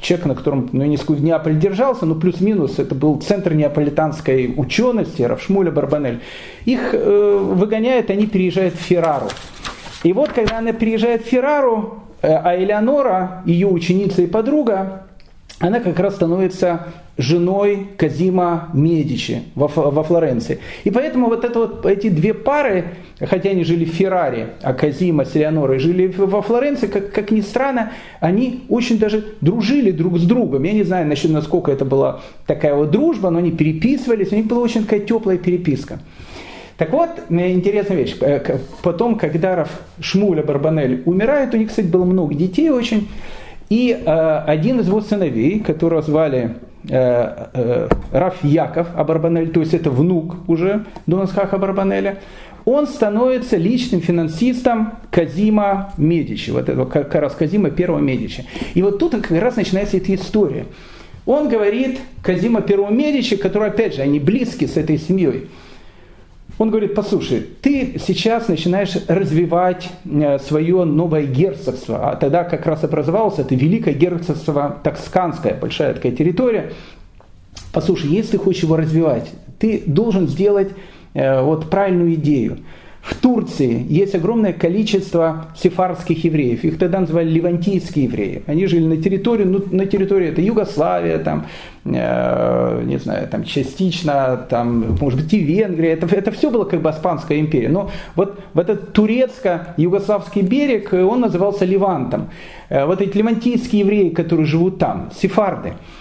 человек, 0.00 0.26
на 0.26 0.34
котором, 0.34 0.68
ну, 0.72 0.82
я 0.82 0.88
не 0.88 0.96
скажу, 0.96 1.22
Неаполь 1.22 1.58
держался, 1.58 2.06
но 2.06 2.16
плюс-минус 2.16 2.78
это 2.80 2.94
был 2.94 3.20
центр 3.20 3.54
неаполитанской 3.54 4.52
учености, 4.56 5.22
Равшмуля 5.22 5.70
Барбанель. 5.70 6.20
Их 6.64 6.92
выгоняют, 6.92 8.10
они 8.10 8.26
переезжают 8.26 8.74
в 8.74 8.80
Феррару. 8.80 9.28
И 10.02 10.12
вот, 10.12 10.30
когда 10.30 10.58
она 10.58 10.72
переезжает 10.72 11.22
в 11.22 11.26
Феррару, 11.26 12.02
а 12.20 12.56
Элеонора, 12.56 13.42
ее 13.46 13.68
ученица 13.68 14.22
и 14.22 14.26
подруга, 14.26 15.07
она 15.60 15.80
как 15.80 15.98
раз 15.98 16.14
становится 16.14 16.86
женой 17.16 17.88
Казима 17.96 18.68
Медичи 18.72 19.42
во, 19.56 19.66
во 19.66 20.02
Флоренции. 20.04 20.60
И 20.84 20.90
поэтому 20.90 21.26
вот, 21.26 21.44
это 21.44 21.58
вот 21.58 21.84
эти 21.84 22.08
две 22.08 22.32
пары, 22.32 22.94
хотя 23.20 23.50
они 23.50 23.64
жили 23.64 23.84
в 23.84 23.88
Феррари, 23.88 24.50
а 24.62 24.72
Казима 24.72 25.24
с 25.24 25.36
Элеонорой 25.36 25.80
жили 25.80 26.06
во 26.16 26.42
Флоренции, 26.42 26.86
как, 26.86 27.10
как 27.10 27.32
ни 27.32 27.40
странно, 27.40 27.92
они 28.20 28.64
очень 28.68 28.98
даже 28.98 29.34
дружили 29.40 29.90
друг 29.90 30.18
с 30.18 30.24
другом. 30.24 30.62
Я 30.62 30.72
не 30.72 30.84
знаю, 30.84 31.08
насчет, 31.08 31.32
насколько 31.32 31.72
это 31.72 31.84
была 31.84 32.20
такая 32.46 32.74
вот 32.74 32.92
дружба, 32.92 33.30
но 33.30 33.38
они 33.38 33.50
переписывались, 33.50 34.30
у 34.32 34.36
них 34.36 34.46
была 34.46 34.60
очень 34.60 34.84
такая 34.84 35.00
теплая 35.00 35.38
переписка. 35.38 35.98
Так 36.76 36.92
вот, 36.92 37.10
интересная 37.28 37.96
вещь. 37.96 38.16
Э, 38.20 38.58
потом, 38.84 39.16
когда 39.18 39.66
Шмуля 40.00 40.44
Барбанель 40.44 41.02
умирает, 41.06 41.52
у 41.52 41.56
них, 41.56 41.70
кстати, 41.70 41.86
было 41.86 42.04
много 42.04 42.34
детей 42.34 42.70
очень, 42.70 43.08
и 43.68 43.90
э, 43.92 44.42
один 44.46 44.80
из 44.80 44.88
его 44.88 45.00
сыновей, 45.00 45.60
которого 45.60 46.00
звали 46.02 46.56
э, 46.88 47.46
э, 47.52 47.88
Раф 48.12 48.42
Яков 48.42 48.88
Абарбанель, 48.96 49.50
то 49.50 49.60
есть 49.60 49.74
это 49.74 49.90
внук 49.90 50.36
уже 50.48 50.86
Донасхаха 51.06 51.56
Абарбанеля, 51.56 52.18
он 52.64 52.86
становится 52.86 53.56
личным 53.56 54.00
финансистом 54.00 54.94
Казима 55.10 55.92
Медичи, 55.96 56.50
вот 56.50 56.68
этого 56.68 56.84
как 56.86 57.14
раз 57.14 57.34
Казима 57.34 57.70
первого 57.70 57.98
Медичи. 57.98 58.44
И 58.74 58.82
вот 58.82 58.98
тут 58.98 59.12
как 59.12 59.30
раз 59.30 59.56
начинается 59.56 59.96
эта 59.96 60.14
история. 60.14 60.66
Он 61.24 61.48
говорит 61.48 61.98
Казима 62.22 62.62
первого 62.62 62.90
Медичи, 62.90 63.36
который, 63.36 63.68
опять 63.68 63.94
же, 63.94 64.02
они 64.02 64.18
близки 64.18 64.66
с 64.66 64.76
этой 64.76 64.98
семьей. 64.98 65.48
Он 66.58 66.70
говорит, 66.70 66.94
послушай, 66.94 67.46
ты 67.62 68.00
сейчас 68.04 68.48
начинаешь 68.48 68.96
развивать 69.06 69.88
э, 70.04 70.38
свое 70.40 70.84
новое 70.84 71.22
герцогство, 71.22 72.10
а 72.10 72.16
тогда 72.16 72.42
как 72.42 72.66
раз 72.66 72.82
образовалось 72.82 73.38
это 73.38 73.54
великое 73.54 73.94
герцогство 73.94 74.76
Тосканское, 74.82 75.54
большая 75.54 75.94
такая 75.94 76.12
территория. 76.12 76.72
Послушай, 77.72 78.10
если 78.10 78.32
ты 78.32 78.38
хочешь 78.38 78.64
его 78.64 78.76
развивать, 78.76 79.30
ты 79.60 79.84
должен 79.86 80.26
сделать 80.26 80.70
э, 81.14 81.40
вот 81.40 81.70
правильную 81.70 82.14
идею. 82.14 82.58
В 83.08 83.14
Турции 83.14 83.86
есть 83.88 84.14
огромное 84.14 84.52
количество 84.52 85.46
сефардских 85.56 86.24
евреев. 86.24 86.62
Их 86.62 86.78
тогда 86.78 87.00
называли 87.00 87.30
левантийские 87.30 88.04
евреи. 88.04 88.42
Они 88.46 88.66
жили 88.66 88.84
на 88.84 88.98
территории, 88.98 89.44
ну, 89.44 89.64
на 89.70 89.86
территории 89.86 90.28
это 90.28 90.42
Югославия, 90.42 91.18
там, 91.18 91.46
э, 91.86 92.82
не 92.84 92.98
знаю, 92.98 93.26
там 93.28 93.44
частично, 93.44 94.46
там, 94.50 94.98
может 95.00 95.22
быть, 95.22 95.32
и 95.32 95.38
Венгрия. 95.38 95.92
Это, 95.92 96.14
это 96.14 96.30
все 96.32 96.50
было 96.50 96.64
как 96.64 96.82
бы 96.82 96.90
Испанская 96.90 97.40
империя. 97.40 97.70
Но 97.70 97.90
вот, 98.14 98.40
вот 98.52 98.68
этот 98.68 98.92
турецко-югославский 98.92 100.42
берег, 100.42 100.92
он 100.92 101.20
назывался 101.20 101.64
Левантом. 101.64 102.28
Э, 102.68 102.84
вот 102.84 103.00
эти 103.00 103.16
левантийские 103.16 103.80
евреи, 103.80 104.10
которые 104.10 104.44
живут 104.44 104.78
там, 104.78 105.10
сефарды– 105.18 105.72
Э, 105.82 105.96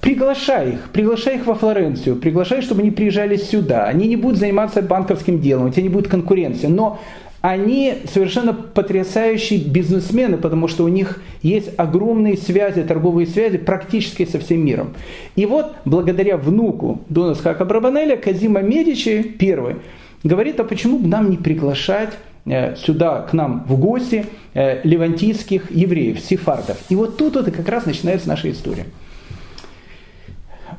приглашай 0.00 0.70
их, 0.74 0.90
приглашай 0.92 1.36
их 1.36 1.46
во 1.46 1.54
Флоренцию, 1.54 2.16
приглашай, 2.16 2.62
чтобы 2.62 2.82
они 2.82 2.90
приезжали 2.90 3.36
сюда. 3.36 3.84
Они 3.84 4.06
не 4.06 4.16
будут 4.16 4.38
заниматься 4.38 4.82
банковским 4.82 5.40
делом, 5.40 5.66
у 5.66 5.70
тебя 5.70 5.82
не 5.82 5.88
будет 5.88 6.08
конкуренции. 6.08 6.68
Но 6.68 7.00
они 7.40 7.98
совершенно 8.12 8.52
потрясающие 8.52 9.60
бизнесмены, 9.60 10.36
потому 10.36 10.66
что 10.66 10.84
у 10.84 10.88
них 10.88 11.20
есть 11.42 11.70
огромные 11.76 12.36
связи, 12.36 12.82
торговые 12.82 13.26
связи 13.26 13.58
практически 13.58 14.24
со 14.24 14.40
всем 14.40 14.64
миром. 14.64 14.94
И 15.36 15.46
вот 15.46 15.74
благодаря 15.84 16.38
внуку 16.38 17.02
Дона 17.08 17.34
Схака 17.34 17.64
Брабанеля 17.64 18.16
Казима 18.16 18.62
Медичи, 18.62 19.22
первый, 19.22 19.76
говорит, 20.24 20.58
а 20.58 20.64
почему 20.64 20.98
бы 20.98 21.06
нам 21.06 21.30
не 21.30 21.36
приглашать 21.36 22.14
э, 22.46 22.74
сюда 22.76 23.22
к 23.22 23.32
нам 23.32 23.64
в 23.68 23.78
гости 23.78 24.26
э, 24.54 24.80
левантийских 24.82 25.70
евреев, 25.70 26.18
сефардов. 26.18 26.78
И 26.88 26.96
вот 26.96 27.16
тут 27.16 27.36
вот 27.36 27.50
как 27.52 27.68
раз 27.68 27.86
начинается 27.86 28.28
наша 28.28 28.50
история. 28.50 28.86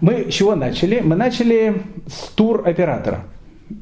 Мы 0.01 0.29
с 0.29 0.33
чего 0.33 0.55
начали? 0.55 0.99
Мы 0.99 1.15
начали 1.15 1.81
с 2.07 2.29
туроператора. 2.29 3.23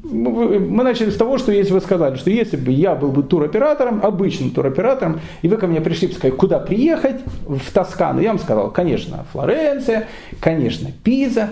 Мы 0.02 0.82
начали 0.82 1.10
с 1.10 1.16
того, 1.16 1.38
что 1.38 1.52
если 1.52 1.72
вы 1.72 1.80
сказали, 1.80 2.16
что 2.16 2.30
если 2.30 2.56
бы 2.56 2.72
я 2.72 2.94
был 2.96 3.12
бы 3.12 3.22
туроператором, 3.22 4.00
обычным 4.02 4.50
туроператором, 4.50 5.20
и 5.42 5.48
вы 5.48 5.58
ко 5.58 5.66
мне 5.68 5.80
пришли 5.80 6.08
бы 6.08 6.14
сказать, 6.14 6.36
куда 6.36 6.58
приехать, 6.58 7.20
в 7.46 7.70
Тоскану, 7.72 8.20
я 8.20 8.30
вам 8.30 8.40
сказал, 8.40 8.70
конечно, 8.70 9.24
Флоренция, 9.32 10.08
конечно, 10.40 10.90
Пиза, 11.04 11.50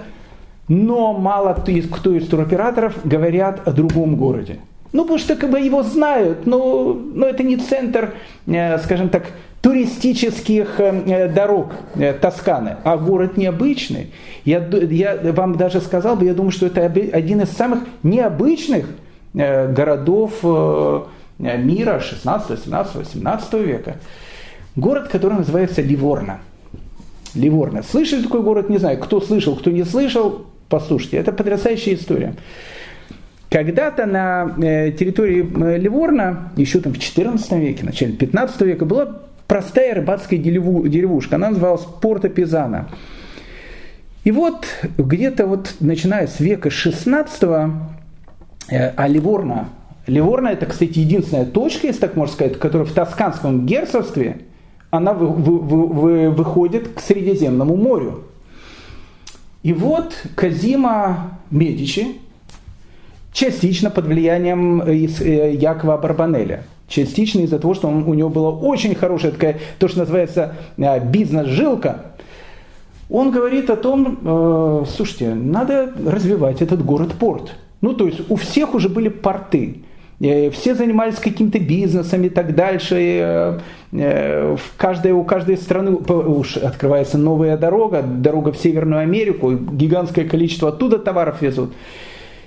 но 0.66 1.12
мало 1.12 1.54
кто 1.54 2.10
из 2.12 2.26
туроператоров 2.26 2.94
говорят 3.04 3.68
о 3.68 3.72
другом 3.72 4.16
городе. 4.16 4.58
Ну, 4.92 5.02
потому 5.02 5.18
что 5.18 5.36
как 5.36 5.50
бы 5.50 5.60
его 5.60 5.82
знают, 5.82 6.46
но, 6.46 6.94
но 6.94 7.26
это 7.26 7.42
не 7.42 7.56
центр, 7.56 8.14
э, 8.46 8.78
скажем 8.78 9.08
так, 9.08 9.24
туристических 9.64 10.78
э, 10.78 11.28
дорог 11.34 11.72
э, 11.94 12.12
Тосканы, 12.12 12.76
а 12.84 12.98
город 12.98 13.38
необычный. 13.38 14.12
Я, 14.44 14.58
я 14.58 15.32
вам 15.32 15.56
даже 15.56 15.80
сказал 15.80 16.16
бы, 16.16 16.26
я 16.26 16.34
думаю, 16.34 16.52
что 16.52 16.66
это 16.66 16.84
один 16.84 17.40
из 17.40 17.48
самых 17.48 17.80
необычных 18.02 18.84
э, 19.32 19.72
городов 19.72 20.42
мира 21.38 21.98
16, 21.98 22.64
17, 22.64 22.94
18 22.94 23.52
века. 23.54 23.96
Город, 24.76 25.08
который 25.08 25.38
называется 25.38 25.80
Ливорно. 25.80 26.40
Ливорно. 27.34 27.82
Слышали 27.82 28.22
такой 28.22 28.42
город? 28.42 28.68
Не 28.68 28.76
знаю, 28.76 28.98
кто 28.98 29.18
слышал, 29.22 29.56
кто 29.56 29.70
не 29.70 29.84
слышал, 29.84 30.44
послушайте. 30.68 31.16
Это 31.16 31.32
потрясающая 31.32 31.94
история. 31.94 32.34
Когда-то 33.48 34.04
на 34.04 34.56
территории 34.90 35.78
Ливорна, 35.78 36.52
еще 36.56 36.80
там 36.80 36.92
в 36.92 36.98
14 36.98 37.52
веке, 37.52 37.84
начале 37.84 38.12
15 38.12 38.60
века, 38.60 38.84
была 38.84 39.22
простая 39.46 39.94
рыбацкая 39.94 40.38
деревушка, 40.38 41.36
она 41.36 41.50
называлась 41.50 41.84
Порто 42.00 42.28
Пизана. 42.28 42.88
И 44.24 44.30
вот 44.30 44.66
где-то 44.96 45.46
вот 45.46 45.74
начиная 45.80 46.26
с 46.26 46.40
века 46.40 46.70
16 46.70 47.42
э, 47.42 48.92
а 48.96 49.08
Ливорна, 49.08 49.68
Ливорна 50.06 50.48
это, 50.48 50.66
кстати, 50.66 50.98
единственная 50.98 51.44
точка, 51.44 51.88
если 51.88 52.00
так 52.00 52.16
можно 52.16 52.34
сказать, 52.34 52.58
которая 52.58 52.86
в 52.86 52.92
Тосканском 52.92 53.66
герцогстве, 53.66 54.40
она 54.90 55.12
вы, 55.12 55.28
вы, 55.28 55.86
вы, 55.86 56.30
выходит 56.30 56.88
к 56.88 57.00
Средиземному 57.00 57.76
морю. 57.76 58.24
И 59.62 59.72
вот 59.72 60.14
Казима 60.34 61.38
Медичи, 61.50 62.06
частично 63.32 63.90
под 63.90 64.06
влиянием 64.06 64.80
э, 64.82 65.52
Якова 65.54 65.98
Барбанеля– 65.98 66.64
Частично 66.88 67.40
из-за 67.40 67.58
того, 67.58 67.74
что 67.74 67.88
он, 67.88 68.04
у 68.04 68.14
него 68.14 68.28
была 68.28 68.50
очень 68.50 68.94
хорошая 68.94 69.32
такая, 69.32 69.58
то, 69.78 69.88
что 69.88 70.00
называется 70.00 70.54
э, 70.76 71.04
бизнес-жилка. 71.04 72.12
он 73.08 73.30
говорит 73.30 73.70
о 73.70 73.76
том, 73.76 74.18
э, 74.22 74.84
слушайте, 74.94 75.34
надо 75.34 75.92
развивать 76.06 76.62
этот 76.62 76.84
город-порт. 76.84 77.52
Ну, 77.80 77.94
то 77.94 78.06
есть 78.06 78.20
у 78.30 78.36
всех 78.36 78.74
уже 78.74 78.88
были 78.88 79.08
порты. 79.08 79.84
Все 80.20 80.74
занимались 80.74 81.16
каким-то 81.16 81.58
бизнесом 81.58 82.22
и 82.22 82.28
так 82.28 82.54
дальше. 82.54 82.96
Э, 82.96 83.58
э, 83.92 84.56
в 84.56 84.76
каждой, 84.78 85.12
у 85.12 85.24
каждой 85.24 85.56
страны 85.56 85.92
уж 85.92 86.56
открывается 86.56 87.18
новая 87.18 87.58
дорога, 87.58 88.02
дорога 88.02 88.52
в 88.52 88.56
Северную 88.56 89.00
Америку, 89.00 89.52
гигантское 89.52 90.26
количество 90.26 90.68
оттуда 90.68 90.98
товаров 90.98 91.42
везут. 91.42 91.72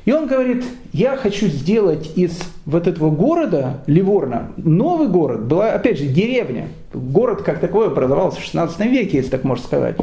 И 0.08 0.12
он 0.14 0.26
говорит, 0.26 0.64
я 0.94 1.18
хочу 1.18 1.48
сделать 1.48 2.14
из 2.16 2.40
вот 2.66 2.88
этого 2.88 3.12
города, 3.12 3.82
Ливорна, 3.88 4.54
новый 4.56 5.10
город, 5.10 5.44
была 5.44 5.74
опять 5.74 6.00
же 6.00 6.06
деревня, 6.06 6.70
город 6.94 7.42
как 7.42 7.60
такой 7.60 7.88
образовался 7.88 8.40
в 8.40 8.44
16 8.46 8.80
веке, 8.86 9.18
если 9.18 9.32
так 9.32 9.44
можно 9.44 9.66
сказать. 9.66 9.98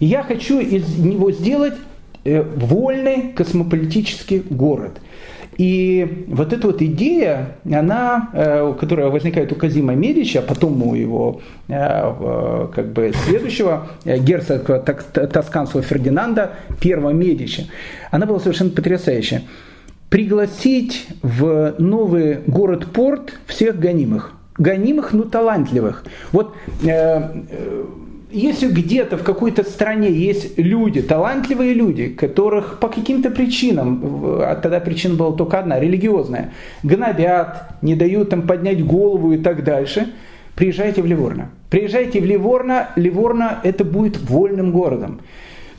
И 0.00 0.06
я 0.06 0.24
хочу 0.24 0.58
из 0.58 0.98
него 0.98 1.30
сделать 1.30 1.74
вольный 2.24 3.32
космополитический 3.32 4.40
город– 4.40 4.98
и 5.56 6.24
вот 6.28 6.52
эта 6.52 6.66
вот 6.66 6.82
идея, 6.82 7.56
она, 7.64 8.30
э, 8.32 8.74
которая 8.78 9.08
возникает 9.08 9.52
у 9.52 9.54
Казима 9.54 9.94
Медича, 9.94 10.40
а 10.40 10.42
потом 10.42 10.82
у 10.82 10.94
его 10.94 11.40
э, 11.68 12.68
как 12.74 12.92
бы 12.92 13.12
следующего 13.24 13.86
э, 14.04 14.18
герцога 14.18 14.80
тосканского 14.80 15.82
Фердинанда, 15.82 16.52
первого 16.80 17.10
Медича, 17.10 17.64
она 18.10 18.26
была 18.26 18.40
совершенно 18.40 18.70
потрясающая. 18.70 19.42
Пригласить 20.08 21.06
в 21.22 21.74
новый 21.78 22.38
город-порт 22.46 23.34
всех 23.46 23.78
гонимых. 23.78 24.32
Гонимых, 24.56 25.12
но 25.12 25.24
талантливых. 25.24 26.04
Вот 26.30 26.54
если 28.34 28.66
где-то 28.66 29.16
в 29.16 29.22
какой-то 29.22 29.62
стране 29.62 30.10
есть 30.10 30.58
люди, 30.58 31.00
талантливые 31.02 31.72
люди, 31.72 32.08
которых 32.08 32.80
по 32.80 32.88
каким-то 32.88 33.30
причинам, 33.30 34.02
а 34.40 34.58
тогда 34.60 34.80
причина 34.80 35.14
была 35.14 35.32
только 35.32 35.60
одна, 35.60 35.78
религиозная, 35.78 36.52
гнобят, 36.82 37.82
не 37.82 37.94
дают 37.94 38.30
там 38.30 38.42
поднять 38.42 38.84
голову 38.84 39.32
и 39.32 39.38
так 39.38 39.62
дальше, 39.62 40.12
приезжайте 40.56 41.00
в 41.00 41.06
Ливорно. 41.06 41.50
Приезжайте 41.70 42.20
в 42.20 42.24
Ливорно, 42.24 42.88
Ливорно 42.96 43.60
это 43.62 43.84
будет 43.84 44.18
вольным 44.18 44.72
городом. 44.72 45.20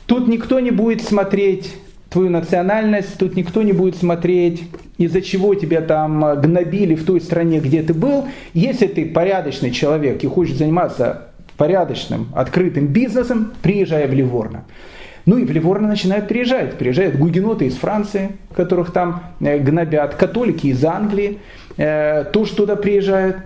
Тут 0.06 0.26
никто 0.26 0.58
не 0.60 0.70
будет 0.70 1.02
смотреть 1.02 1.74
твою 2.08 2.30
национальность, 2.30 3.18
тут 3.18 3.36
никто 3.36 3.62
не 3.62 3.72
будет 3.72 3.96
смотреть, 3.96 4.64
из-за 4.96 5.20
чего 5.20 5.54
тебя 5.54 5.82
там 5.82 6.40
гнобили 6.40 6.94
в 6.94 7.04
той 7.04 7.20
стране, 7.20 7.60
где 7.60 7.82
ты 7.82 7.92
был. 7.92 8.26
Если 8.54 8.86
ты 8.86 9.04
порядочный 9.04 9.70
человек 9.70 10.24
и 10.24 10.26
хочешь 10.26 10.56
заниматься 10.56 11.28
порядочным, 11.56 12.28
открытым 12.34 12.86
бизнесом, 12.86 13.52
приезжая 13.62 14.06
в 14.08 14.12
Ливорно. 14.12 14.64
Ну 15.26 15.38
и 15.38 15.44
в 15.44 15.50
Ливорно 15.50 15.88
начинают 15.88 16.28
приезжать. 16.28 16.78
Приезжают 16.78 17.16
гугеноты 17.16 17.66
из 17.66 17.74
Франции, 17.74 18.30
которых 18.54 18.92
там 18.92 19.22
э, 19.40 19.58
гнобят, 19.58 20.14
католики 20.14 20.68
из 20.68 20.84
Англии, 20.84 21.38
э, 21.76 22.24
тоже 22.32 22.54
туда 22.54 22.76
приезжают. 22.76 23.38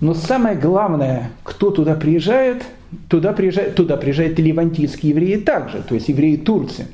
Но 0.00 0.14
самое 0.14 0.56
главное, 0.56 1.30
кто 1.44 1.70
туда 1.70 1.94
приезжает, 1.94 2.64
туда 3.08 3.32
приезжают, 3.32 3.76
туда 3.76 3.96
приезжают 3.96 4.38
ливантийские 4.40 5.10
евреи 5.10 5.36
также, 5.36 5.82
то 5.82 5.94
есть 5.94 6.08
евреи 6.08 6.36
Турции. 6.36 6.88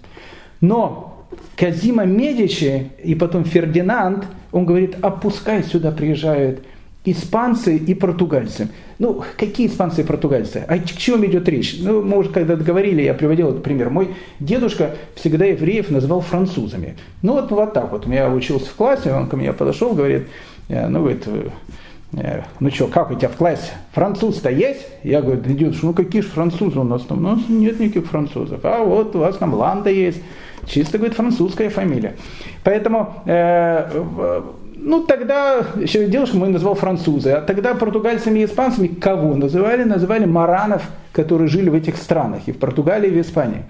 Но 0.61 1.27
Казима 1.57 2.05
Медичи 2.05 2.91
и 3.03 3.15
потом 3.15 3.45
Фердинанд, 3.45 4.25
он 4.53 4.67
говорит, 4.67 4.97
а 5.01 5.11
пускай 5.11 5.63
сюда 5.63 5.93
приезжают 5.93 6.61
испанцы 7.05 7.77
и 7.77 7.95
португальцы. 7.95 8.69
Ну, 8.99 9.25
какие 9.39 9.67
испанцы 9.67 10.03
и 10.03 10.05
португальцы? 10.05 10.65
А 10.69 10.79
к 10.79 10.87
чему 10.87 11.25
идет 11.25 11.49
речь? 11.49 11.77
Ну, 11.81 12.03
мы 12.03 12.19
уже 12.19 12.29
когда 12.29 12.57
говорили, 12.57 13.03
я 13.03 13.15
приводил 13.15 13.51
этот 13.51 13.63
пример. 13.63 13.89
Мой 13.89 14.15
дедушка 14.39 14.97
всегда 15.15 15.47
евреев 15.47 15.91
называл 15.91 16.21
французами. 16.21 16.97
Ну, 17.23 17.33
вот, 17.33 17.51
вот 17.51 17.73
так 17.73 17.91
вот. 17.93 18.07
Я 18.07 18.31
учился 18.31 18.67
в 18.67 18.75
классе, 18.75 19.13
он 19.15 19.29
ко 19.29 19.37
мне 19.37 19.53
подошел, 19.53 19.95
говорит, 19.95 20.29
«Э, 20.69 20.89
ну, 20.89 21.01
говорит, 21.01 21.27
э, 21.27 22.43
ну 22.59 22.71
что, 22.71 22.89
как 22.89 23.11
у 23.11 23.15
тебя 23.15 23.29
в 23.29 23.37
классе? 23.37 23.73
Француз-то 23.93 24.51
есть? 24.51 24.87
Я 25.03 25.23
говорю, 25.23 25.41
да 25.41 25.51
дедушка, 25.55 25.87
ну 25.87 25.95
какие 25.95 26.21
же 26.21 26.29
французы 26.29 26.81
у 26.81 26.85
нас 26.85 27.03
там? 27.03 27.19
У 27.19 27.23
нас 27.23 27.41
нет 27.49 27.81
никаких 27.81 28.11
французов. 28.11 28.61
А 28.65 28.85
вот 28.85 29.17
у 29.17 29.21
вас 29.21 29.37
там 29.37 29.55
Ланда 29.55 29.91
есть. 29.91 30.21
Чисто, 30.67 30.99
говорит, 30.99 31.17
французская 31.17 31.71
фамилия. 31.71 32.17
Поэтому 32.65 33.23
э, 33.25 34.43
ну, 34.83 35.05
тогда 35.05 35.65
девушку 35.77 36.39
мы 36.39 36.49
назвал 36.49 36.75
французы, 36.75 37.31
а 37.31 37.41
тогда 37.41 37.75
португальцами 37.75 38.41
и 38.41 38.45
испанцами 38.45 38.89
кого 38.89 39.35
называли? 39.35 39.85
Называли 39.85 40.25
маранов, 40.25 40.83
которые 41.13 41.49
жили 41.49 41.69
в 41.69 41.75
этих 41.75 41.97
странах, 41.97 42.43
и 42.47 42.53
в 42.53 42.59
Португалии, 42.59 43.09
и 43.09 43.13
в 43.13 43.21
Испании. 43.21 43.65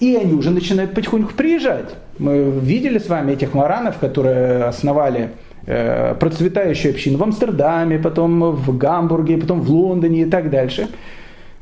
И 0.00 0.16
они 0.16 0.32
уже 0.32 0.50
начинают 0.50 0.94
потихоньку 0.94 1.34
приезжать. 1.34 1.94
Мы 2.18 2.50
видели 2.50 2.98
с 2.98 3.08
вами 3.08 3.32
этих 3.32 3.54
маранов, 3.54 3.98
которые 3.98 4.64
основали 4.64 5.30
э, 5.66 6.14
процветающую 6.14 6.92
общину 6.92 7.18
в 7.18 7.22
Амстердаме, 7.22 7.98
потом 7.98 8.52
в 8.52 8.76
Гамбурге, 8.76 9.38
потом 9.38 9.60
в 9.60 9.70
Лондоне 9.70 10.22
и 10.22 10.24
так 10.24 10.50
дальше. 10.50 10.88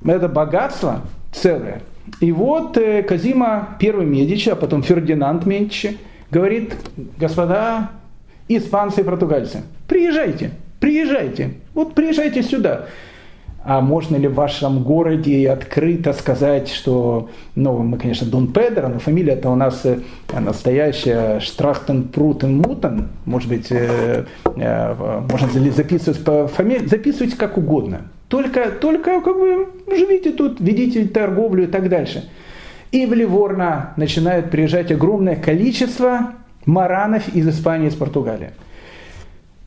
Это 0.04 0.28
богатство 0.28 1.02
целое. 1.32 1.82
И 2.20 2.32
вот 2.32 2.76
э, 2.78 3.02
Казима 3.02 3.76
первый 3.78 4.06
Медичи, 4.06 4.48
а 4.48 4.56
потом 4.56 4.82
Фердинанд 4.82 5.46
Медичи 5.46 5.98
говорит, 6.30 6.74
господа, 7.18 7.90
испанцы 8.58 9.00
и 9.00 9.04
португальцы. 9.04 9.62
Приезжайте, 9.88 10.50
приезжайте, 10.80 11.54
вот 11.74 11.94
приезжайте 11.94 12.42
сюда. 12.42 12.86
А 13.64 13.80
можно 13.80 14.16
ли 14.16 14.26
в 14.26 14.34
вашем 14.34 14.82
городе 14.82 15.48
открыто 15.48 16.12
сказать, 16.12 16.68
что, 16.68 17.30
ну, 17.54 17.78
мы, 17.78 17.96
конечно, 17.96 18.26
Дон 18.26 18.52
Педро, 18.52 18.88
но 18.88 18.98
фамилия-то 18.98 19.50
у 19.50 19.54
нас 19.54 19.82
э, 19.84 20.00
настоящая 20.32 21.38
Штрахтен 21.38 22.08
Прутен 22.08 22.56
Мутен, 22.56 23.10
может 23.24 23.48
быть, 23.48 23.70
э, 23.70 24.24
э, 24.56 25.20
можно 25.30 25.70
записывать 25.70 26.24
по 26.24 26.48
фамилии, 26.48 26.86
записывайте 26.86 27.36
как 27.36 27.56
угодно. 27.56 28.02
Только, 28.26 28.70
только 28.70 29.20
как 29.20 29.36
бы 29.36 29.68
живите 29.86 30.32
тут, 30.32 30.58
ведите 30.58 31.06
торговлю 31.06 31.64
и 31.64 31.66
так 31.68 31.88
дальше. 31.88 32.28
И 32.90 33.06
в 33.06 33.14
Ливорно 33.14 33.92
начинает 33.96 34.50
приезжать 34.50 34.90
огромное 34.90 35.36
количество 35.36 36.32
маранов 36.66 37.28
из 37.34 37.48
Испании, 37.48 37.88
из 37.88 37.94
Португалии. 37.94 38.50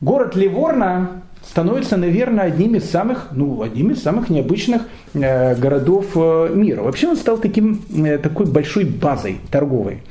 Город 0.00 0.36
Ливорно 0.36 1.22
становится, 1.42 1.96
наверное, 1.96 2.44
одним 2.44 2.74
из 2.74 2.90
самых, 2.90 3.28
ну, 3.32 3.62
одним 3.62 3.92
из 3.92 4.02
самых 4.02 4.28
необычных 4.28 4.82
э, 5.14 5.54
городов 5.54 6.06
э, 6.16 6.50
мира. 6.54 6.82
Вообще 6.82 7.08
он 7.08 7.16
стал 7.16 7.38
таким, 7.38 7.80
э, 7.96 8.18
такой 8.18 8.46
большой 8.46 8.84
базой 8.84 9.38
торговой. 9.50 10.02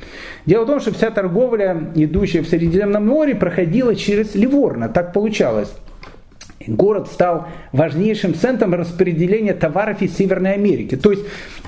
Дело 0.46 0.64
в 0.64 0.66
том, 0.66 0.80
что 0.80 0.92
вся 0.92 1.10
торговля, 1.10 1.90
идущая 1.94 2.42
в 2.42 2.48
Средиземном 2.48 3.06
море, 3.06 3.34
проходила 3.34 3.94
через 3.94 4.34
Ливорно. 4.34 4.88
Так 4.88 5.12
получалось. 5.12 5.72
Город 6.66 7.08
стал 7.12 7.48
важнейшим 7.72 8.34
центром 8.34 8.74
распределения 8.74 9.52
товаров 9.52 10.02
из 10.02 10.16
Северной 10.16 10.54
Америки. 10.54 10.96
То 10.96 11.10
есть, 11.10 11.24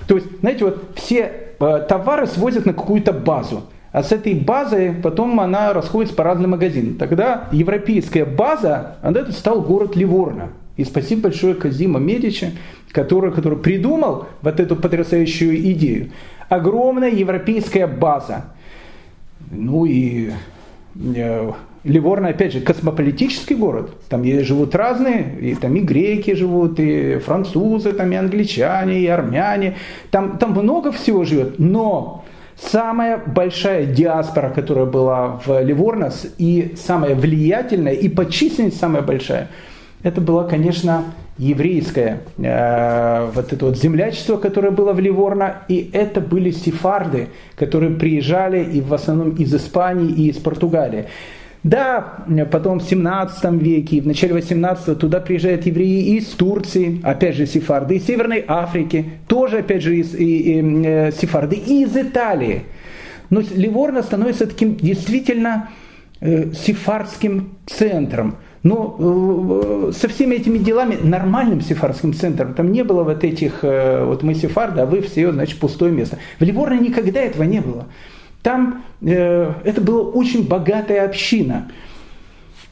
то 0.06 0.16
есть 0.16 0.26
знаете, 0.40 0.64
вот 0.64 0.82
все 0.94 1.30
э, 1.60 1.86
товары 1.88 2.26
свозят 2.26 2.66
на 2.66 2.72
какую-то 2.72 3.12
базу. 3.12 3.64
А 3.98 4.04
с 4.04 4.12
этой 4.12 4.32
базой 4.34 4.92
потом 4.92 5.40
она 5.40 5.72
расходится 5.72 6.14
по 6.14 6.22
разным 6.22 6.52
магазинам. 6.52 6.94
Тогда 6.94 7.48
европейская 7.50 8.24
база, 8.24 8.94
это 9.02 9.32
стал 9.32 9.60
город 9.60 9.96
Ливорно. 9.96 10.50
И 10.76 10.84
спасибо 10.84 11.22
большое 11.22 11.56
Казима 11.56 11.98
Медичи, 11.98 12.52
который, 12.92 13.32
который 13.32 13.58
придумал 13.58 14.28
вот 14.40 14.60
эту 14.60 14.76
потрясающую 14.76 15.56
идею. 15.72 16.12
Огромная 16.48 17.10
европейская 17.10 17.88
база. 17.88 18.44
Ну 19.50 19.84
и 19.84 20.30
э, 20.94 21.50
Ливорно, 21.82 22.28
опять 22.28 22.52
же, 22.52 22.60
космополитический 22.60 23.56
город. 23.56 23.90
Там 24.08 24.24
живут 24.24 24.76
разные, 24.76 25.40
и 25.40 25.56
там 25.56 25.74
и 25.74 25.80
греки 25.80 26.34
живут, 26.34 26.78
и 26.78 27.16
французы, 27.16 27.92
там 27.94 28.12
и 28.12 28.14
англичане, 28.14 29.00
и 29.00 29.08
армяне. 29.08 29.74
Там, 30.12 30.38
там 30.38 30.52
много 30.52 30.92
всего 30.92 31.24
живет, 31.24 31.58
но 31.58 32.24
Самая 32.60 33.22
большая 33.24 33.86
диаспора, 33.86 34.50
которая 34.50 34.84
была 34.84 35.40
в 35.44 35.62
Ливорнос, 35.62 36.26
и 36.38 36.74
самая 36.76 37.14
влиятельная, 37.14 37.92
и 37.92 38.08
по 38.08 38.28
численности 38.28 38.78
самая 38.78 39.02
большая, 39.02 39.48
это 40.02 40.20
была, 40.20 40.44
конечно, 40.44 41.04
еврейское 41.38 42.20
э, 42.36 43.30
вот 43.32 43.52
это 43.52 43.64
вот 43.64 43.78
землячество, 43.78 44.36
которое 44.36 44.72
было 44.72 44.92
в 44.92 44.98
Ливорно, 44.98 45.62
и 45.68 45.88
это 45.92 46.20
были 46.20 46.50
сефарды, 46.50 47.28
которые 47.54 47.92
приезжали 47.94 48.62
и 48.64 48.80
в 48.80 48.92
основном 48.92 49.30
из 49.36 49.54
Испании 49.54 50.10
и 50.10 50.28
из 50.30 50.36
Португалии. 50.36 51.06
Да, 51.64 52.24
потом 52.52 52.78
в 52.78 52.84
17 52.84 53.52
веке 53.60 53.96
и 53.96 54.00
в 54.00 54.06
начале 54.06 54.34
18 54.34 54.96
туда 54.98 55.20
приезжают 55.20 55.66
евреи 55.66 56.16
из 56.16 56.26
Турции, 56.28 57.00
опять 57.02 57.34
же 57.34 57.46
сефарды, 57.46 57.96
из 57.96 58.06
Северной 58.06 58.44
Африки, 58.46 59.04
тоже 59.26 59.58
опять 59.58 59.82
же 59.82 59.96
из, 59.96 60.14
и, 60.14 60.60
и, 60.60 60.82
э, 60.86 61.12
сефарды, 61.12 61.56
и 61.56 61.82
из 61.82 61.96
Италии. 61.96 62.62
Но 63.30 63.40
Ливорно 63.40 64.02
становится 64.02 64.46
таким 64.46 64.76
действительно 64.76 65.70
э, 66.20 66.52
сефардским 66.52 67.56
центром. 67.66 68.36
Но 68.62 68.96
э, 68.98 69.92
со 69.92 70.08
всеми 70.08 70.36
этими 70.36 70.58
делами 70.58 70.96
нормальным 71.00 71.60
сефардским 71.60 72.12
центром 72.14 72.54
там 72.54 72.72
не 72.72 72.82
было 72.82 73.02
вот 73.02 73.24
этих, 73.24 73.60
э, 73.62 74.04
вот 74.04 74.22
мы 74.22 74.34
сефарды, 74.34 74.80
а 74.80 74.86
вы 74.86 75.00
все, 75.00 75.32
значит, 75.32 75.58
пустое 75.58 75.92
место. 75.92 76.18
В 76.38 76.44
Ливорно 76.44 76.78
никогда 76.80 77.20
этого 77.20 77.44
не 77.44 77.60
было. 77.60 77.86
Там 78.48 78.82
э, 79.02 79.52
это 79.62 79.82
была 79.82 80.00
очень 80.00 80.48
богатая 80.48 81.04
община. 81.04 81.70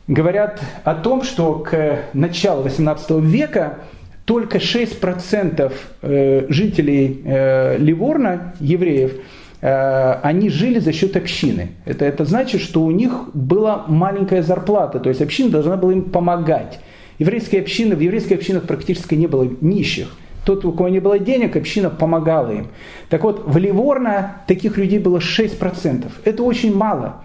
Говорят 0.08 0.58
о 0.84 0.94
том, 0.94 1.22
что 1.22 1.58
к 1.58 1.98
началу 2.14 2.62
18 2.62 3.10
века 3.20 3.80
только 4.24 4.56
6% 4.56 5.72
э, 6.00 6.46
жителей 6.48 7.20
э, 7.26 7.76
Ливорна, 7.76 8.54
евреев, 8.58 9.16
э, 9.60 10.12
они 10.22 10.48
жили 10.48 10.78
за 10.78 10.94
счет 10.94 11.14
общины. 11.14 11.72
Это, 11.84 12.06
это 12.06 12.24
значит, 12.24 12.62
что 12.62 12.82
у 12.82 12.90
них 12.90 13.12
была 13.34 13.84
маленькая 13.86 14.42
зарплата, 14.42 14.98
то 14.98 15.10
есть 15.10 15.20
община 15.20 15.50
должна 15.50 15.76
была 15.76 15.92
им 15.92 16.04
помогать. 16.04 16.80
Еврейская 17.18 17.60
община, 17.60 17.96
в 17.96 18.00
еврейской 18.00 18.32
общинах 18.32 18.62
практически 18.62 19.14
не 19.14 19.26
было 19.26 19.46
нищих. 19.60 20.08
Тот, 20.46 20.64
у 20.64 20.70
кого 20.70 20.88
не 20.88 21.00
было 21.00 21.18
денег, 21.18 21.56
община 21.56 21.90
помогала 21.90 22.52
им. 22.52 22.68
Так 23.08 23.24
вот, 23.24 23.42
в 23.46 23.56
Ливорно 23.58 24.42
таких 24.46 24.78
людей 24.78 25.00
было 25.00 25.18
6%. 25.18 26.06
Это 26.24 26.42
очень 26.44 26.72
мало. 26.72 27.24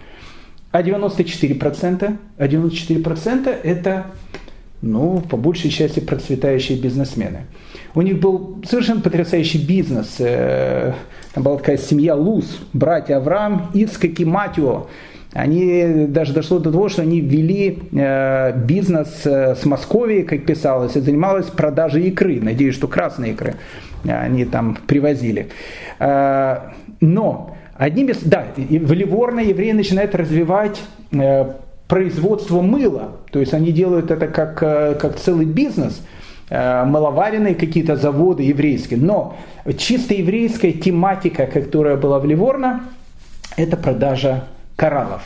А 0.72 0.82
94%, 0.82 2.16
а 2.36 2.46
94% 2.48 3.56
это 3.62 4.06
ну, 4.80 5.20
по 5.20 5.36
большей 5.36 5.70
части 5.70 6.00
процветающие 6.00 6.76
бизнесмены. 6.76 7.46
У 7.94 8.02
них 8.02 8.18
был 8.18 8.60
совершенно 8.68 9.00
потрясающий 9.00 9.64
бизнес. 9.64 10.16
Э, 10.18 10.94
там 11.32 11.44
была 11.44 11.58
такая 11.58 11.76
семья 11.76 12.16
Луз, 12.16 12.58
братья 12.72 13.18
Авраам, 13.18 13.70
Ицкак 13.72 14.18
и 14.18 14.24
Матио. 14.24 14.88
Они 15.32 16.06
даже 16.08 16.32
дошло 16.32 16.58
до 16.58 16.70
того, 16.70 16.88
что 16.88 17.02
они 17.02 17.20
ввели 17.20 17.78
э, 17.92 18.52
бизнес 18.64 19.22
э, 19.24 19.54
с 19.54 19.64
Московией, 19.64 20.24
как 20.24 20.44
писалось, 20.44 20.96
и 20.96 21.00
занималась 21.00 21.46
продажей 21.46 22.08
икры. 22.08 22.40
Надеюсь, 22.40 22.74
что 22.74 22.88
красной 22.88 23.30
икры 23.30 23.54
они 24.04 24.44
там 24.44 24.76
привозили. 24.86 25.48
Но 26.00 27.56
одним 27.74 28.08
из... 28.08 28.18
Да, 28.18 28.46
в 28.56 28.92
Ливорно 28.92 29.38
евреи 29.38 29.70
начинают 29.70 30.16
развивать 30.16 30.82
производство 31.92 32.62
мыла. 32.62 33.18
То 33.30 33.38
есть 33.38 33.52
они 33.52 33.70
делают 33.70 34.10
это 34.10 34.26
как, 34.26 34.62
э, 34.62 34.94
как 34.94 35.16
целый 35.16 35.44
бизнес, 35.44 36.00
э, 36.48 36.84
мыловаренные 36.86 37.54
какие-то 37.54 37.96
заводы 37.96 38.44
еврейские. 38.44 38.98
Но 38.98 39.36
чисто 39.76 40.14
еврейская 40.14 40.72
тематика, 40.72 41.46
которая 41.46 41.98
была 41.98 42.18
в 42.18 42.24
Ливорно, 42.24 42.84
это 43.58 43.76
продажа 43.76 44.44
кораллов. 44.76 45.22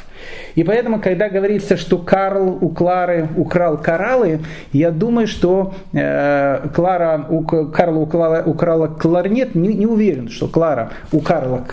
И 0.55 0.65
поэтому, 0.65 1.01
когда 1.01 1.29
говорится, 1.29 1.77
что 1.77 1.99
Карл 1.99 2.59
у 2.61 2.69
Клары 2.71 3.29
украл 3.37 3.79
кораллы, 3.79 4.41
я 4.73 4.91
думаю, 4.91 5.27
что 5.27 5.75
э, 5.93 6.69
Клара, 6.75 7.27
у, 7.29 7.43
Карл 7.43 8.03
украла, 8.03 8.43
украла 8.45 8.89
кларнет, 8.89 9.55
не, 9.55 9.75
не 9.75 9.87
уверен, 9.87 10.29
что 10.29 10.49
Клара 10.49 10.91
у 11.13 11.21
Карла 11.21 11.65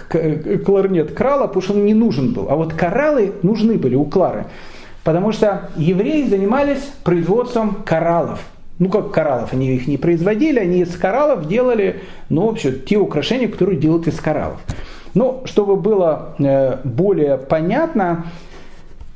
кларнет 0.65 1.13
крала, 1.13 1.47
потому 1.47 1.61
что 1.61 1.73
он 1.73 1.85
не 1.85 1.93
нужен 1.93 2.33
был. 2.33 2.47
А 2.49 2.55
вот 2.55 2.73
кораллы 2.73 3.33
нужны 3.41 3.77
были 3.77 3.95
у 3.95 4.05
Клары. 4.05 4.45
Потому 5.03 5.33
что 5.33 5.69
евреи 5.75 6.27
занимались 6.27 6.83
производством 7.03 7.83
кораллов. 7.85 8.39
Ну 8.79 8.89
как 8.89 9.11
кораллов, 9.11 9.53
они 9.53 9.75
их 9.75 9.87
не 9.87 9.97
производили, 9.97 10.59
они 10.59 10.81
из 10.81 10.95
кораллов 10.95 11.47
делали, 11.47 12.01
ну, 12.29 12.47
вообще, 12.47 12.71
те 12.71 12.97
украшения, 12.97 13.47
которые 13.47 13.79
делают 13.79 14.07
из 14.07 14.19
кораллов. 14.19 14.59
Но 15.13 15.39
ну, 15.41 15.47
чтобы 15.47 15.75
было 15.75 16.35
э, 16.39 16.77
более 16.83 17.37
понятно, 17.37 18.25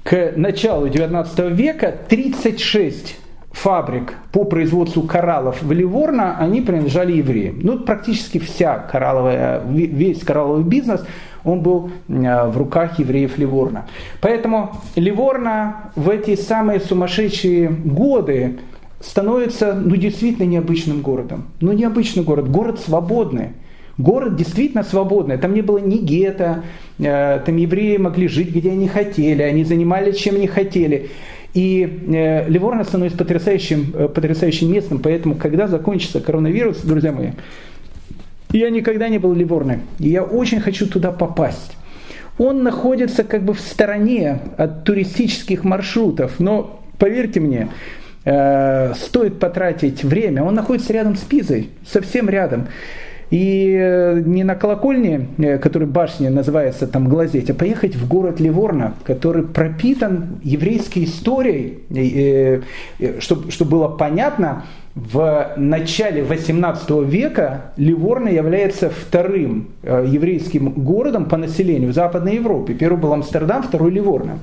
к 0.03 0.33
началу 0.35 0.87
19 0.87 1.39
века 1.51 1.93
36 2.07 3.17
фабрик 3.51 4.13
по 4.31 4.43
производству 4.45 5.01
кораллов 5.03 5.61
в 5.61 5.71
Ливорно, 5.71 6.37
они 6.37 6.61
принадлежали 6.61 7.13
евреям. 7.13 7.59
Ну, 7.61 7.79
практически 7.79 8.37
вся 8.37 8.77
коралловая, 8.77 9.61
весь 9.65 10.23
коралловый 10.23 10.63
бизнес– 10.63 11.03
он 11.47 11.61
был 11.61 11.89
э, 12.07 12.47
в 12.49 12.57
руках 12.57 12.99
евреев 12.99 13.37
Ливорна. 13.37 13.85
Поэтому 14.21 14.75
Ливорна 14.95 15.91
в 15.95 16.09
эти 16.09 16.35
самые 16.35 16.79
сумасшедшие 16.79 17.69
годы 17.69 18.59
становится 18.99 19.73
ну, 19.73 19.95
действительно 19.95 20.45
необычным 20.45 21.01
городом. 21.01 21.45
Ну, 21.61 21.71
необычный 21.71 22.23
город, 22.23 22.49
город 22.51 22.79
свободный. 22.79 23.53
Город 23.97 24.35
действительно 24.35 24.83
свободный. 24.83 25.37
Там 25.37 25.53
не 25.53 25.61
было 25.61 25.79
ни 25.79 25.97
гетто, 25.97 26.63
э, 26.99 27.39
там 27.45 27.55
евреи 27.55 27.97
могли 27.97 28.27
жить, 28.27 28.53
где 28.53 28.71
они 28.71 28.87
хотели, 28.87 29.41
они 29.41 29.63
занимались, 29.63 30.17
чем 30.17 30.35
они 30.35 30.47
хотели. 30.47 31.09
И 31.53 32.03
э, 32.07 32.47
Ливорно 32.47 32.83
становится 32.83 33.17
потрясающим, 33.17 33.91
потрясающим 34.13 34.71
местом, 34.71 34.99
поэтому, 34.99 35.35
когда 35.35 35.67
закончится 35.67 36.19
коронавирус, 36.19 36.81
друзья 36.81 37.11
мои, 37.11 37.31
я 38.51 38.69
никогда 38.69 39.09
не 39.09 39.17
был 39.17 39.33
в 39.33 39.37
Ливорне, 39.37 39.81
и 39.99 40.09
я 40.09 40.23
очень 40.23 40.59
хочу 40.59 40.87
туда 40.87 41.11
попасть. 41.11 41.75
Он 42.37 42.63
находится 42.63 43.23
как 43.23 43.43
бы 43.43 43.53
в 43.53 43.59
стороне 43.59 44.39
от 44.57 44.83
туристических 44.83 45.63
маршрутов, 45.63 46.39
но 46.39 46.81
поверьте 46.99 47.39
мне, 47.39 47.69
э, 48.25 48.93
стоит 48.93 49.39
потратить 49.39 50.03
время. 50.03 50.43
Он 50.43 50.53
находится 50.53 50.93
рядом 50.93 51.15
с 51.15 51.21
Пизой, 51.21 51.69
совсем 51.85 52.29
рядом. 52.29 52.67
И 53.29 53.75
э, 53.77 54.21
не 54.25 54.43
на 54.43 54.55
колокольне, 54.55 55.27
э, 55.37 55.57
который 55.57 55.87
башня 55.87 56.29
называется 56.29 56.87
там 56.87 57.09
глазеть, 57.09 57.49
а 57.49 57.53
поехать 57.53 57.95
в 57.95 58.07
город 58.07 58.39
Ливорно, 58.39 58.93
который 59.03 59.43
пропитан 59.43 60.39
еврейской 60.43 61.03
историей, 61.03 61.79
чтобы, 63.19 63.51
чтобы 63.51 63.71
было 63.71 63.87
понятно, 63.89 64.63
в 64.97 65.53
начале 65.57 66.23
18 66.23 66.89
века 67.05 67.73
Ливорно 67.77 68.29
является 68.29 68.89
вторым 68.89 69.69
э, 69.83 70.05
еврейским 70.07 70.71
городом 70.71 71.25
по 71.25 71.37
населению 71.37 71.91
в 71.91 71.93
Западной 71.93 72.35
Европе. 72.35 72.73
Первый 72.73 72.97
был 72.97 73.13
Амстердам, 73.13 73.61
второй 73.61 73.91
Ливорно. 73.91 74.39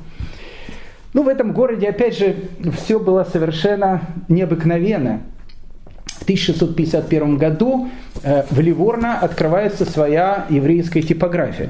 Ну, 1.13 1.25
в 1.25 1.29
этом 1.29 1.53
городе, 1.53 1.89
опять 1.89 2.17
же, 2.17 2.37
все 2.77 3.01
было 3.01 3.25
совершенно 3.25 4.03
необыкновенно. 4.29 5.23
В 6.25 6.27
1651 6.27 7.37
году 7.37 7.91
э, 8.23 8.45
в 8.49 8.59
Ливорно 8.59 9.19
открывается 9.19 9.85
своя 9.85 10.47
еврейская 10.49 11.03
типография. 11.03 11.69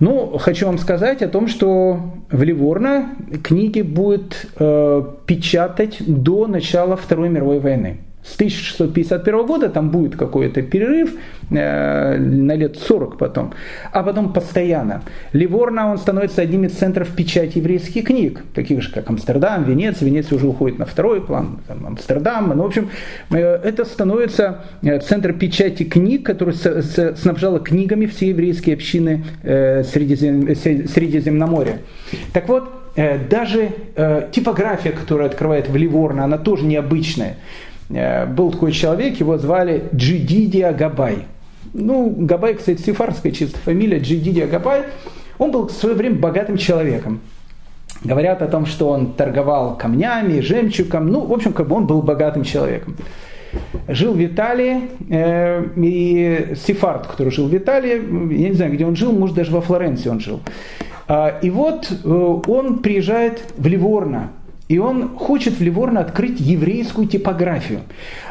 Ну, 0.00 0.36
хочу 0.36 0.66
вам 0.66 0.76
сказать 0.76 1.22
о 1.22 1.28
том, 1.28 1.48
что 1.48 1.98
в 2.30 2.42
Ливорно 2.42 3.14
книги 3.42 3.80
будет 3.80 4.48
э, 4.58 5.02
печатать 5.24 5.96
до 6.06 6.46
начала 6.46 6.94
Второй 6.98 7.30
мировой 7.30 7.58
войны. 7.58 8.00
С 8.24 8.36
1651 8.36 9.46
года 9.46 9.68
там 9.68 9.90
будет 9.90 10.16
какой-то 10.16 10.62
перерыв 10.62 11.14
э, 11.50 12.16
на 12.16 12.52
лет 12.54 12.78
40 12.78 13.18
потом, 13.18 13.52
а 13.92 14.02
потом 14.02 14.32
постоянно. 14.32 15.02
Ливорно, 15.34 15.90
он 15.90 15.98
становится 15.98 16.40
одним 16.40 16.64
из 16.64 16.72
центров 16.72 17.14
печати 17.14 17.58
еврейских 17.58 18.04
книг, 18.04 18.42
таких 18.54 18.80
же, 18.80 18.90
как 18.90 19.10
Амстердам, 19.10 19.64
Венеция. 19.64 20.06
Венеция 20.06 20.36
уже 20.36 20.46
уходит 20.46 20.78
на 20.78 20.86
второй 20.86 21.20
план, 21.20 21.58
там, 21.68 21.86
Амстердам. 21.86 22.48
Ну, 22.56 22.62
в 22.62 22.66
общем, 22.66 22.88
э, 23.30 23.36
это 23.36 23.84
становится 23.84 24.64
э, 24.82 25.00
центр 25.00 25.34
печати 25.34 25.82
книг, 25.82 26.24
который 26.24 26.54
с, 26.54 26.64
с, 26.64 27.16
снабжала 27.16 27.60
книгами 27.60 28.06
все 28.06 28.28
еврейские 28.28 28.74
общины 28.74 29.22
э, 29.42 29.84
Средизем, 29.84 30.56
Средиземноморья. 30.56 31.80
Так 32.32 32.48
вот, 32.48 32.70
э, 32.96 33.18
даже 33.18 33.68
э, 33.96 34.28
типография, 34.32 34.92
которая 34.92 35.28
открывает 35.28 35.68
в 35.68 35.76
Ливорно, 35.76 36.24
она 36.24 36.38
тоже 36.38 36.64
необычная. 36.64 37.36
Э, 37.90 38.26
был 38.26 38.50
такой 38.50 38.72
человек, 38.72 39.18
его 39.20 39.38
звали 39.38 39.88
Джидидия 39.94 40.72
Габай. 40.72 41.26
Ну, 41.72 42.14
Габай, 42.16 42.54
кстати, 42.54 42.80
сифарская 42.80 43.32
чисто 43.32 43.58
фамилия, 43.58 43.98
Джидидия 43.98 44.46
Габай. 44.46 44.84
Он 45.38 45.50
был 45.50 45.66
в 45.66 45.72
свое 45.72 45.94
время 45.94 46.16
богатым 46.16 46.56
человеком. 46.56 47.20
Говорят 48.02 48.42
о 48.42 48.48
том, 48.48 48.66
что 48.66 48.88
он 48.88 49.12
торговал 49.12 49.76
камнями, 49.76 50.40
жемчугом. 50.40 51.08
Ну, 51.08 51.20
в 51.20 51.32
общем, 51.32 51.52
как 51.52 51.68
бы 51.68 51.76
он 51.76 51.86
был 51.86 52.02
богатым 52.02 52.44
человеком. 52.44 52.96
Жил 53.88 54.12
в 54.14 54.24
Италии, 54.24 54.90
э, 55.08 55.64
и 55.76 56.54
Сефард, 56.56 57.06
который 57.06 57.30
жил 57.30 57.48
в 57.48 57.56
Италии, 57.56 58.34
я 58.34 58.48
не 58.48 58.54
знаю, 58.54 58.72
где 58.72 58.84
он 58.84 58.96
жил, 58.96 59.12
может, 59.12 59.36
даже 59.36 59.52
во 59.52 59.60
Флоренции 59.60 60.08
он 60.08 60.20
жил. 60.20 60.40
А, 61.06 61.38
и 61.40 61.50
вот 61.50 61.90
э, 61.90 62.08
он 62.08 62.80
приезжает 62.80 63.42
в 63.56 63.66
Ливорно, 63.66 64.30
и 64.68 64.78
он 64.78 65.16
хочет 65.16 65.54
в 65.54 65.62
Ливорно 65.62 66.00
открыть 66.00 66.40
еврейскую 66.40 67.06
типографию. 67.06 67.80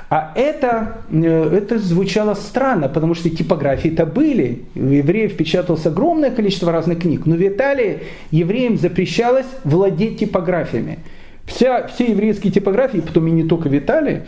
А 0.09 0.31
это, 0.35 0.97
э, 1.11 1.57
это 1.57 1.79
звучало 1.79 2.33
странно, 2.33 2.89
потому 2.89 3.13
что 3.13 3.29
типографии-то 3.29 4.05
были. 4.05 4.63
У 4.75 4.85
евреев 4.85 5.37
печаталось 5.37 5.85
огромное 5.85 6.31
количество 6.31 6.71
разных 6.71 7.01
книг. 7.01 7.25
Но 7.25 7.35
в 7.35 7.47
Италии 7.47 8.03
евреям 8.31 8.77
запрещалось 8.77 9.47
владеть 9.63 10.19
типографиями. 10.19 10.99
Вся, 11.45 11.87
все 11.87 12.11
еврейские 12.11 12.51
типографии, 12.51 12.99
потом 12.99 13.27
и 13.27 13.31
не 13.31 13.43
только 13.43 13.67
в 13.67 13.77
Италии, 13.77 14.23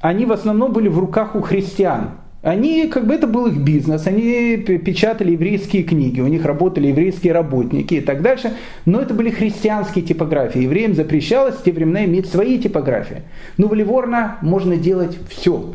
они 0.00 0.26
в 0.26 0.32
основном 0.32 0.72
были 0.72 0.88
в 0.88 0.98
руках 0.98 1.34
у 1.34 1.40
христиан. 1.40 2.10
Они, 2.44 2.88
как 2.88 3.06
бы 3.06 3.14
это 3.14 3.26
был 3.26 3.46
их 3.46 3.56
бизнес, 3.56 4.06
они 4.06 4.58
печатали 4.58 5.32
еврейские 5.32 5.82
книги, 5.82 6.20
у 6.20 6.26
них 6.26 6.44
работали 6.44 6.88
еврейские 6.88 7.32
работники 7.32 7.94
и 7.94 8.00
так 8.02 8.20
дальше, 8.20 8.52
но 8.84 9.00
это 9.00 9.14
были 9.14 9.30
христианские 9.30 10.04
типографии. 10.04 10.60
Евреям 10.60 10.94
запрещалось 10.94 11.54
в 11.54 11.62
те 11.62 11.72
времена 11.72 12.04
иметь 12.04 12.28
свои 12.28 12.58
типографии. 12.58 13.22
Но 13.56 13.66
в 13.66 13.72
Ливорно 13.72 14.36
можно 14.42 14.76
делать 14.76 15.16
все. 15.30 15.72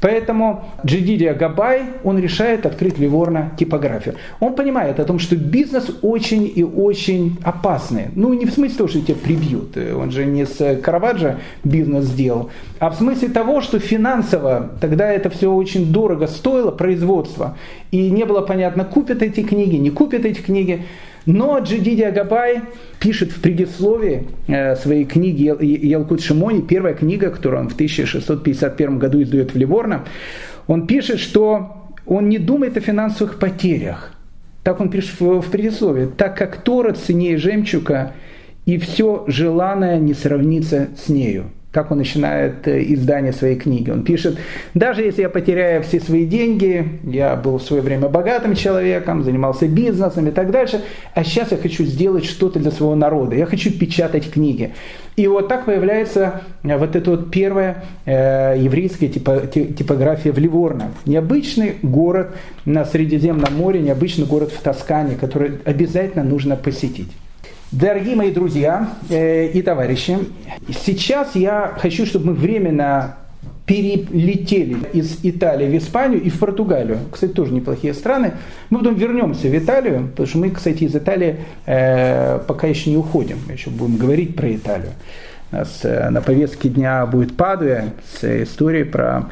Поэтому 0.00 0.64
Джидидия 0.84 1.34
Габай, 1.34 1.82
он 2.04 2.18
решает 2.18 2.66
открыть 2.66 2.98
Ливорно 2.98 3.52
типографию. 3.58 4.14
Он 4.40 4.54
понимает 4.54 4.98
о 4.98 5.04
том, 5.04 5.18
что 5.18 5.36
бизнес 5.36 5.90
очень 6.02 6.50
и 6.54 6.64
очень 6.64 7.36
опасный. 7.42 8.06
Ну, 8.14 8.32
не 8.34 8.46
в 8.46 8.52
смысле 8.52 8.76
того, 8.78 8.88
что 8.88 9.00
тебя 9.00 9.16
прибьют. 9.16 9.76
Он 9.76 10.10
же 10.10 10.24
не 10.24 10.46
с 10.46 10.76
Караваджо 10.82 11.36
бизнес 11.64 12.06
сделал. 12.06 12.50
А 12.78 12.90
в 12.90 12.96
смысле 12.96 13.28
того, 13.28 13.60
что 13.60 13.78
финансово 13.78 14.70
тогда 14.80 15.10
это 15.10 15.28
все 15.28 15.52
очень 15.52 15.92
дорого 15.92 16.26
стоило, 16.26 16.70
производство. 16.70 17.56
И 17.90 18.10
не 18.10 18.24
было 18.24 18.40
понятно, 18.40 18.84
купят 18.84 19.22
эти 19.22 19.42
книги, 19.42 19.76
не 19.76 19.90
купят 19.90 20.24
эти 20.24 20.40
книги. 20.40 20.86
Но 21.26 21.58
Джидиди 21.58 22.02
Агабай 22.02 22.62
пишет 22.98 23.30
в 23.32 23.40
предисловии 23.40 24.26
э, 24.46 24.76
своей 24.76 25.04
книги 25.04 25.42
Ялкут 25.86 26.22
Шимони, 26.22 26.60
первая 26.60 26.94
книга, 26.94 27.30
которую 27.30 27.62
он 27.62 27.68
в 27.68 27.74
1651 27.74 28.98
году 28.98 29.22
издает 29.22 29.52
в 29.52 29.56
Ливорно, 29.56 30.04
он 30.66 30.86
пишет, 30.86 31.20
что 31.20 31.92
он 32.06 32.28
не 32.28 32.38
думает 32.38 32.76
о 32.76 32.80
финансовых 32.80 33.38
потерях. 33.38 34.12
Так 34.62 34.80
он 34.80 34.90
пишет 34.90 35.20
в 35.20 35.50
предисловии. 35.50 36.06
Так 36.06 36.36
как 36.36 36.62
Тора 36.62 36.92
ценнее 36.92 37.36
жемчуга, 37.36 38.12
и 38.66 38.78
все 38.78 39.24
желанное 39.26 39.98
не 39.98 40.14
сравнится 40.14 40.88
с 40.96 41.08
нею 41.08 41.50
как 41.72 41.92
он 41.92 41.98
начинает 41.98 42.66
э, 42.66 42.82
издание 42.82 43.32
своей 43.32 43.56
книги. 43.56 43.90
Он 43.90 44.02
пишет, 44.02 44.38
даже 44.74 45.02
если 45.02 45.22
я 45.22 45.28
потеряю 45.28 45.82
все 45.82 46.00
свои 46.00 46.26
деньги, 46.26 47.00
я 47.04 47.36
был 47.36 47.58
в 47.58 47.62
свое 47.62 47.80
время 47.80 48.08
богатым 48.08 48.54
человеком, 48.56 49.22
занимался 49.22 49.68
бизнесом 49.68 50.26
и 50.26 50.32
так 50.32 50.50
дальше, 50.50 50.82
а 51.14 51.22
сейчас 51.22 51.52
я 51.52 51.58
хочу 51.58 51.84
сделать 51.84 52.24
что-то 52.24 52.58
для 52.58 52.72
своего 52.72 52.96
народа, 52.96 53.36
я 53.36 53.46
хочу 53.46 53.70
печатать 53.70 54.30
книги. 54.30 54.72
И 55.14 55.26
вот 55.28 55.48
так 55.48 55.64
появляется 55.64 56.42
э, 56.64 56.76
вот 56.76 56.96
эта 56.96 57.10
вот 57.10 57.30
первая 57.30 57.84
э, 58.04 58.56
еврейская 58.58 59.08
типо, 59.08 59.42
типография 59.46 60.32
в 60.32 60.38
Ливорно. 60.38 60.90
Необычный 61.06 61.74
город 61.82 62.34
на 62.64 62.84
Средиземном 62.84 63.54
море, 63.54 63.80
необычный 63.80 64.26
город 64.26 64.50
в 64.50 64.60
Тоскане, 64.60 65.14
который 65.14 65.58
обязательно 65.64 66.24
нужно 66.24 66.56
посетить. 66.56 67.10
Дорогие 67.72 68.16
мои 68.16 68.32
друзья 68.32 68.94
э, 69.10 69.46
и 69.46 69.62
товарищи, 69.62 70.18
сейчас 70.84 71.36
я 71.36 71.72
хочу, 71.78 72.04
чтобы 72.04 72.26
мы 72.26 72.32
временно 72.32 73.14
перелетели 73.64 74.76
из 74.92 75.20
Италии 75.22 75.68
в 75.68 75.78
Испанию 75.80 76.20
и 76.20 76.30
в 76.30 76.40
Португалию. 76.40 76.98
Кстати, 77.12 77.30
тоже 77.30 77.52
неплохие 77.52 77.94
страны. 77.94 78.32
Мы 78.70 78.80
потом 78.80 78.96
вернемся 78.96 79.46
в 79.46 79.56
Италию, 79.56 80.08
потому 80.08 80.26
что 80.26 80.38
мы, 80.38 80.50
кстати, 80.50 80.82
из 80.82 80.96
Италии 80.96 81.36
э, 81.66 82.40
пока 82.40 82.66
еще 82.66 82.90
не 82.90 82.96
уходим. 82.96 83.38
Еще 83.48 83.70
будем 83.70 83.98
говорить 83.98 84.34
про 84.34 84.52
Италию. 84.52 84.90
У 85.52 85.56
нас 85.56 85.80
э, 85.82 86.10
на 86.10 86.20
повестке 86.20 86.68
дня 86.68 87.04
будет 87.06 87.36
Падуя 87.36 87.86
с 88.12 88.42
историей 88.44 88.84
про 88.84 89.30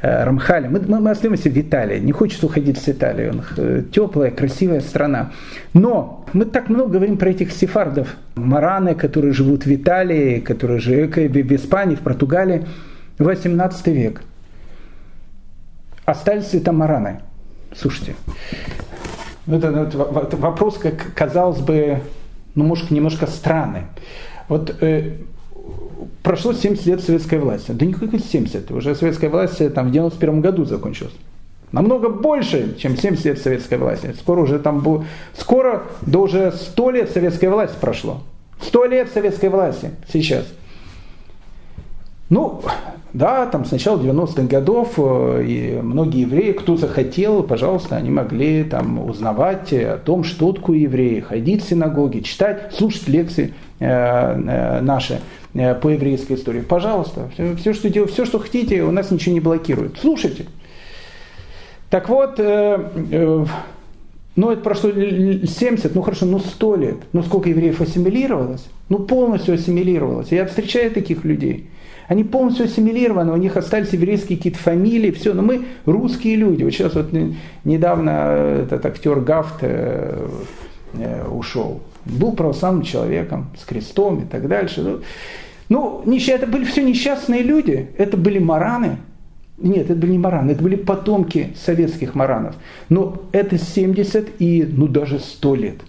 э, 0.00 0.24
Рамхаля. 0.24 0.70
Мы, 0.70 0.80
мы, 0.80 0.98
мы 0.98 1.10
остаемся 1.10 1.50
в 1.50 1.58
Италии. 1.58 1.98
Не 1.98 2.12
хочется 2.12 2.46
уходить 2.46 2.78
с 2.78 2.88
Италии. 2.88 3.28
Он 3.28 3.42
э, 3.58 3.82
теплая, 3.92 4.30
красивая 4.30 4.80
страна. 4.80 5.32
Но 5.74 6.24
мы 6.32 6.46
так 6.46 6.70
много 6.70 6.92
говорим 6.92 7.18
про 7.18 7.30
этих 7.30 7.52
сефардов. 7.52 8.16
Мараны, 8.34 8.94
которые 8.94 9.34
живут 9.34 9.66
в 9.66 9.74
Италии, 9.74 10.40
которые 10.40 10.80
живут 10.80 11.16
в 11.16 11.54
Испании, 11.54 11.96
в 11.96 12.00
Португалии. 12.00 12.64
18 13.18 13.86
век. 13.88 14.22
Остались 16.06 16.54
ли 16.54 16.60
там 16.60 16.76
мараны? 16.76 17.20
Слушайте, 17.76 18.14
это, 19.46 19.68
это 19.68 20.36
вопрос, 20.38 20.78
как 20.78 21.12
казалось 21.14 21.60
бы, 21.60 21.98
ну, 22.54 22.64
может, 22.64 22.90
немножко 22.90 23.26
странный. 23.26 23.82
Вот 24.48 24.74
прошло 26.22 26.52
70 26.52 26.86
лет 26.86 27.00
советской 27.02 27.38
власти. 27.38 27.72
Да 27.72 27.86
никаких 27.86 28.24
70, 28.24 28.70
уже 28.70 28.94
советская 28.94 29.30
власть 29.30 29.60
э, 29.60 29.70
там 29.70 29.88
в 29.88 29.92
91 29.92 30.40
году 30.40 30.64
закончилась. 30.64 31.14
Намного 31.72 32.08
больше, 32.08 32.76
чем 32.78 32.96
70 32.96 33.24
лет 33.24 33.38
советской 33.38 33.78
власти. 33.78 34.14
Скоро 34.18 34.40
уже 34.40 34.58
там 34.58 34.80
было, 34.80 35.04
скоро, 35.36 35.82
да 36.02 36.18
уже 36.18 36.52
100 36.52 36.90
лет 36.90 37.10
советской 37.10 37.50
власти 37.50 37.76
прошло. 37.80 38.22
100 38.62 38.84
лет 38.86 39.10
советской 39.12 39.50
власти 39.50 39.90
сейчас. 40.10 40.46
Ну, 42.30 42.62
да, 43.14 43.46
там 43.46 43.64
с 43.64 43.70
начала 43.70 43.98
90-х 43.98 44.42
годов 44.42 44.94
э, 44.98 45.44
и 45.46 45.80
многие 45.80 46.22
евреи, 46.22 46.52
кто 46.52 46.76
захотел, 46.76 47.42
пожалуйста, 47.42 47.96
они 47.96 48.10
могли 48.10 48.64
там 48.64 48.98
узнавать 49.08 49.72
о 49.72 49.96
том, 49.96 50.24
что 50.24 50.52
такое 50.52 50.78
евреи, 50.78 51.20
ходить 51.20 51.64
в 51.64 51.68
синагоги, 51.68 52.20
читать, 52.20 52.74
слушать 52.74 53.08
лекции 53.08 53.54
э, 53.80 53.86
э, 53.86 54.80
наши 54.82 55.20
по 55.52 55.88
еврейской 55.88 56.34
истории. 56.34 56.60
Пожалуйста, 56.60 57.30
все, 57.34 57.56
все, 57.56 57.72
что, 57.72 57.90
делать, 57.90 58.10
все, 58.12 58.24
что 58.24 58.38
хотите, 58.38 58.82
у 58.82 58.90
нас 58.90 59.10
ничего 59.10 59.34
не 59.34 59.40
блокирует. 59.40 59.98
Слушайте. 60.00 60.46
Так 61.90 62.08
вот, 62.08 62.38
э, 62.38 62.90
э, 63.10 63.46
ну 64.36 64.50
это 64.50 64.62
прошло 64.62 64.90
70, 64.92 65.94
ну 65.94 66.02
хорошо, 66.02 66.26
ну 66.26 66.38
100 66.38 66.76
лет. 66.76 66.96
Ну 67.12 67.22
сколько 67.22 67.48
евреев 67.48 67.80
ассимилировалось? 67.80 68.66
Ну 68.88 68.98
полностью 69.00 69.54
ассимилировалось. 69.54 70.30
Я 70.30 70.46
встречаю 70.46 70.90
таких 70.90 71.24
людей. 71.24 71.70
Они 72.08 72.24
полностью 72.24 72.64
ассимилированы, 72.64 73.32
у 73.32 73.36
них 73.36 73.56
остались 73.56 73.92
еврейские 73.92 74.38
какие-то 74.38 74.58
фамилии, 74.58 75.10
все. 75.10 75.34
Но 75.34 75.42
мы 75.42 75.66
русские 75.84 76.36
люди. 76.36 76.62
Вот 76.64 76.72
сейчас 76.72 76.94
вот 76.94 77.10
недавно 77.64 78.10
этот 78.62 78.84
актер 78.86 79.20
Гафт 79.20 79.56
э, 79.62 80.26
э, 80.94 81.28
ушел. 81.28 81.82
Был 82.08 82.32
православным 82.32 82.82
человеком, 82.82 83.50
с 83.58 83.64
крестом 83.64 84.22
и 84.22 84.24
так 84.24 84.48
дальше. 84.48 84.82
Ну, 85.68 86.02
ну 86.04 86.16
это 86.16 86.46
были 86.46 86.64
все 86.64 86.82
несчастные 86.82 87.42
люди. 87.42 87.90
Это 87.98 88.16
были 88.16 88.38
мараны. 88.38 88.98
Нет, 89.58 89.90
это 89.90 89.96
были 89.96 90.12
не 90.12 90.18
мараны, 90.18 90.52
это 90.52 90.62
были 90.62 90.76
потомки 90.76 91.50
советских 91.56 92.14
маранов. 92.14 92.54
Но 92.88 93.22
это 93.32 93.58
70 93.58 94.40
и 94.40 94.64
ну 94.70 94.86
даже 94.86 95.18
100 95.18 95.54
лет. 95.56 95.80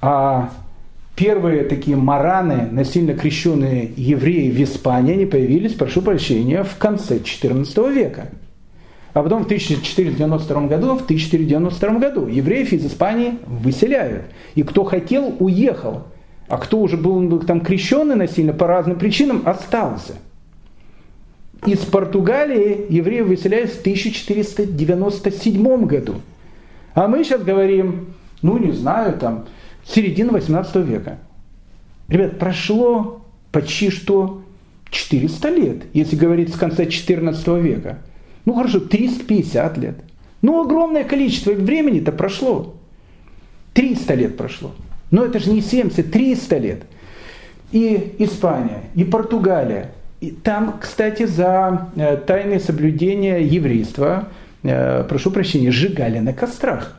А 0.00 0.50
первые 1.14 1.64
такие 1.64 1.96
мараны, 1.96 2.68
насильно 2.72 3.14
крещенные 3.14 3.92
евреи 3.96 4.50
в 4.50 4.60
Испании, 4.62 5.14
они 5.14 5.26
появились, 5.26 5.74
прошу 5.74 6.02
прощения, 6.02 6.64
в 6.64 6.76
конце 6.76 7.18
XIV 7.18 7.92
века. 7.92 8.30
А 9.12 9.22
потом 9.22 9.42
в 9.42 9.46
1492 9.46 10.66
году, 10.66 10.96
в 10.96 11.02
1492 11.02 11.98
году 11.98 12.26
евреев 12.26 12.72
из 12.72 12.86
Испании 12.86 13.38
выселяют. 13.46 14.26
И 14.54 14.62
кто 14.62 14.84
хотел, 14.84 15.34
уехал. 15.40 16.04
А 16.48 16.58
кто 16.58 16.80
уже 16.80 16.96
был 16.96 17.40
там 17.40 17.60
крещенный 17.60 18.14
насильно 18.14 18.52
по 18.52 18.66
разным 18.66 18.98
причинам, 18.98 19.42
остался. 19.44 20.14
Из 21.66 21.78
Португалии 21.78 22.86
евреев 22.88 23.26
выселяют 23.26 23.70
в 23.70 23.80
1497 23.80 25.86
году. 25.86 26.14
А 26.94 27.06
мы 27.06 27.24
сейчас 27.24 27.42
говорим, 27.42 28.14
ну 28.42 28.58
не 28.58 28.72
знаю, 28.72 29.18
там, 29.18 29.46
середина 29.84 30.32
18 30.32 30.76
века. 30.76 31.18
Ребят, 32.08 32.38
прошло 32.38 33.22
почти 33.52 33.90
что 33.90 34.42
400 34.90 35.48
лет, 35.50 35.82
если 35.92 36.16
говорить 36.16 36.54
с 36.54 36.56
конца 36.56 36.86
14 36.86 37.46
века. 37.58 37.98
Ну 38.44 38.54
хорошо, 38.54 38.80
350 38.80 39.78
лет. 39.78 39.96
Ну 40.42 40.62
огромное 40.62 41.04
количество 41.04 41.52
времени-то 41.52 42.12
прошло. 42.12 42.74
300 43.74 44.14
лет 44.14 44.36
прошло. 44.36 44.72
Но 45.10 45.24
это 45.24 45.38
же 45.38 45.50
не 45.50 45.60
70, 45.60 46.10
300 46.10 46.58
лет. 46.58 46.82
И 47.72 48.16
Испания, 48.18 48.84
и 48.94 49.04
Португалия. 49.04 49.92
И 50.20 50.30
там, 50.30 50.78
кстати, 50.80 51.24
за 51.26 51.88
э, 51.96 52.16
тайное 52.16 52.58
соблюдение 52.58 53.46
еврейства, 53.46 54.28
э, 54.62 55.04
прошу 55.04 55.30
прощения, 55.30 55.70
сжигали 55.70 56.18
на 56.18 56.32
кострах. 56.32 56.96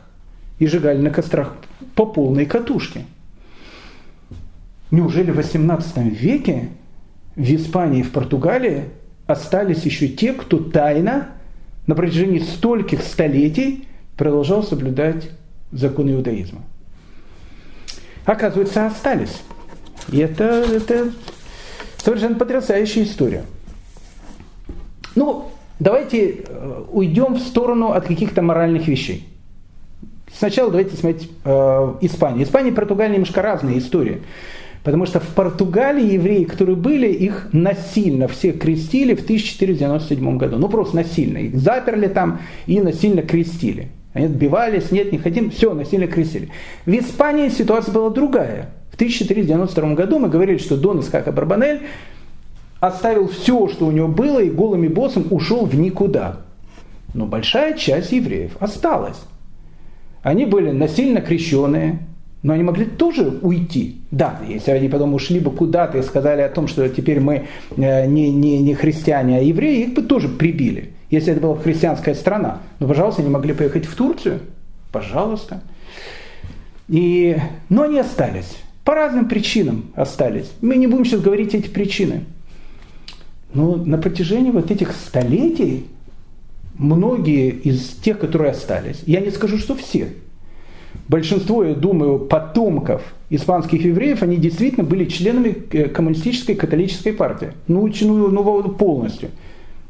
И 0.58 0.66
сжигали 0.66 0.98
на 0.98 1.10
кострах 1.10 1.54
по 1.94 2.06
полной 2.06 2.46
катушке. 2.46 3.04
Неужели 4.90 5.30
в 5.30 5.36
18 5.36 5.96
веке 5.98 6.68
в 7.36 7.54
Испании 7.54 8.00
и 8.00 8.02
в 8.02 8.12
Португалии 8.12 8.84
остались 9.26 9.82
еще 9.82 10.08
те, 10.08 10.32
кто 10.32 10.58
тайно 10.58 11.28
на 11.86 11.94
протяжении 11.94 12.38
стольких 12.38 13.02
столетий 13.02 13.88
продолжал 14.16 14.62
соблюдать 14.62 15.30
законы 15.70 16.10
иудаизма? 16.10 16.62
Оказывается, 18.24 18.86
остались. 18.86 19.42
И 20.10 20.18
это, 20.18 20.44
это 20.44 21.10
совершенно 21.96 22.36
потрясающая 22.36 23.04
история. 23.04 23.44
Ну, 25.14 25.50
давайте 25.78 26.44
э, 26.46 26.84
уйдем 26.90 27.34
в 27.34 27.40
сторону 27.40 27.92
от 27.92 28.06
каких-то 28.06 28.42
моральных 28.42 28.88
вещей. 28.88 29.28
Сначала 30.32 30.70
давайте 30.70 30.96
смотреть 30.96 31.30
э, 31.44 31.94
Испанию. 32.00 32.44
Испания 32.44 32.70
и 32.70 32.74
Португалия 32.74 33.14
немножко 33.14 33.42
разные 33.42 33.78
истории. 33.78 34.22
Потому 34.84 35.06
что 35.06 35.20
в 35.20 35.26
Португалии 35.28 36.14
евреи, 36.14 36.44
которые 36.44 36.74
были, 36.74 37.06
их 37.06 37.48
насильно 37.52 38.26
все 38.26 38.52
крестили 38.52 39.14
в 39.14 39.22
1497 39.22 40.36
году. 40.38 40.58
Ну 40.58 40.68
просто 40.68 40.96
насильно. 40.96 41.38
Их 41.38 41.56
заперли 41.56 42.08
там 42.08 42.40
и 42.66 42.80
насильно 42.80 43.22
крестили. 43.22 43.88
Они 44.12 44.26
отбивались, 44.26 44.90
нет, 44.90 45.12
не 45.12 45.18
хотим, 45.18 45.50
все, 45.50 45.72
насильно 45.72 46.06
крестили. 46.06 46.50
В 46.84 46.90
Испании 46.90 47.48
ситуация 47.48 47.94
была 47.94 48.10
другая. 48.10 48.70
В 48.90 48.94
1492 48.96 49.94
году 49.94 50.18
мы 50.18 50.28
говорили, 50.28 50.58
что 50.58 50.76
Дон 50.76 51.00
Искака 51.00 51.32
Барбанель 51.32 51.82
оставил 52.80 53.28
все, 53.28 53.68
что 53.68 53.86
у 53.86 53.90
него 53.90 54.08
было, 54.08 54.40
и 54.40 54.50
голыми 54.50 54.88
боссом 54.88 55.26
ушел 55.30 55.64
в 55.64 55.74
никуда. 55.76 56.40
Но 57.14 57.26
большая 57.26 57.74
часть 57.78 58.12
евреев 58.12 58.56
осталась. 58.58 59.20
Они 60.22 60.44
были 60.44 60.70
насильно 60.70 61.20
крещенные, 61.20 62.00
но 62.42 62.52
они 62.54 62.62
могли 62.62 62.84
тоже 62.84 63.38
уйти. 63.42 64.00
Да, 64.10 64.40
если 64.48 64.72
они 64.72 64.88
потом 64.88 65.14
ушли 65.14 65.38
бы 65.38 65.50
куда-то 65.50 65.98
и 65.98 66.02
сказали 66.02 66.42
о 66.42 66.48
том, 66.48 66.66
что 66.66 66.88
теперь 66.88 67.20
мы 67.20 67.46
э, 67.76 68.06
не, 68.06 68.30
не, 68.30 68.58
не 68.58 68.74
христиане, 68.74 69.38
а 69.38 69.40
евреи, 69.40 69.84
их 69.84 69.94
бы 69.94 70.02
тоже 70.02 70.28
прибили, 70.28 70.92
если 71.10 71.32
это 71.32 71.40
была 71.40 71.56
христианская 71.56 72.14
страна. 72.14 72.60
Но, 72.80 72.88
пожалуйста, 72.88 73.22
они 73.22 73.30
могли 73.30 73.54
поехать 73.54 73.86
в 73.86 73.94
Турцию. 73.94 74.40
Пожалуйста. 74.90 75.62
И, 76.88 77.36
но 77.68 77.82
они 77.82 77.98
остались. 77.98 78.58
По 78.84 78.94
разным 78.94 79.28
причинам 79.28 79.86
остались. 79.94 80.50
Мы 80.60 80.76
не 80.76 80.88
будем 80.88 81.04
сейчас 81.04 81.20
говорить 81.20 81.54
эти 81.54 81.68
причины. 81.68 82.24
Но 83.54 83.76
на 83.76 83.98
протяжении 83.98 84.50
вот 84.50 84.70
этих 84.70 84.92
столетий 84.92 85.86
многие 86.74 87.50
из 87.50 87.90
тех, 88.02 88.18
которые 88.18 88.50
остались, 88.50 89.02
я 89.06 89.20
не 89.20 89.30
скажу, 89.30 89.58
что 89.58 89.76
все, 89.76 90.08
большинство, 91.08 91.64
я 91.64 91.74
думаю, 91.74 92.18
потомков 92.18 93.02
испанских 93.30 93.84
евреев, 93.84 94.22
они 94.22 94.36
действительно 94.36 94.84
были 94.84 95.04
членами 95.06 95.56
э, 95.72 95.88
коммунистической 95.88 96.54
католической 96.54 97.12
партии. 97.12 97.52
Ну, 97.68 97.88
ну, 98.02 98.28
ну 98.28 98.62
полностью. 98.70 99.30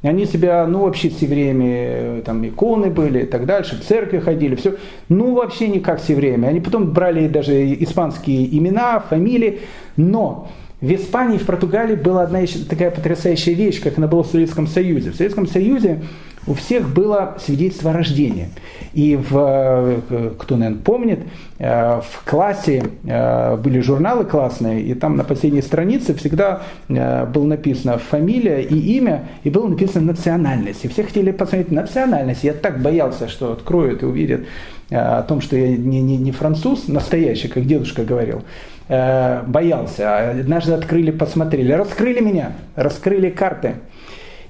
Они 0.03 0.26
себя, 0.26 0.66
ну, 0.66 0.80
вообще 0.80 1.11
с 1.11 1.18
евреями, 1.22 1.64
э, 1.68 2.22
там, 2.24 2.46
иконы 2.46 2.90
были 2.90 3.20
и 3.20 3.26
так 3.26 3.46
дальше, 3.46 3.76
в 3.76 3.84
церкви 3.84 4.18
ходили, 4.18 4.57
все. 4.57 4.76
Ну, 5.09 5.34
вообще 5.34 5.68
не 5.68 5.78
как 5.78 6.00
с 6.00 6.09
евреями. 6.09 6.48
Они 6.48 6.61
потом 6.61 6.90
брали 6.92 7.28
даже 7.28 7.72
испанские 7.74 8.57
имена, 8.57 8.98
фамилии. 8.98 9.61
Но 9.96 10.48
в 10.80 10.92
Испании 10.92 11.38
в 11.38 11.46
Португалии 11.46 11.94
была 11.94 12.22
одна 12.22 12.40
еще 12.40 12.59
такая 12.59 12.90
потрясающая 12.90 13.55
вещь, 13.55 13.80
как 13.80 13.98
она 13.98 14.09
была 14.09 14.24
в 14.24 14.26
Советском 14.26 14.66
Союзе. 14.66 15.12
В 15.12 15.16
Советском 15.16 15.46
Союзе 15.46 16.03
у 16.47 16.55
всех 16.55 16.88
было 16.88 17.36
свидетельство 17.38 17.90
о 17.90 17.95
рождении. 17.95 18.49
И 18.95 19.16
в, 19.16 20.03
э, 20.11 20.30
кто, 20.38 20.57
наверное, 20.57 20.82
помнит, 20.82 21.20
э, 21.59 22.01
в 22.01 22.28
классе 22.28 22.82
э, 23.05 23.57
были 23.57 23.80
журналы 23.80 24.24
классные, 24.24 24.82
и 24.82 24.95
там 24.95 25.16
на 25.16 25.24
последней 25.24 25.62
странице 25.62 26.14
всегда 26.14 26.62
было 26.88 27.45
написано 27.45 27.99
фамилия 27.99 28.61
и 28.62 28.76
имя, 28.97 29.28
и 29.45 29.51
было 29.51 29.68
написано 29.68 30.07
национальность. 30.07 30.84
И 30.84 30.88
все 30.88 31.05
хотели 31.05 31.30
посмотреть 31.30 31.70
национальность. 31.70 32.45
Я 32.45 32.53
так 32.53 32.82
боялся, 32.82 33.28
что 33.28 33.53
откроют 33.53 34.03
и 34.03 34.07
увидят 34.07 34.43
о 34.90 35.22
том, 35.22 35.40
что 35.40 35.57
я 35.57 35.68
не, 35.68 36.03
не, 36.03 36.16
не 36.16 36.32
француз 36.32 36.88
настоящий, 36.88 37.49
как 37.49 37.66
дедушка 37.66 38.05
говорил, 38.05 38.43
боялся. 38.88 40.30
Однажды 40.30 40.72
открыли, 40.72 41.12
посмотрели, 41.12 41.72
раскрыли 41.72 42.20
меня, 42.20 42.53
раскрыли 42.76 43.30
карты. 43.30 43.76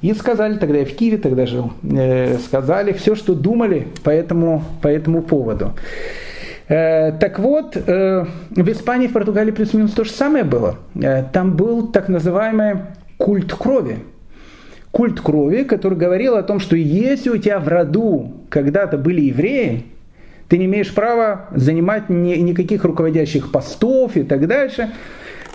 И 0.03 0.13
сказали, 0.15 0.59
тогда 0.59 0.79
я 0.79 0.85
в 0.85 0.91
Киеве 0.91 1.17
тогда 1.17 1.47
жил, 1.47 1.73
э, 1.85 2.37
сказали 2.39 2.93
все, 2.93 3.15
что 3.15 3.35
думали 3.35 3.87
по 4.03 4.11
этому, 4.11 4.65
по 4.83 4.89
этому 4.89 5.23
поводу. 5.23 5.75
Э, 6.69 7.13
так 7.13 7.39
вот, 7.39 7.77
э, 7.77 8.27
в 8.51 8.69
Испании, 8.69 9.07
в 9.07 9.13
Португалии 9.13 9.53
плюс-минус 9.53 9.93
то 9.93 10.03
же 10.03 10.11
самое 10.11 10.43
было. 10.43 10.77
Там 11.33 11.57
был 11.57 11.87
так 11.87 12.09
называемый 12.09 12.79
культ 13.17 13.55
крови. 13.55 13.99
Культ 14.91 15.21
крови, 15.21 15.63
который 15.63 15.97
говорил 15.97 16.35
о 16.35 16.43
том, 16.43 16.59
что 16.59 16.75
если 16.75 17.31
у 17.31 17.39
тебя 17.39 17.61
в 17.61 17.69
роду 17.69 18.33
когда-то 18.51 18.99
были 18.99 19.21
евреи, 19.21 19.87
ты 20.49 20.59
не 20.59 20.65
имеешь 20.67 20.93
права 20.93 21.49
занимать 21.53 22.11
ни, 22.11 22.35
никаких 22.35 22.85
руководящих 22.85 23.53
постов 23.53 24.17
и 24.17 24.25
так 24.25 24.49
дальше. 24.49 24.91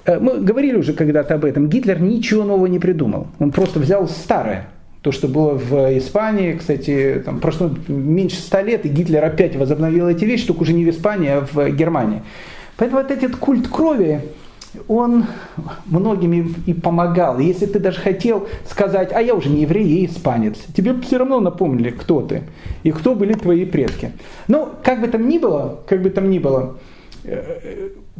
Э, 0.08 0.20
мы 0.20 0.40
говорили 0.40 0.78
уже 0.78 0.94
когда-то 0.94 1.36
об 1.36 1.46
этом. 1.46 1.68
Гитлер 1.68 2.02
ничего 2.02 2.44
нового 2.44 2.66
не 2.66 2.80
придумал. 2.80 3.28
Он 3.40 3.52
просто 3.52 3.80
взял 3.80 4.08
старое. 4.08 4.70
То, 5.02 5.12
что 5.12 5.28
было 5.28 5.54
в 5.54 5.98
Испании, 5.98 6.54
кстати, 6.54 7.22
там 7.24 7.40
прошло 7.40 7.70
меньше 7.88 8.38
ста 8.38 8.62
лет, 8.62 8.86
и 8.86 8.90
Гитлер 8.90 9.24
опять 9.24 9.56
возобновил 9.56 10.08
эти 10.08 10.26
вещи, 10.26 10.48
только 10.48 10.64
уже 10.64 10.74
не 10.74 10.86
в 10.86 10.90
Испании, 10.90 11.30
а 11.30 11.48
в 11.50 11.70
Германии. 11.70 12.24
Поэтому 12.78 13.02
вот 13.02 13.12
этот 13.12 13.36
культ 13.36 13.68
крови, 13.68 14.22
он 14.88 15.26
многим 15.86 16.56
и 16.66 16.74
помогал. 16.74 17.40
Если 17.40 17.68
ты 17.68 17.80
даже 17.80 18.00
хотел 18.00 18.48
сказать, 18.70 19.12
а 19.14 19.22
я 19.22 19.34
уже 19.34 19.50
не 19.50 19.62
еврей, 19.62 19.86
я 19.86 20.06
испанец, 20.06 20.58
тебе 20.76 20.94
все 21.02 21.18
равно 21.18 21.40
напомнили, 21.40 21.92
кто 21.92 22.22
ты 22.22 22.44
и 22.84 22.92
кто 22.92 23.16
были 23.16 23.34
твои 23.34 23.66
предки. 23.66 24.12
Но 24.48 24.74
как 24.84 25.00
бы 25.00 25.08
там 25.08 25.28
ни 25.30 25.38
было, 25.38 25.80
как 25.88 26.02
бы 26.02 26.10
там 26.10 26.30
ни 26.30 26.40
было, 26.40 26.78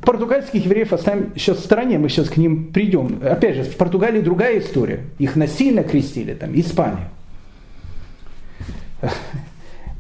Португальских 0.02 0.66
евреев 0.66 0.94
оставим 0.94 1.32
сейчас 1.36 1.58
в 1.58 1.64
стороне, 1.64 1.98
мы 1.98 2.10
сейчас 2.10 2.30
к 2.30 2.38
ним 2.38 2.72
придем. 2.72 3.20
Опять 3.24 3.56
же, 3.56 3.64
в 3.64 3.76
Португалии 3.78 4.22
другая 4.22 4.60
история. 4.60 5.02
Их 5.18 5.36
насильно 5.36 5.84
крестили, 5.84 6.34
там, 6.34 6.52
Испания. 6.60 7.10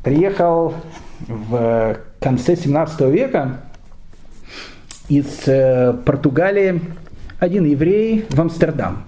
Приехал 0.03 0.74
в 1.20 1.97
конце 2.20 2.55
17 2.55 3.01
века 3.12 3.62
из 5.10 5.47
э, 5.47 5.93
Португалии 6.05 6.82
один 7.39 7.66
еврей 7.66 8.26
в 8.30 8.39
Амстердам. 8.39 9.03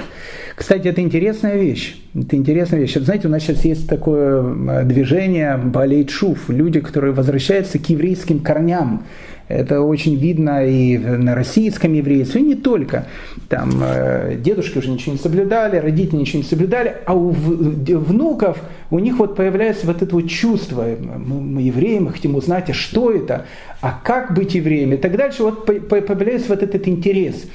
Кстати, 0.56 0.90
это 0.90 1.02
интересная 1.02 1.56
вещь. 1.56 2.02
Это 2.14 2.36
интересная 2.36 2.82
вещь. 2.82 2.96
знаете, 2.96 3.28
у 3.28 3.32
нас 3.32 3.44
сейчас 3.44 3.64
есть 3.64 3.88
такое 3.88 4.44
э, 4.44 4.84
движение 4.84 5.58
шуф. 6.10 6.50
Люди, 6.50 6.82
которые 6.82 7.14
возвращаются 7.14 7.80
к 7.80 7.90
еврейским 7.90 8.42
корням. 8.42 9.06
Это 9.50 9.82
очень 9.82 10.16
видно 10.16 10.64
и 10.64 10.96
на 11.00 11.34
российском 11.34 11.92
еврействе, 11.94 12.42
и 12.42 12.44
не 12.44 12.56
только. 12.56 13.08
Там 13.50 13.82
э, 13.84 14.38
дедушки 14.38 14.78
уже 14.78 14.92
ничего 14.92 15.14
не 15.14 15.18
соблюдали, 15.18 15.78
родители 15.78 16.18
ничего 16.18 16.44
не 16.44 16.48
соблюдали, 16.48 16.98
а 17.08 17.16
у 17.16 17.32
внуков 17.32 18.60
у 18.92 19.00
них 19.00 19.18
вот 19.18 19.36
появляется 19.36 19.88
вот 19.88 20.04
это 20.04 20.16
вот 20.16 20.30
чувство, 20.30 20.86
мы, 21.00 21.42
мы 21.42 21.62
евреи, 21.64 21.98
мы 21.98 22.12
хотим 22.12 22.36
узнать, 22.36 22.70
а 22.70 22.74
что 22.74 23.12
это, 23.12 23.48
а 23.82 24.00
как 24.04 24.36
быть 24.36 24.54
евреем, 24.54 24.94
и 24.94 24.98
так 24.98 25.18
дальше, 25.18 25.42
вот 25.42 25.66
появляется 25.66 26.50
вот 26.50 26.62
этот 26.62 26.88
интерес. 26.88 27.48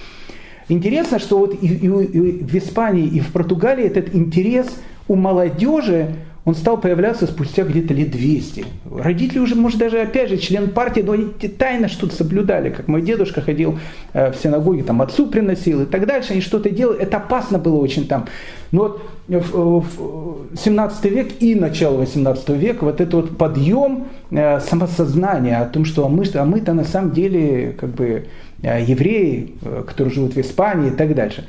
Интересно, 0.68 1.20
что 1.20 1.38
вот 1.38 1.54
и, 1.62 1.66
и, 1.66 1.86
и 1.86 2.44
в 2.44 2.54
Испании, 2.56 3.06
и 3.06 3.20
в 3.20 3.30
Португалии 3.32 3.84
этот 3.84 4.12
интерес 4.16 4.66
у 5.06 5.14
молодежи, 5.14 6.16
он 6.44 6.54
стал 6.54 6.76
появляться 6.76 7.26
спустя 7.26 7.62
где-то 7.64 7.94
лет 7.94 8.10
200. 8.10 8.66
Родители 8.96 9.38
уже, 9.38 9.54
может, 9.54 9.78
даже, 9.78 10.00
опять 10.00 10.28
же, 10.28 10.36
член 10.36 10.70
партии, 10.70 11.00
но 11.00 11.12
они 11.12 11.26
тайно 11.48 11.88
что-то 11.88 12.14
соблюдали, 12.14 12.68
как 12.68 12.86
мой 12.86 13.00
дедушка 13.00 13.40
ходил 13.40 13.78
э, 14.12 14.30
в 14.30 14.36
синагоге, 14.36 14.82
там 14.82 15.00
отцу 15.00 15.26
приносил 15.26 15.82
и 15.82 15.86
так 15.86 16.06
дальше, 16.06 16.32
они 16.32 16.42
что-то 16.42 16.68
делали, 16.68 17.00
это 17.00 17.16
опасно 17.16 17.58
было 17.58 17.76
очень 17.76 18.06
там. 18.06 18.26
Но 18.72 18.80
вот 18.80 19.02
в 19.26 20.56
17 20.56 21.04
век 21.06 21.28
и 21.40 21.54
начало 21.54 21.96
18 21.98 22.48
века 22.50 22.84
вот 22.84 23.00
этот 23.00 23.14
вот 23.14 23.38
подъем 23.38 24.08
э, 24.30 24.60
самосознания 24.60 25.62
о 25.62 25.66
том, 25.66 25.86
что 25.86 26.04
а 26.04 26.08
мы, 26.10 26.24
а 26.34 26.44
мы-то 26.44 26.74
на 26.74 26.84
самом 26.84 27.12
деле 27.12 27.72
как 27.72 27.90
бы 27.90 28.26
э, 28.62 28.82
евреи, 28.82 29.54
которые 29.86 30.12
живут 30.12 30.34
в 30.34 30.40
Испании 30.40 30.88
и 30.88 30.94
так 30.94 31.14
дальше. 31.14 31.44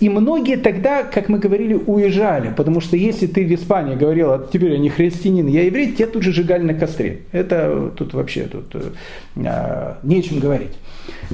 И 0.00 0.08
многие 0.08 0.56
тогда, 0.56 1.02
как 1.02 1.28
мы 1.28 1.38
говорили, 1.38 1.74
уезжали, 1.74 2.52
потому 2.56 2.80
что 2.80 2.96
если 2.96 3.26
ты 3.26 3.44
в 3.44 3.52
Испании 3.52 3.96
говорил, 3.96 4.30
а 4.30 4.48
теперь 4.52 4.72
я 4.72 4.78
не 4.78 4.90
христианин, 4.90 5.48
я 5.48 5.64
еврей, 5.64 5.92
тебя 5.92 6.06
тут 6.06 6.22
же 6.22 6.32
сжигали 6.32 6.62
на 6.62 6.74
костре. 6.74 7.22
Это 7.32 7.90
тут 7.96 8.14
вообще 8.14 8.44
тут 8.44 8.74
э, 8.74 8.90
не 9.34 10.18
о 10.18 10.22
чем 10.22 10.38
говорить. 10.38 10.72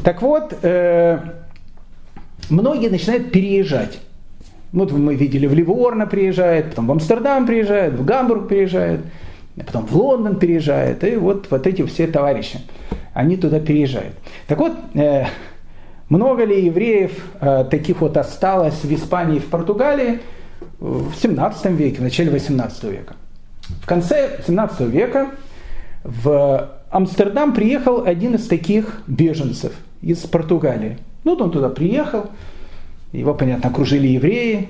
Так 0.03 0.23
вот, 0.23 0.55
э, 0.63 1.19
многие 2.49 2.89
начинают 2.89 3.33
переезжать. 3.33 4.01
Вот 4.73 4.93
мы 4.93 5.15
видели, 5.15 5.47
в 5.47 5.55
Ливорно 5.55 6.07
приезжает, 6.07 6.71
потом 6.71 6.87
в 6.87 6.93
Амстердам 6.93 7.47
приезжает, 7.47 7.93
в 7.95 8.05
Гамбург 8.05 8.49
приезжает, 8.49 9.01
потом 9.57 9.87
в 9.87 9.95
Лондон 9.95 10.39
переезжает, 10.39 11.05
и 11.05 11.17
вот, 11.17 11.49
вот 11.51 11.67
эти 11.67 11.85
все 11.85 12.07
товарищи, 12.07 12.59
они 13.13 13.37
туда 13.37 13.61
переезжают. 13.61 14.15
Так 14.49 14.59
вот, 14.59 14.73
э, 14.95 15.27
много 16.09 16.45
ли 16.45 16.67
евреев 16.67 17.13
э, 17.41 17.65
таких 17.71 18.01
вот 18.01 18.17
осталось 18.17 18.83
в 18.83 18.95
Испании 18.95 19.37
и 19.37 19.41
в 19.41 19.47
Португалии 19.47 20.21
в 20.81 21.15
17 21.15 21.67
веке, 21.73 21.99
в 21.99 22.03
начале 22.03 22.31
18 22.31 22.85
века? 22.85 23.15
В 23.83 23.87
конце 23.87 24.41
17 24.47 24.81
века 24.81 25.31
в 26.03 26.71
Амстердам 26.91 27.55
приехал 27.55 28.05
один 28.05 28.35
из 28.35 28.47
таких 28.47 29.03
беженцев 29.07 29.73
из 30.03 30.19
Португалии. 30.19 30.99
Ну, 31.25 31.33
он 31.35 31.51
туда 31.51 31.71
приехал, 31.71 32.27
его, 33.13 33.35
понятно, 33.35 33.71
окружили 33.71 34.09
евреи, 34.09 34.69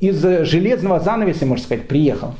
из 0.00 0.20
железного 0.20 1.00
занавеса, 1.00 1.46
можно 1.46 1.64
сказать, 1.64 1.88
приехал. 1.88 2.34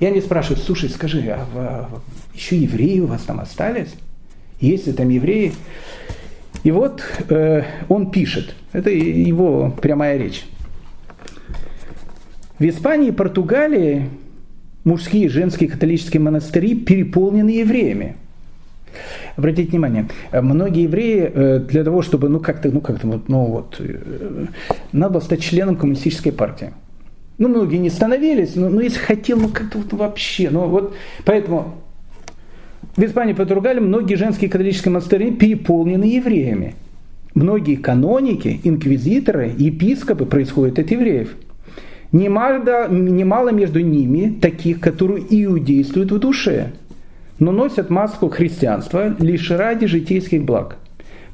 И 0.00 0.06
они 0.06 0.20
спрашивают, 0.20 0.62
слушай, 0.62 0.90
скажи, 0.90 1.22
а, 1.30 1.46
а 1.54 1.88
еще 2.34 2.56
евреи 2.56 3.00
у 3.00 3.06
вас 3.06 3.22
там 3.22 3.40
остались? 3.40 3.94
Есть 4.60 4.86
ли 4.86 4.92
там 4.92 5.08
евреи? 5.08 5.54
И 6.64 6.70
вот 6.70 7.02
э, 7.28 7.62
он 7.88 8.10
пишет, 8.10 8.54
это 8.72 8.90
его 8.90 9.70
прямая 9.80 10.16
речь. 10.16 10.44
В 12.58 12.64
Испании 12.64 13.08
и 13.08 13.12
Португалии 13.12 14.08
мужские 14.84 15.26
и 15.26 15.28
женские 15.28 15.68
католические 15.68 16.20
монастыри 16.20 16.74
переполнены 16.74 17.50
евреями. 17.50 18.16
Обратите 19.36 19.72
внимание, 19.72 20.08
многие 20.32 20.84
евреи 20.84 21.30
э, 21.34 21.58
для 21.58 21.84
того, 21.84 22.00
чтобы, 22.02 22.28
ну 22.28 22.40
как-то, 22.40 22.70
ну 22.70 22.80
как-то, 22.80 23.20
ну 23.26 23.44
вот, 23.46 23.76
э, 23.80 24.46
надо 24.92 25.14
было 25.14 25.20
стать 25.20 25.42
членом 25.42 25.76
коммунистической 25.76 26.32
партии. 26.32 26.72
Ну, 27.36 27.48
многие 27.48 27.78
не 27.78 27.90
становились, 27.90 28.54
но, 28.54 28.68
но 28.68 28.80
если 28.80 29.00
хотел, 29.00 29.38
ну 29.38 29.48
как-то 29.48 29.78
вот 29.78 29.92
вообще, 29.92 30.50
ну 30.50 30.68
вот, 30.68 30.94
поэтому 31.24 31.74
в 32.96 33.02
Испании 33.02 33.32
Португалии 33.32 33.80
многие 33.80 34.14
женские 34.14 34.48
католические 34.48 34.92
монастыри 34.92 35.32
переполнены 35.32 36.04
евреями. 36.04 36.74
Многие 37.34 37.74
каноники, 37.74 38.60
инквизиторы, 38.62 39.52
епископы 39.56 40.24
происходят 40.24 40.78
от 40.78 40.90
евреев. 40.90 41.34
Немало, 42.12 42.88
немало 42.88 43.48
между 43.48 43.80
ними 43.80 44.38
таких, 44.40 44.78
которые 44.78 45.24
иудействуют 45.28 46.12
в 46.12 46.18
душе, 46.20 46.70
но 47.40 47.50
носят 47.50 47.90
маску 47.90 48.28
христианства 48.28 49.16
лишь 49.18 49.50
ради 49.50 49.86
житейских 49.86 50.44
благ, 50.44 50.76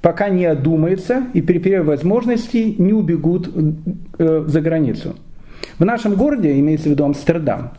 пока 0.00 0.30
не 0.30 0.46
одумаются 0.46 1.24
и 1.34 1.42
при 1.42 1.58
первой 1.58 1.84
возможности 1.84 2.74
не 2.78 2.94
убегут 2.94 3.50
э, 4.18 4.44
за 4.46 4.60
границу. 4.62 5.16
В 5.78 5.84
нашем 5.84 6.14
городе, 6.14 6.58
имеется 6.58 6.88
в 6.88 6.92
виду 6.92 7.04
Амстердам, 7.04 7.72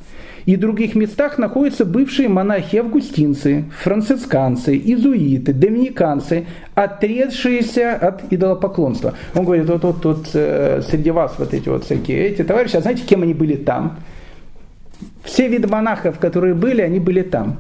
и 0.45 0.55
других 0.55 0.95
местах 0.95 1.37
находятся 1.37 1.85
бывшие 1.85 2.29
монахи-августинцы, 2.29 3.65
францисканцы, 3.81 4.81
изуиты, 4.83 5.53
доминиканцы, 5.53 6.45
отрезшиеся 6.75 7.93
от 7.93 8.31
идолопоклонства. 8.31 9.13
Он 9.35 9.45
говорит, 9.45 9.67
вот, 9.67 9.83
вот, 9.83 10.05
вот 10.05 10.29
э, 10.33 10.81
среди 10.89 11.11
вас 11.11 11.35
вот 11.37 11.53
эти 11.53 11.69
вот 11.69 11.85
всякие 11.85 12.27
эти 12.27 12.43
товарищи, 12.43 12.75
а 12.75 12.81
знаете, 12.81 13.03
кем 13.05 13.23
они 13.23 13.33
были 13.33 13.55
там? 13.55 13.99
Все 15.23 15.47
виды 15.47 15.67
монахов, 15.67 16.19
которые 16.19 16.53
были, 16.53 16.81
они 16.81 16.99
были 16.99 17.21
там. 17.21 17.57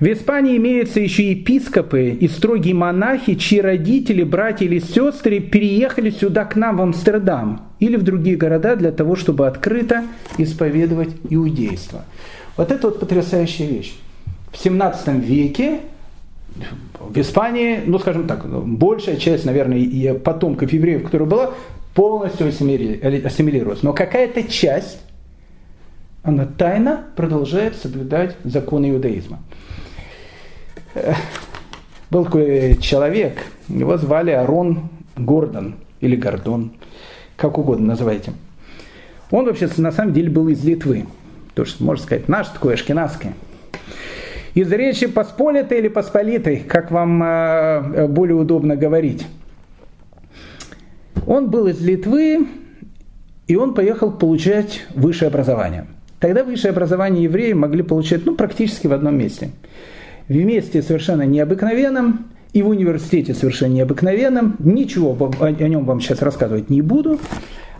В 0.00 0.06
Испании 0.06 0.56
имеются 0.56 0.98
еще 0.98 1.30
епископы 1.30 2.08
и 2.08 2.26
строгие 2.26 2.74
монахи, 2.74 3.36
чьи 3.36 3.60
родители, 3.60 4.24
братья 4.24 4.66
или 4.66 4.80
сестры 4.80 5.38
переехали 5.38 6.10
сюда 6.10 6.44
к 6.44 6.56
нам 6.56 6.76
в 6.76 6.82
Амстердам 6.82 7.71
или 7.82 7.96
в 7.96 8.02
другие 8.02 8.36
города 8.36 8.76
для 8.76 8.92
того, 8.92 9.16
чтобы 9.16 9.46
открыто 9.46 10.04
исповедовать 10.38 11.10
иудейство. 11.28 12.04
Вот 12.56 12.70
это 12.70 12.88
вот 12.88 13.00
потрясающая 13.00 13.66
вещь. 13.66 13.94
В 14.52 14.58
17 14.58 15.08
веке 15.24 15.80
в 17.00 17.18
Испании, 17.18 17.80
ну 17.84 17.98
скажем 17.98 18.26
так, 18.26 18.46
большая 18.46 19.16
часть, 19.16 19.44
наверное, 19.44 20.14
потомков 20.14 20.72
евреев, 20.72 21.02
которая 21.04 21.28
была, 21.28 21.54
полностью 21.94 22.46
ассимилировалась. 22.46 23.82
Но 23.82 23.92
какая-то 23.92 24.44
часть, 24.44 25.00
она 26.22 26.46
тайно 26.46 27.06
продолжает 27.16 27.76
соблюдать 27.76 28.36
законы 28.44 28.90
иудаизма 28.90 29.40
был 32.12 32.26
такой 32.26 32.76
человек, 32.76 33.38
его 33.68 33.96
звали 33.96 34.32
Арон 34.32 34.90
Гордон 35.16 35.76
или 36.02 36.14
Гордон, 36.14 36.72
как 37.36 37.58
угодно 37.58 37.88
называйте. 37.88 38.32
Он 39.30 39.46
вообще 39.46 39.68
на 39.76 39.92
самом 39.92 40.12
деле 40.12 40.30
был 40.30 40.48
из 40.48 40.62
Литвы, 40.64 41.06
то 41.54 41.62
есть, 41.62 41.80
можно 41.80 42.04
сказать, 42.04 42.28
наш 42.28 42.48
такой 42.48 42.74
ашкенадский. 42.74 43.30
Из 44.54 44.70
речи 44.70 45.06
посполитой 45.06 45.78
или 45.78 45.88
посполитой, 45.88 46.58
как 46.58 46.90
вам 46.90 47.22
э, 47.22 48.06
более 48.06 48.36
удобно 48.36 48.76
говорить. 48.76 49.26
Он 51.26 51.48
был 51.48 51.68
из 51.68 51.80
Литвы, 51.80 52.46
и 53.46 53.56
он 53.56 53.72
поехал 53.72 54.12
получать 54.12 54.84
высшее 54.94 55.28
образование. 55.28 55.86
Тогда 56.20 56.44
высшее 56.44 56.72
образование 56.72 57.24
евреи 57.24 57.54
могли 57.54 57.82
получать 57.82 58.26
ну, 58.26 58.34
практически 58.34 58.86
в 58.86 58.92
одном 58.92 59.16
месте– 59.16 59.50
в 60.28 60.44
месте 60.44 60.82
совершенно 60.82 61.22
необыкновенном, 61.22 62.26
и 62.52 62.62
в 62.62 62.68
университете 62.68 63.34
совершенно 63.34 63.72
необыкновенном. 63.74 64.56
Ничего 64.58 65.16
о 65.40 65.50
нем 65.50 65.84
вам 65.84 66.00
сейчас 66.00 66.22
рассказывать 66.22 66.70
не 66.70 66.82
буду, 66.82 67.18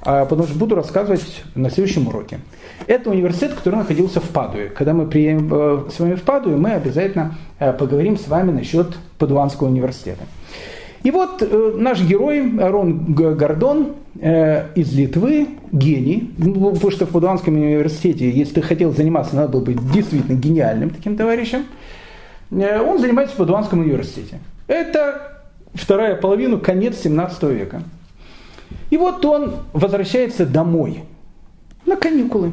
а 0.03 0.25
потому 0.25 0.49
что 0.49 0.59
буду 0.59 0.75
рассказывать 0.75 1.45
на 1.55 1.71
следующем 1.71 2.09
уроке. 2.09 2.41
Это 2.87 3.11
университет, 3.11 3.53
который 3.53 3.77
находился 3.77 4.21
в 4.21 4.29
Падуе. 4.31 4.69
Когда 4.69 4.95
мы 4.95 5.07
приедем 5.07 5.49
э, 5.53 5.85
с 5.95 6.01
вами 6.01 6.15
в 6.15 6.23
Падуе, 6.23 6.57
мы 6.57 6.73
обязательно 6.73 7.37
э, 7.59 7.73
поговорим 7.73 8.17
с 8.17 8.27
вами 8.27 8.51
насчет 8.51 8.97
Падуанского 9.19 9.69
университета. 9.69 10.25
И 11.03 11.11
вот 11.11 11.43
э, 11.43 11.75
наш 11.77 12.03
герой 12.03 12.59
Арон 12.61 13.15
Гордон 13.15 13.93
из 14.15 14.93
Литвы, 14.93 15.49
гений, 15.73 16.35
ну, 16.37 16.73
потому 16.73 16.91
что 16.91 17.07
в 17.07 17.11
Падуанском 17.11 17.55
университете, 17.55 18.31
если 18.31 18.55
ты 18.55 18.63
хотел 18.63 18.93
заниматься, 18.93 19.35
надо 19.35 19.53
было 19.53 19.65
быть 19.65 19.91
действительно 19.91 20.37
гениальным 20.37 20.91
таким 20.91 21.17
товарищем. 21.17 21.65
Он 22.51 22.99
занимается 22.99 23.35
в 23.35 23.39
Падуанском 23.39 23.81
университете. 23.81 24.39
Это 24.67 25.43
вторая 25.75 26.17
половина, 26.17 26.59
конец 26.59 26.99
17 26.99 27.43
века. 27.45 27.83
И 28.91 28.97
вот 28.97 29.25
он 29.25 29.57
возвращается 29.73 30.47
домой 30.47 31.05
на 31.87 31.97
каникулы. 31.97 32.53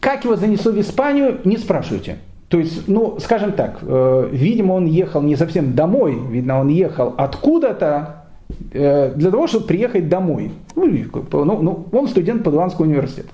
Как 0.00 0.24
его 0.24 0.36
занесло 0.36 0.72
в 0.72 0.80
Испанию, 0.80 1.40
не 1.44 1.56
спрашивайте. 1.56 2.18
То 2.48 2.58
есть, 2.58 2.86
ну, 2.86 3.18
скажем 3.20 3.52
так, 3.52 3.78
э, 3.82 4.28
видимо, 4.30 4.74
он 4.74 4.86
ехал 4.86 5.22
не 5.22 5.34
совсем 5.34 5.74
домой, 5.74 6.16
видно, 6.30 6.60
он 6.60 6.68
ехал 6.68 7.14
откуда-то 7.16 8.26
э, 8.72 9.12
для 9.14 9.30
того, 9.30 9.46
чтобы 9.46 9.66
приехать 9.66 10.08
домой. 10.08 10.52
Ну, 10.76 10.86
ну, 10.86 11.62
ну 11.62 11.86
он 11.90 12.06
студент 12.06 12.44
Падуанского 12.44 12.84
университета. 12.84 13.30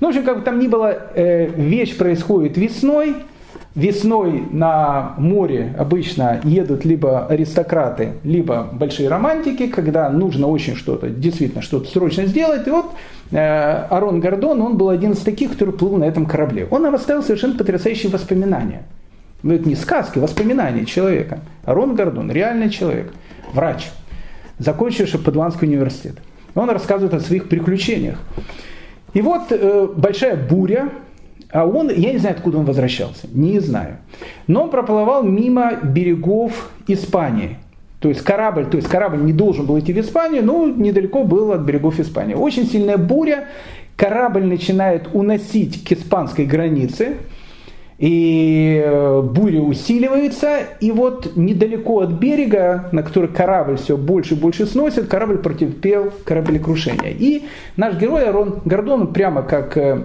Ну, 0.00 0.06
в 0.06 0.10
общем, 0.10 0.24
как 0.24 0.38
бы 0.38 0.44
там 0.44 0.60
ни 0.60 0.68
было, 0.68 0.96
э, 1.14 1.46
вещь 1.48 1.96
происходит 1.96 2.56
весной, 2.56 3.16
весной 3.74 4.42
на 4.50 5.14
море 5.18 5.74
обычно 5.78 6.40
едут 6.44 6.84
либо 6.84 7.26
аристократы, 7.26 8.14
либо 8.24 8.68
большие 8.72 9.08
романтики, 9.08 9.68
когда 9.68 10.10
нужно 10.10 10.46
очень 10.48 10.74
что-то, 10.74 11.08
действительно 11.08 11.62
что-то 11.62 11.88
срочно 11.90 12.26
сделать. 12.26 12.66
И 12.66 12.70
вот 12.70 12.86
э, 13.30 13.38
Арон 13.38 14.20
Гордон, 14.20 14.60
он 14.60 14.76
был 14.76 14.88
один 14.88 15.12
из 15.12 15.18
таких, 15.18 15.52
который 15.52 15.74
плыл 15.74 15.96
на 15.96 16.04
этом 16.04 16.26
корабле. 16.26 16.66
Он 16.70 16.82
нам 16.82 16.94
оставил 16.94 17.22
совершенно 17.22 17.56
потрясающие 17.56 18.10
воспоминания. 18.10 18.82
Ну, 19.42 19.54
это 19.54 19.68
не 19.68 19.76
сказки, 19.76 20.18
воспоминания 20.18 20.84
человека. 20.84 21.40
Арон 21.64 21.94
Гордон, 21.94 22.30
реальный 22.32 22.70
человек, 22.70 23.12
врач, 23.52 23.90
закончивший 24.58 25.20
Падуанский 25.20 25.68
университет. 25.68 26.16
Он 26.54 26.68
рассказывает 26.70 27.14
о 27.14 27.20
своих 27.20 27.48
приключениях. 27.48 28.18
И 29.14 29.20
вот 29.20 29.42
э, 29.50 29.88
большая 29.94 30.36
буря, 30.36 30.90
а 31.50 31.66
он, 31.66 31.90
я 31.90 32.12
не 32.12 32.18
знаю, 32.18 32.36
откуда 32.36 32.58
он 32.58 32.64
возвращался, 32.64 33.26
не 33.32 33.58
знаю. 33.60 33.98
Но 34.46 34.64
он 34.64 34.70
проплывал 34.70 35.22
мимо 35.22 35.74
берегов 35.82 36.70
Испании. 36.86 37.56
То 38.00 38.08
есть 38.08 38.22
корабль, 38.22 38.66
то 38.66 38.76
есть 38.76 38.88
корабль 38.88 39.22
не 39.22 39.32
должен 39.32 39.66
был 39.66 39.78
идти 39.78 39.92
в 39.92 39.98
Испанию, 39.98 40.44
но 40.44 40.66
недалеко 40.66 41.24
был 41.24 41.52
от 41.52 41.62
берегов 41.62 41.98
Испании. 41.98 42.34
Очень 42.34 42.66
сильная 42.66 42.98
буря, 42.98 43.46
корабль 43.96 44.44
начинает 44.44 45.08
уносить 45.12 45.84
к 45.84 45.92
испанской 45.92 46.44
границе, 46.44 47.16
и 47.98 48.80
э, 48.84 49.22
буря 49.22 49.60
усиливается, 49.60 50.58
и 50.78 50.92
вот 50.92 51.34
недалеко 51.34 52.02
от 52.02 52.10
берега, 52.10 52.88
на 52.92 53.02
который 53.02 53.28
корабль 53.28 53.76
все 53.76 53.96
больше 53.96 54.34
и 54.34 54.36
больше 54.36 54.66
сносит, 54.66 55.08
корабль 55.08 55.38
потерпел 55.38 56.12
кораблекрушение. 56.24 57.12
И 57.12 57.46
наш 57.76 57.96
герой 57.96 58.28
Арон 58.28 58.60
Гордон, 58.64 59.12
прямо 59.12 59.42
как 59.42 59.76
Э, 59.76 60.04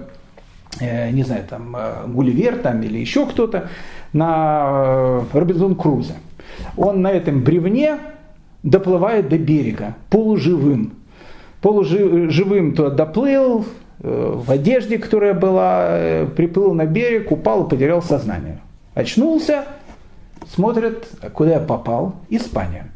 не 0.82 1.24
знаю, 1.24 1.44
там, 1.50 1.76
э, 1.76 2.08
Гулливер 2.08 2.58
там, 2.58 2.82
или 2.82 3.00
еще 3.00 3.26
кто-то, 3.26 3.70
на 4.12 4.64
э, 4.66 5.22
Робинзон 5.34 5.76
Крузе. 5.76 6.16
Он 6.78 7.02
на 7.02 7.12
этом 7.12 7.44
бревне 7.44 7.98
доплывает 8.64 9.30
до 9.30 9.38
берега, 9.38 9.96
полуживым. 10.10 10.94
Полуживым 11.62 12.74
то 12.76 12.90
доплыл, 12.90 13.66
в 14.00 14.52
одежде, 14.52 14.98
которая 14.98 15.34
была, 15.34 16.26
приплыл 16.36 16.74
на 16.74 16.86
берег, 16.86 17.32
упал 17.32 17.66
и 17.66 17.70
потерял 17.70 18.02
сознание. 18.02 18.60
Очнулся, 18.96 19.64
смотрит, 20.54 21.08
куда 21.34 21.54
я 21.54 21.60
попал, 21.60 22.16
Испания. 22.30 22.92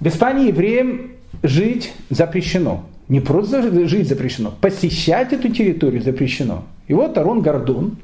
В 0.00 0.06
Испании 0.06 0.48
евреям 0.48 1.12
жить 1.42 1.92
запрещено. 2.08 2.84
Не 3.08 3.20
просто 3.20 3.62
жить 3.88 4.08
запрещено, 4.08 4.52
посещать 4.60 5.32
эту 5.32 5.48
территорию 5.48 6.02
запрещено. 6.02 6.64
И 6.86 6.94
вот 6.94 7.16
Арон 7.18 7.42
Гордон 7.42 7.96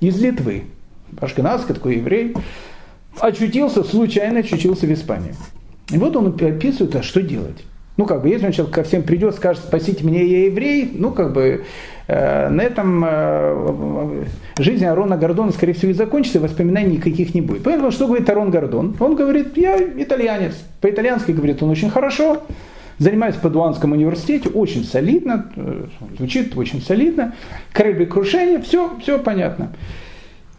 из 0.00 0.20
Литвы, 0.20 0.64
ашкенадский 1.20 1.74
такой 1.74 1.96
еврей, 1.96 2.34
очутился, 3.18 3.82
случайно 3.84 4.40
очутился 4.40 4.86
в 4.86 4.92
Испании. 4.92 5.34
И 5.90 5.98
вот 5.98 6.16
он 6.16 6.28
описывает, 6.28 6.94
а 6.96 7.02
что 7.02 7.22
делать. 7.22 7.64
Ну, 7.96 8.06
как 8.06 8.22
бы, 8.22 8.28
если 8.28 8.46
он 8.46 8.52
сейчас 8.52 8.68
ко 8.68 8.82
всем 8.82 9.02
придет, 9.02 9.34
скажет, 9.34 9.62
спасите 9.62 10.06
меня, 10.06 10.22
я 10.22 10.46
еврей, 10.46 10.90
ну, 10.94 11.10
как 11.10 11.34
бы, 11.34 11.64
э, 12.06 12.48
на 12.48 12.62
этом 12.62 13.04
э, 13.06 14.24
жизнь 14.58 14.86
Арона 14.86 15.18
Гордона, 15.18 15.52
скорее 15.52 15.74
всего, 15.74 15.90
и 15.90 15.94
закончится, 15.94 16.40
воспоминаний 16.40 16.96
никаких 16.96 17.34
не 17.34 17.42
будет. 17.42 17.62
Поэтому 17.62 17.90
что 17.90 18.06
говорит 18.06 18.30
Арон 18.30 18.50
Гордон? 18.50 18.96
Он 18.98 19.16
говорит, 19.16 19.56
я 19.58 19.76
итальянец. 19.76 20.54
По-итальянски 20.80 21.32
говорит 21.32 21.62
он 21.62 21.68
очень 21.68 21.90
хорошо, 21.90 22.42
занимаюсь 23.00 23.34
в 23.34 23.40
Падуанском 23.40 23.92
университете, 23.92 24.50
очень 24.50 24.84
солидно, 24.84 25.50
э, 25.56 25.86
звучит 26.18 26.56
очень 26.56 26.82
солидно, 26.82 27.34
кораблекрушение, 27.72 28.60
все, 28.60 28.96
все 29.02 29.18
понятно. 29.18 29.72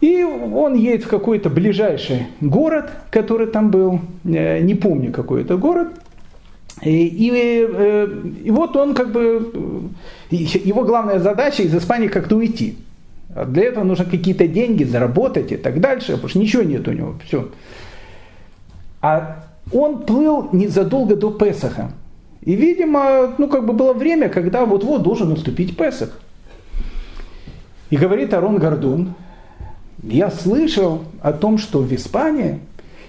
И 0.00 0.24
он 0.24 0.74
едет 0.74 1.04
в 1.04 1.08
какой-то 1.08 1.48
ближайший 1.48 2.26
город, 2.40 2.90
который 3.10 3.46
там 3.46 3.70
был, 3.70 4.00
э, 4.24 4.60
не 4.60 4.74
помню 4.74 5.12
какой 5.12 5.42
это 5.42 5.56
город, 5.56 5.92
и, 6.82 7.06
и, 7.06 7.30
э, 7.32 8.08
и 8.44 8.50
вот 8.50 8.76
он 8.76 8.94
как 8.94 9.12
бы, 9.12 9.90
его 10.30 10.82
главная 10.82 11.20
задача 11.20 11.62
из 11.62 11.72
Испании 11.74 12.08
как-то 12.08 12.36
уйти. 12.36 12.76
А 13.36 13.44
для 13.44 13.66
этого 13.66 13.84
нужно 13.84 14.04
какие-то 14.04 14.48
деньги 14.48 14.82
заработать 14.82 15.52
и 15.52 15.56
так 15.56 15.80
дальше, 15.80 16.14
потому 16.14 16.28
что 16.28 16.40
ничего 16.40 16.64
нет 16.64 16.88
у 16.88 16.92
него, 16.92 17.14
все. 17.24 17.48
А 19.00 19.44
он 19.72 20.02
плыл 20.02 20.48
незадолго 20.50 21.14
до 21.14 21.30
Песаха. 21.30 21.92
И, 22.42 22.54
видимо, 22.54 23.34
ну, 23.38 23.48
как 23.48 23.66
бы 23.66 23.72
было 23.72 23.92
время, 23.92 24.28
когда 24.28 24.64
вот-вот 24.64 25.02
должен 25.02 25.30
наступить 25.30 25.76
Песах. 25.76 26.18
И 27.90 27.96
говорит 27.96 28.34
Арон 28.34 28.58
Гордун, 28.58 29.14
я 30.02 30.30
слышал 30.30 31.04
о 31.20 31.32
том, 31.32 31.58
что 31.58 31.80
в 31.80 31.94
Испании 31.94 32.58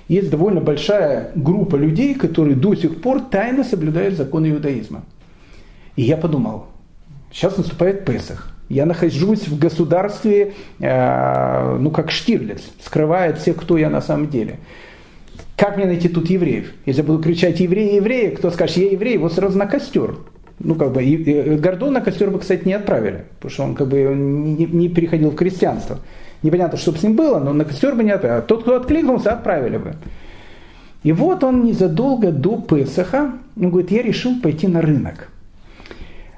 есть 0.08 0.30
довольно 0.30 0.62
большая 0.62 1.32
группа 1.34 1.76
людей, 1.76 2.14
которые 2.14 2.56
до 2.56 2.76
сих 2.76 3.02
пор 3.02 3.22
тайно 3.22 3.64
соблюдают 3.64 4.16
законы 4.16 4.52
иудаизма. 4.52 5.04
И 5.96 6.04
я 6.04 6.18
подумал, 6.18 6.66
сейчас 7.32 7.58
наступает 7.58 8.06
Песах. 8.06 8.50
Я 8.70 8.86
нахожусь 8.86 9.48
в 9.48 9.58
государстве, 9.58 10.54
э, 10.80 11.78
ну 11.80 11.92
как 11.92 12.12
Штирлиц, 12.12 12.62
скрывает 12.84 13.40
всех, 13.40 13.58
кто 13.58 13.78
я 13.78 13.90
на 13.90 14.02
самом 14.02 14.30
деле. 14.30 14.60
Как 15.56 15.78
мне 15.78 15.86
найти 15.86 16.10
тут 16.10 16.30
евреев? 16.30 16.72
Если 16.86 17.02
я 17.02 17.08
буду 17.08 17.22
кричать 17.22 17.60
«евреи, 17.60 17.96
евреи», 17.96 18.30
кто 18.30 18.50
скажет 18.50 18.78
«я 18.78 18.92
еврей», 18.92 19.18
вот 19.18 19.34
сразу 19.34 19.58
на 19.58 19.68
костер. 19.68 20.18
Ну, 20.60 20.76
как 20.76 20.94
бы, 20.94 21.04
и, 21.04 21.56
Гордон 21.58 21.94
на 21.94 22.02
костер 22.02 22.30
бы, 22.32 22.40
кстати, 22.40 22.66
не 22.66 22.74
отправили, 22.74 23.26
потому 23.36 23.52
что 23.52 23.64
он 23.64 23.76
как 23.76 23.88
бы 23.88 24.02
не, 24.02 24.66
не 24.66 24.90
переходил 24.90 25.32
в 25.32 25.36
крестьянство. 25.36 26.00
Непонятно, 26.42 26.78
что 26.78 26.92
с 26.94 27.04
ним 27.04 27.16
было, 27.16 27.40
но 27.40 27.54
на 27.54 27.66
костер 27.66 27.96
бы 27.96 28.04
не 28.04 28.12
отправили. 28.12 28.46
Тот, 28.46 28.64
кто 28.64 28.76
откликнулся, 28.76 29.34
отправили 29.34 29.78
бы. 29.78 29.96
И 31.04 31.12
вот 31.12 31.44
он 31.44 31.66
незадолго 31.66 32.32
до 32.32 32.58
Песаха, 32.62 33.34
он 33.60 33.70
говорит, 33.70 33.92
я 33.92 34.02
решил 34.02 34.40
пойти 34.42 34.68
на 34.68 34.82
рынок. 34.82 35.30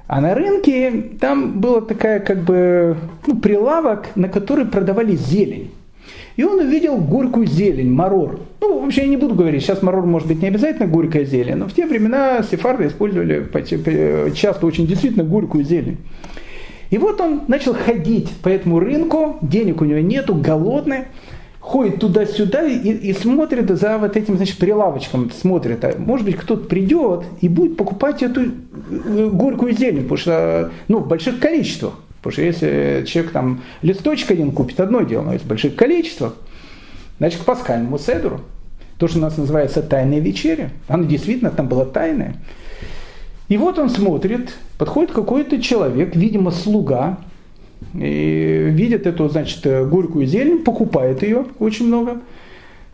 А 0.08 0.22
на 0.22 0.36
рынке 0.36 0.92
там 1.20 1.60
была 1.60 1.82
такая 1.82 2.20
как 2.20 2.44
бы 2.44 2.98
ну, 3.26 3.38
прилавок, 3.38 4.08
на 4.16 4.30
который 4.30 4.66
продавали 4.66 5.16
зелень. 5.16 5.72
И 6.36 6.44
он 6.44 6.60
увидел 6.60 6.98
горькую 6.98 7.48
зелень, 7.48 7.92
марор. 7.92 8.40
Ну, 8.60 8.82
вообще 8.82 9.02
я 9.04 9.08
не 9.08 9.18
буду 9.18 9.36
говорить, 9.36 9.64
сейчас 9.64 9.82
марор 9.82 10.06
может 10.06 10.28
быть 10.28 10.42
не 10.42 10.50
обязательно 10.50 10.88
горькая 10.88 11.24
зелень, 11.24 11.56
но 11.56 11.68
в 11.68 11.74
те 11.74 11.86
времена 11.86 12.44
сефарды 12.44 12.88
использовали 12.88 13.50
часто 14.34 14.66
очень 14.66 14.86
действительно 14.86 15.24
горькую 15.24 15.64
зелень. 15.64 15.98
И 16.90 16.98
вот 16.98 17.20
он 17.22 17.42
начал 17.48 17.74
ходить 17.74 18.30
по 18.44 18.50
этому 18.50 18.80
рынку, 18.80 19.38
денег 19.42 19.82
у 19.82 19.86
него 19.86 20.00
нету, 20.00 20.36
голодный, 20.36 21.06
ходит 21.60 22.00
туда-сюда 22.00 22.64
и, 22.64 22.78
и 22.78 23.14
смотрит 23.14 23.70
за 23.70 23.98
вот 23.98 24.16
этим, 24.16 24.38
значит, 24.38 24.58
прилавочком, 24.58 25.32
смотрит, 25.32 25.84
а 25.84 25.96
может 25.98 26.26
быть 26.26 26.36
кто-то 26.36 26.68
придет 26.68 27.24
и 27.42 27.50
будет 27.50 27.76
покупать 27.76 28.22
эту 28.22 28.42
э, 28.42 29.30
горькую 29.32 29.74
зелень, 29.74 30.04
потому 30.04 30.18
что, 30.18 30.72
ну, 30.88 31.00
в 31.00 31.08
больших 31.08 31.40
количествах. 31.40 31.94
Потому 32.26 32.34
что 32.34 32.42
если 32.42 33.06
человек 33.06 33.34
там 33.34 33.62
листочек 33.84 34.32
один 34.32 34.52
купит, 34.52 34.80
одно 34.80 35.02
дело, 35.02 35.22
но 35.26 35.34
если 35.34 35.48
больших 35.48 35.76
количествах, 35.76 36.34
значит, 37.20 37.42
к 37.42 37.46
пасхальному 37.46 38.00
седру, 38.00 38.42
то, 38.98 39.08
что 39.08 39.20
у 39.20 39.22
нас 39.22 39.38
называется 39.38 39.84
тайная 39.84 40.18
вечеря, 40.18 40.72
она 40.88 41.04
действительно 41.04 41.52
там 41.52 41.68
была 41.68 41.86
тайная. 41.86 42.38
И 43.48 43.58
вот 43.58 43.78
он 43.78 43.92
смотрит, 43.92 44.56
подходит 44.80 45.12
какой-то 45.12 45.62
человек, 45.62 46.16
видимо, 46.16 46.50
слуга, 46.50 47.20
и 47.94 48.70
видит 48.72 49.06
эту, 49.06 49.30
значит, 49.30 49.64
горькую 49.88 50.26
зелень, 50.26 50.64
покупает 50.64 51.22
ее 51.22 51.46
очень 51.60 51.86
много, 51.86 52.22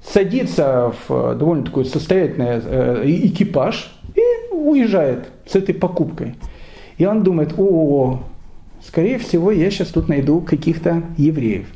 садится 0.03 0.93
в 1.07 1.35
довольно 1.35 1.63
такой 1.63 1.85
состоятельный 1.85 2.59
э, 2.61 3.03
экипаж 3.05 3.97
и 4.13 4.53
уезжает 4.53 5.29
с 5.47 5.55
этой 5.55 5.73
покупкой. 5.73 6.35
И 6.97 7.05
он 7.05 7.23
думает, 7.23 7.53
о, 7.57 8.19
скорее 8.85 9.17
всего, 9.17 9.51
я 9.51 9.69
сейчас 9.71 9.89
тут 9.89 10.09
найду 10.09 10.41
каких-то 10.41 11.03
евреев. 11.17 11.67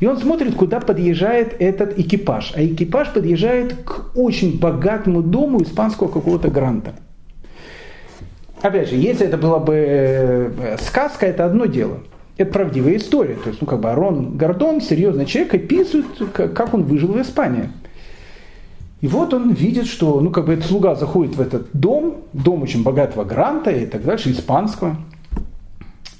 И 0.00 0.06
он 0.06 0.16
смотрит, 0.16 0.54
куда 0.54 0.80
подъезжает 0.80 1.54
этот 1.60 1.98
экипаж. 1.98 2.52
А 2.56 2.64
экипаж 2.64 3.12
подъезжает 3.12 3.74
к 3.84 4.16
очень 4.16 4.58
богатому 4.58 5.22
дому 5.22 5.62
испанского 5.62 6.08
какого-то 6.08 6.48
гранта. 6.48 6.94
Опять 8.62 8.88
же, 8.88 8.96
если 8.96 9.26
это 9.26 9.36
была 9.36 9.58
бы 9.58 9.74
э, 9.74 10.76
сказка, 10.80 11.26
это 11.26 11.44
одно 11.44 11.66
дело. 11.66 11.98
Это 12.36 12.52
правдивая 12.52 12.96
история. 12.96 13.34
То 13.34 13.50
есть, 13.50 13.60
ну, 13.60 13.66
как 13.66 13.80
бы 13.80 13.90
Арон 13.90 14.36
Гордон, 14.38 14.80
серьезный 14.80 15.26
человек, 15.26 15.54
описывает, 15.54 16.06
как 16.32 16.72
он 16.72 16.84
выжил 16.84 17.08
в 17.08 17.20
Испании. 17.20 17.70
И 19.00 19.08
вот 19.08 19.32
он 19.32 19.52
видит, 19.52 19.86
что, 19.86 20.20
ну, 20.20 20.30
как 20.30 20.46
бы 20.46 20.54
этот 20.54 20.66
слуга 20.66 20.94
заходит 20.94 21.36
в 21.36 21.40
этот 21.40 21.68
дом, 21.72 22.24
дом 22.32 22.62
очень 22.62 22.82
богатого 22.82 23.24
гранта 23.24 23.70
и 23.70 23.86
так 23.86 24.04
дальше, 24.04 24.30
испанского. 24.30 24.96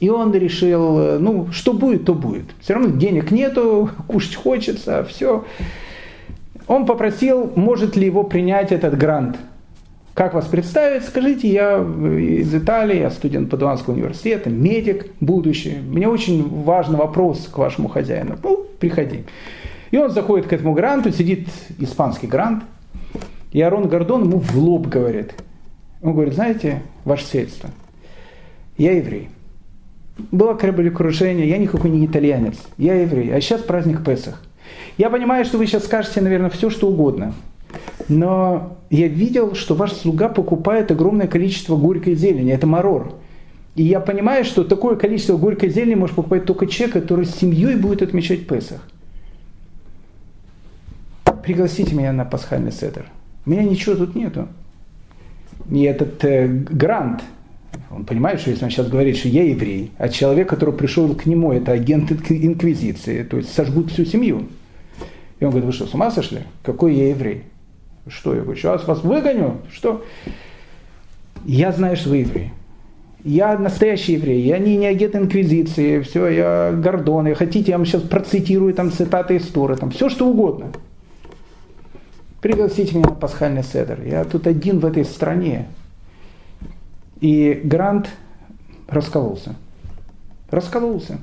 И 0.00 0.08
он 0.08 0.34
решил, 0.34 0.98
э, 0.98 1.18
ну, 1.18 1.48
что 1.52 1.72
будет, 1.72 2.04
то 2.04 2.14
будет. 2.14 2.46
Все 2.60 2.74
равно 2.74 2.90
денег 2.90 3.30
нету, 3.30 3.90
кушать 4.08 4.34
хочется, 4.34 5.04
все. 5.04 5.44
Он 6.66 6.86
попросил, 6.86 7.52
может 7.54 7.96
ли 7.96 8.06
его 8.06 8.24
принять 8.24 8.72
этот 8.72 8.98
грант– 8.98 9.36
как 10.20 10.34
вас 10.34 10.44
представить? 10.46 11.04
Скажите, 11.04 11.48
я 11.48 11.78
из 11.78 12.54
Италии, 12.54 12.98
я 12.98 13.10
студент 13.10 13.48
Падуанского 13.48 13.94
университета, 13.94 14.50
медик 14.50 15.06
будущий. 15.20 15.78
Мне 15.78 16.08
очень 16.08 16.46
важный 16.62 16.98
вопрос 16.98 17.48
к 17.50 17.56
вашему 17.56 17.88
хозяину. 17.88 18.36
Ну, 18.42 18.66
приходи. 18.78 19.24
И 19.90 19.96
он 19.96 20.10
заходит 20.10 20.46
к 20.46 20.52
этому 20.52 20.74
гранту, 20.74 21.10
сидит 21.10 21.48
испанский 21.78 22.26
грант, 22.26 22.64
и 23.52 23.62
Арон 23.62 23.88
Гордон 23.88 24.24
ему 24.24 24.40
в 24.40 24.56
лоб 24.58 24.88
говорит. 24.88 25.32
Он 26.02 26.12
говорит, 26.12 26.34
знаете, 26.34 26.82
ваше 27.04 27.24
сельство, 27.24 27.70
я 28.76 28.92
еврей. 28.92 29.30
Было 30.30 30.54
кораблекрушение, 30.54 31.48
я 31.48 31.58
никакой 31.58 31.90
не 31.90 32.06
итальянец, 32.06 32.56
я 32.78 32.94
еврей, 32.94 33.34
а 33.34 33.40
сейчас 33.40 33.62
праздник 33.62 34.04
Песах. 34.04 34.42
Я 34.98 35.10
понимаю, 35.10 35.44
что 35.44 35.58
вы 35.58 35.66
сейчас 35.66 35.84
скажете, 35.84 36.20
наверное, 36.20 36.50
все, 36.50 36.70
что 36.70 36.88
угодно– 36.88 37.34
но 38.08 38.76
я 38.90 39.08
видел, 39.08 39.54
что 39.54 39.74
ваш 39.74 39.92
слуга 39.92 40.28
покупает 40.28 40.90
огромное 40.90 41.28
количество 41.28 41.76
горькой 41.76 42.14
зелени, 42.14 42.52
это 42.52 42.66
марор. 42.66 43.14
И 43.76 43.84
я 43.84 44.00
понимаю, 44.00 44.44
что 44.44 44.64
такое 44.64 44.96
количество 44.96 45.36
горькой 45.36 45.70
зелени 45.70 45.94
может 45.94 46.16
покупать 46.16 46.44
только 46.44 46.66
человек, 46.66 46.94
который 46.94 47.24
с 47.24 47.36
семьей 47.36 47.76
будет 47.76 48.02
отмечать 48.02 48.46
Песах. 48.46 48.86
Пригласите 51.44 51.94
меня 51.94 52.12
на 52.12 52.24
пасхальный 52.24 52.72
седер. 52.72 53.06
У 53.46 53.50
меня 53.50 53.62
ничего 53.62 53.94
тут 53.94 54.14
нету. 54.14 54.48
И 55.70 55.82
этот 55.82 56.24
э, 56.24 56.48
грант, 56.48 57.22
он 57.90 58.04
понимает, 58.04 58.40
что 58.40 58.50
если 58.50 58.64
он 58.64 58.70
сейчас 58.70 58.88
говорит, 58.88 59.16
что 59.16 59.28
я 59.28 59.44
еврей, 59.44 59.90
а 59.98 60.08
человек, 60.08 60.48
который 60.48 60.74
пришел 60.74 61.14
к 61.14 61.26
нему, 61.26 61.52
это 61.52 61.72
агент 61.72 62.10
инквизиции, 62.30 63.22
то 63.22 63.36
есть 63.36 63.52
сожгут 63.52 63.90
всю 63.90 64.04
семью. 64.04 64.48
И 65.38 65.44
он 65.44 65.50
говорит, 65.50 65.66
вы 65.66 65.72
что, 65.72 65.86
с 65.86 65.94
ума 65.94 66.10
сошли? 66.10 66.40
Какой 66.62 66.94
я 66.94 67.08
еврей? 67.08 67.44
Что? 68.06 68.34
Я 68.34 68.42
говорю, 68.42 68.58
сейчас 68.58 68.86
вас 68.86 69.02
выгоню? 69.02 69.58
Что? 69.72 70.04
Я 71.44 71.72
знаю, 71.72 71.96
что 71.96 72.10
вы 72.10 72.18
еврей. 72.18 72.52
Я 73.24 73.58
настоящий 73.58 74.14
еврей, 74.14 74.40
я 74.42 74.58
не, 74.58 74.76
не 74.76 74.86
агент 74.86 75.14
инквизиции, 75.14 76.00
все, 76.00 76.28
я 76.28 76.72
Гордон, 76.72 77.28
и 77.28 77.34
хотите, 77.34 77.72
я 77.72 77.76
вам 77.76 77.84
сейчас 77.84 78.02
процитирую 78.02 78.72
там 78.72 78.90
цитаты 78.90 79.36
из 79.36 79.46
Торы, 79.48 79.76
там 79.76 79.90
все 79.90 80.08
что 80.08 80.26
угодно. 80.26 80.72
Пригласите 82.40 82.96
меня 82.96 83.10
на 83.10 83.14
пасхальный 83.14 83.62
седер. 83.62 84.02
Я 84.02 84.24
тут 84.24 84.46
один 84.46 84.78
в 84.78 84.86
этой 84.86 85.04
стране. 85.04 85.66
И 87.20 87.60
Грант 87.64 88.10
раскололся. 88.88 89.54
Раскололся. 90.50 91.18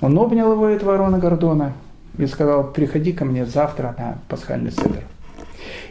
Он 0.00 0.18
обнял 0.18 0.52
его, 0.52 0.66
этого 0.66 0.94
Арона 0.94 1.18
Гордона, 1.18 1.72
и 2.18 2.26
сказал, 2.26 2.72
приходи 2.72 3.12
ко 3.12 3.24
мне 3.24 3.46
завтра 3.46 3.94
на 3.98 4.18
пасхальный 4.28 4.70
седер. 4.70 5.04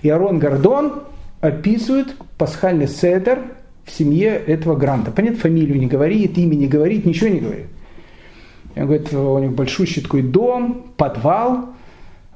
И 0.02 0.10
Арон 0.10 0.40
Гордон 0.40 1.04
описывает 1.42 2.16
пасхальный 2.38 2.88
седер 2.88 3.40
в 3.86 3.92
семье 3.92 4.30
этого 4.30 4.76
гранта. 4.76 5.12
Понятно, 5.12 5.40
фамилию 5.40 5.80
не 5.80 5.88
говорит, 5.88 6.38
имя 6.38 6.56
не 6.56 6.68
говорит, 6.68 7.06
ничего 7.06 7.30
не 7.30 7.40
говорит. 7.40 7.68
Он 8.76 8.86
говорит, 8.86 9.14
у 9.14 9.40
них 9.40 9.52
большущий 9.54 10.02
такой 10.02 10.22
дом, 10.22 10.94
подвал, 10.98 11.70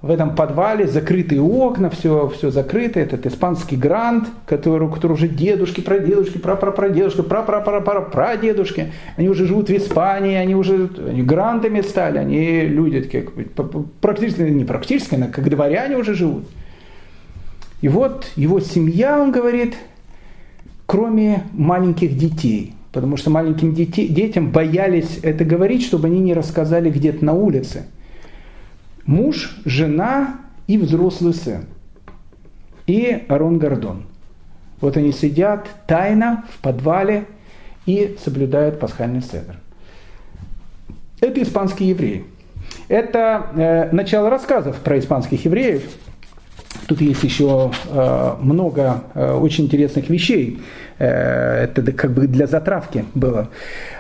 в 0.02 0.12
этом 0.12 0.36
подвале 0.36 0.86
закрытые 0.86 1.42
окна, 1.42 1.90
все, 1.90 2.30
все 2.30 2.52
закрыто, 2.52 3.00
этот 3.00 3.26
испанский 3.26 3.76
грант, 3.76 4.28
который, 4.46 4.92
который 4.92 5.14
уже 5.14 5.28
дедушки, 5.28 5.82
прадедушки, 5.82 6.38
прапрапрадедушки, 6.38 7.24
прапрапрапрадедушки, 7.24 8.92
они 9.16 9.28
уже 9.28 9.48
живут 9.48 9.70
в 9.70 9.76
Испании, 9.76 10.36
они 10.36 10.56
уже 10.56 10.90
они 11.08 11.24
грантами 11.24 11.82
стали, 11.82 12.20
они 12.20 12.62
люди 12.62 13.02
такие, 13.02 13.28
практически, 14.00 14.42
не 14.42 14.66
практически, 14.66 15.16
но 15.16 15.30
как 15.30 15.50
дворяне 15.50 15.98
уже 15.98 16.14
живут. 16.14 16.46
И 17.82 17.88
вот 17.88 18.32
его 18.36 18.60
семья, 18.60 19.20
он 19.20 19.32
говорит, 19.32 19.76
кроме 20.86 21.44
маленьких 21.54 22.16
детей, 22.16 22.76
потому 22.92 23.18
что 23.18 23.32
маленьким 23.32 23.74
детей, 23.74 24.08
детям 24.08 24.52
боялись 24.52 25.20
это 25.24 25.44
говорить, 25.44 25.84
чтобы 25.84 26.08
они 26.08 26.20
не 26.20 26.36
рассказали 26.36 26.92
где-то 26.92 27.26
на 27.26 27.34
улице– 27.34 27.88
муж, 29.08 29.58
жена 29.66 30.42
и 30.68 30.78
взрослый 30.78 31.34
сын. 31.34 31.66
И 32.86 33.26
Арон 33.28 33.58
Гордон. 33.58 34.04
Вот 34.80 34.96
они 34.96 35.12
сидят 35.12 35.68
тайно 35.88 36.46
в 36.54 36.60
подвале 36.60 37.26
и 37.86 38.16
соблюдают 38.24 38.80
пасхальный 38.80 39.22
седр. 39.22 39.56
Это 41.20 41.42
испанские 41.42 41.90
евреи. 41.90 42.26
Это 42.88 43.48
э, 43.56 43.96
начало 43.96 44.30
рассказов 44.30 44.78
про 44.82 45.00
испанских 45.00 45.46
евреев. 45.46 45.84
Тут 46.88 47.02
есть 47.02 47.24
еще 47.24 47.72
э, 47.90 48.32
много 48.40 49.04
э, 49.14 49.34
очень 49.34 49.66
интересных 49.66 50.10
вещей. 50.10 50.62
Э, 51.00 51.66
это 51.66 51.92
как 51.92 52.12
бы 52.12 52.28
для 52.28 52.48
затравки 52.48 53.04
было. 53.14 53.50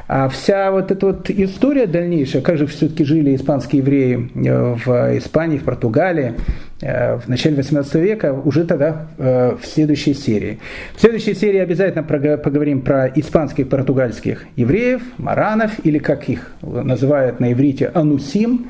А 0.07 0.29
вся 0.29 0.71
вот 0.71 0.89
эта 0.89 1.07
вот 1.07 1.29
история 1.29 1.85
дальнейшая, 1.85 2.41
как 2.41 2.57
же 2.57 2.65
все-таки 2.65 3.03
жили 3.03 3.35
испанские 3.35 3.81
евреи 3.81 4.31
в 4.33 5.17
Испании, 5.17 5.57
в 5.57 5.63
Португалии 5.65 6.35
в 6.79 7.23
начале 7.27 7.57
18 7.57 7.95
века, 7.95 8.31
уже 8.33 8.63
тогда 8.63 9.07
в 9.17 9.59
следующей 9.65 10.13
серии. 10.13 10.59
В 10.95 11.01
следующей 11.01 11.33
серии 11.33 11.59
обязательно 11.59 12.03
поговорим 12.03 12.81
про 12.81 13.07
испанских 13.07 13.65
и 13.65 13.67
португальских 13.67 14.45
евреев, 14.55 15.01
маранов, 15.17 15.71
или 15.83 15.97
как 15.97 16.29
их 16.29 16.53
называют 16.61 17.41
на 17.41 17.51
иврите, 17.51 17.91
анусим, 17.93 18.69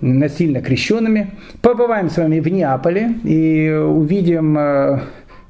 насильно 0.00 0.60
крещенными. 0.60 1.30
Побываем 1.62 2.10
с 2.10 2.16
вами 2.16 2.40
в 2.40 2.48
Неаполе 2.48 3.14
и 3.24 3.70
увидим 3.70 4.56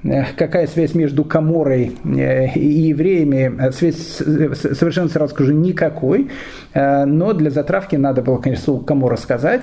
Э, 0.07 0.25
какая 0.37 0.67
связь 0.67 0.95
между 0.95 1.25
Каморой 1.25 1.97
э, 2.05 2.53
и 2.55 2.89
евреями, 2.89 3.53
э, 3.59 3.73
связь 3.73 3.97
совершенно 3.97 5.09
сразу 5.09 5.35
скажу 5.35 5.53
никакой, 5.53 6.31
но 6.75 7.33
для 7.33 7.51
затравки 7.51 7.97
надо 7.97 8.23
было, 8.23 8.37
конечно, 8.37 8.79
Камора 8.81 9.17
сказать. 9.17 9.63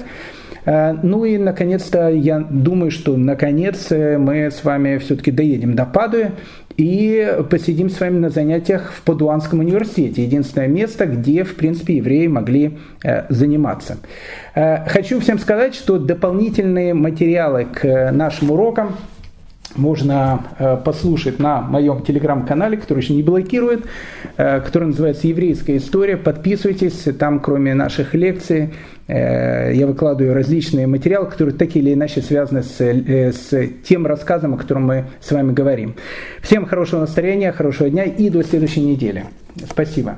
Ну 0.65 1.25
и, 1.25 1.37
наконец-то, 1.37 2.09
я 2.09 2.39
думаю, 2.39 2.91
что, 2.91 3.17
наконец, 3.17 3.91
мы 3.91 4.49
с 4.51 4.63
вами 4.63 4.97
все-таки 4.97 5.31
доедем 5.31 5.75
до 5.75 5.85
Падуи 5.85 6.31
и 6.77 7.37
посидим 7.49 7.89
с 7.89 7.99
вами 7.99 8.19
на 8.19 8.29
занятиях 8.29 8.93
в 8.93 9.01
Падуанском 9.03 9.59
университете. 9.59 10.23
Единственное 10.23 10.67
место, 10.67 11.05
где, 11.05 11.43
в 11.43 11.55
принципе, 11.55 11.97
евреи 11.97 12.27
могли 12.27 12.77
заниматься. 13.29 13.97
Хочу 14.55 15.19
всем 15.19 15.37
сказать, 15.39 15.75
что 15.75 15.99
дополнительные 15.99 16.93
материалы 16.93 17.65
к 17.65 18.11
нашим 18.11 18.51
урокам– 18.51 18.95
можно 19.75 20.43
э, 20.59 20.77
послушать 20.77 21.39
на 21.39 21.61
моем 21.61 22.03
телеграм-канале, 22.03 22.77
который 22.77 22.99
еще 22.99 23.13
не 23.13 23.23
блокирует, 23.23 23.85
э, 24.37 24.61
который 24.61 24.89
называется 24.89 25.27
«Еврейская 25.27 25.77
история». 25.77 26.17
Подписывайтесь, 26.17 27.07
там 27.17 27.39
кроме 27.39 27.73
наших 27.73 28.13
лекций 28.13 28.73
э, 29.07 29.73
я 29.73 29.87
выкладываю 29.87 30.33
различные 30.33 30.87
материалы, 30.87 31.29
которые 31.29 31.55
так 31.55 31.75
или 31.75 31.93
иначе 31.93 32.21
связаны 32.21 32.63
с, 32.63 32.79
с 32.79 33.69
тем 33.83 34.05
рассказом, 34.05 34.53
о 34.53 34.57
котором 34.57 34.85
мы 34.85 35.05
с 35.21 35.31
вами 35.31 35.53
говорим. 35.53 35.95
Всем 36.41 36.65
хорошего 36.65 37.01
настроения, 37.01 37.51
хорошего 37.51 37.89
дня 37.89 38.03
и 38.03 38.29
до 38.29 38.43
следующей 38.43 38.81
недели. 38.81 39.25
Спасибо. 39.69 40.17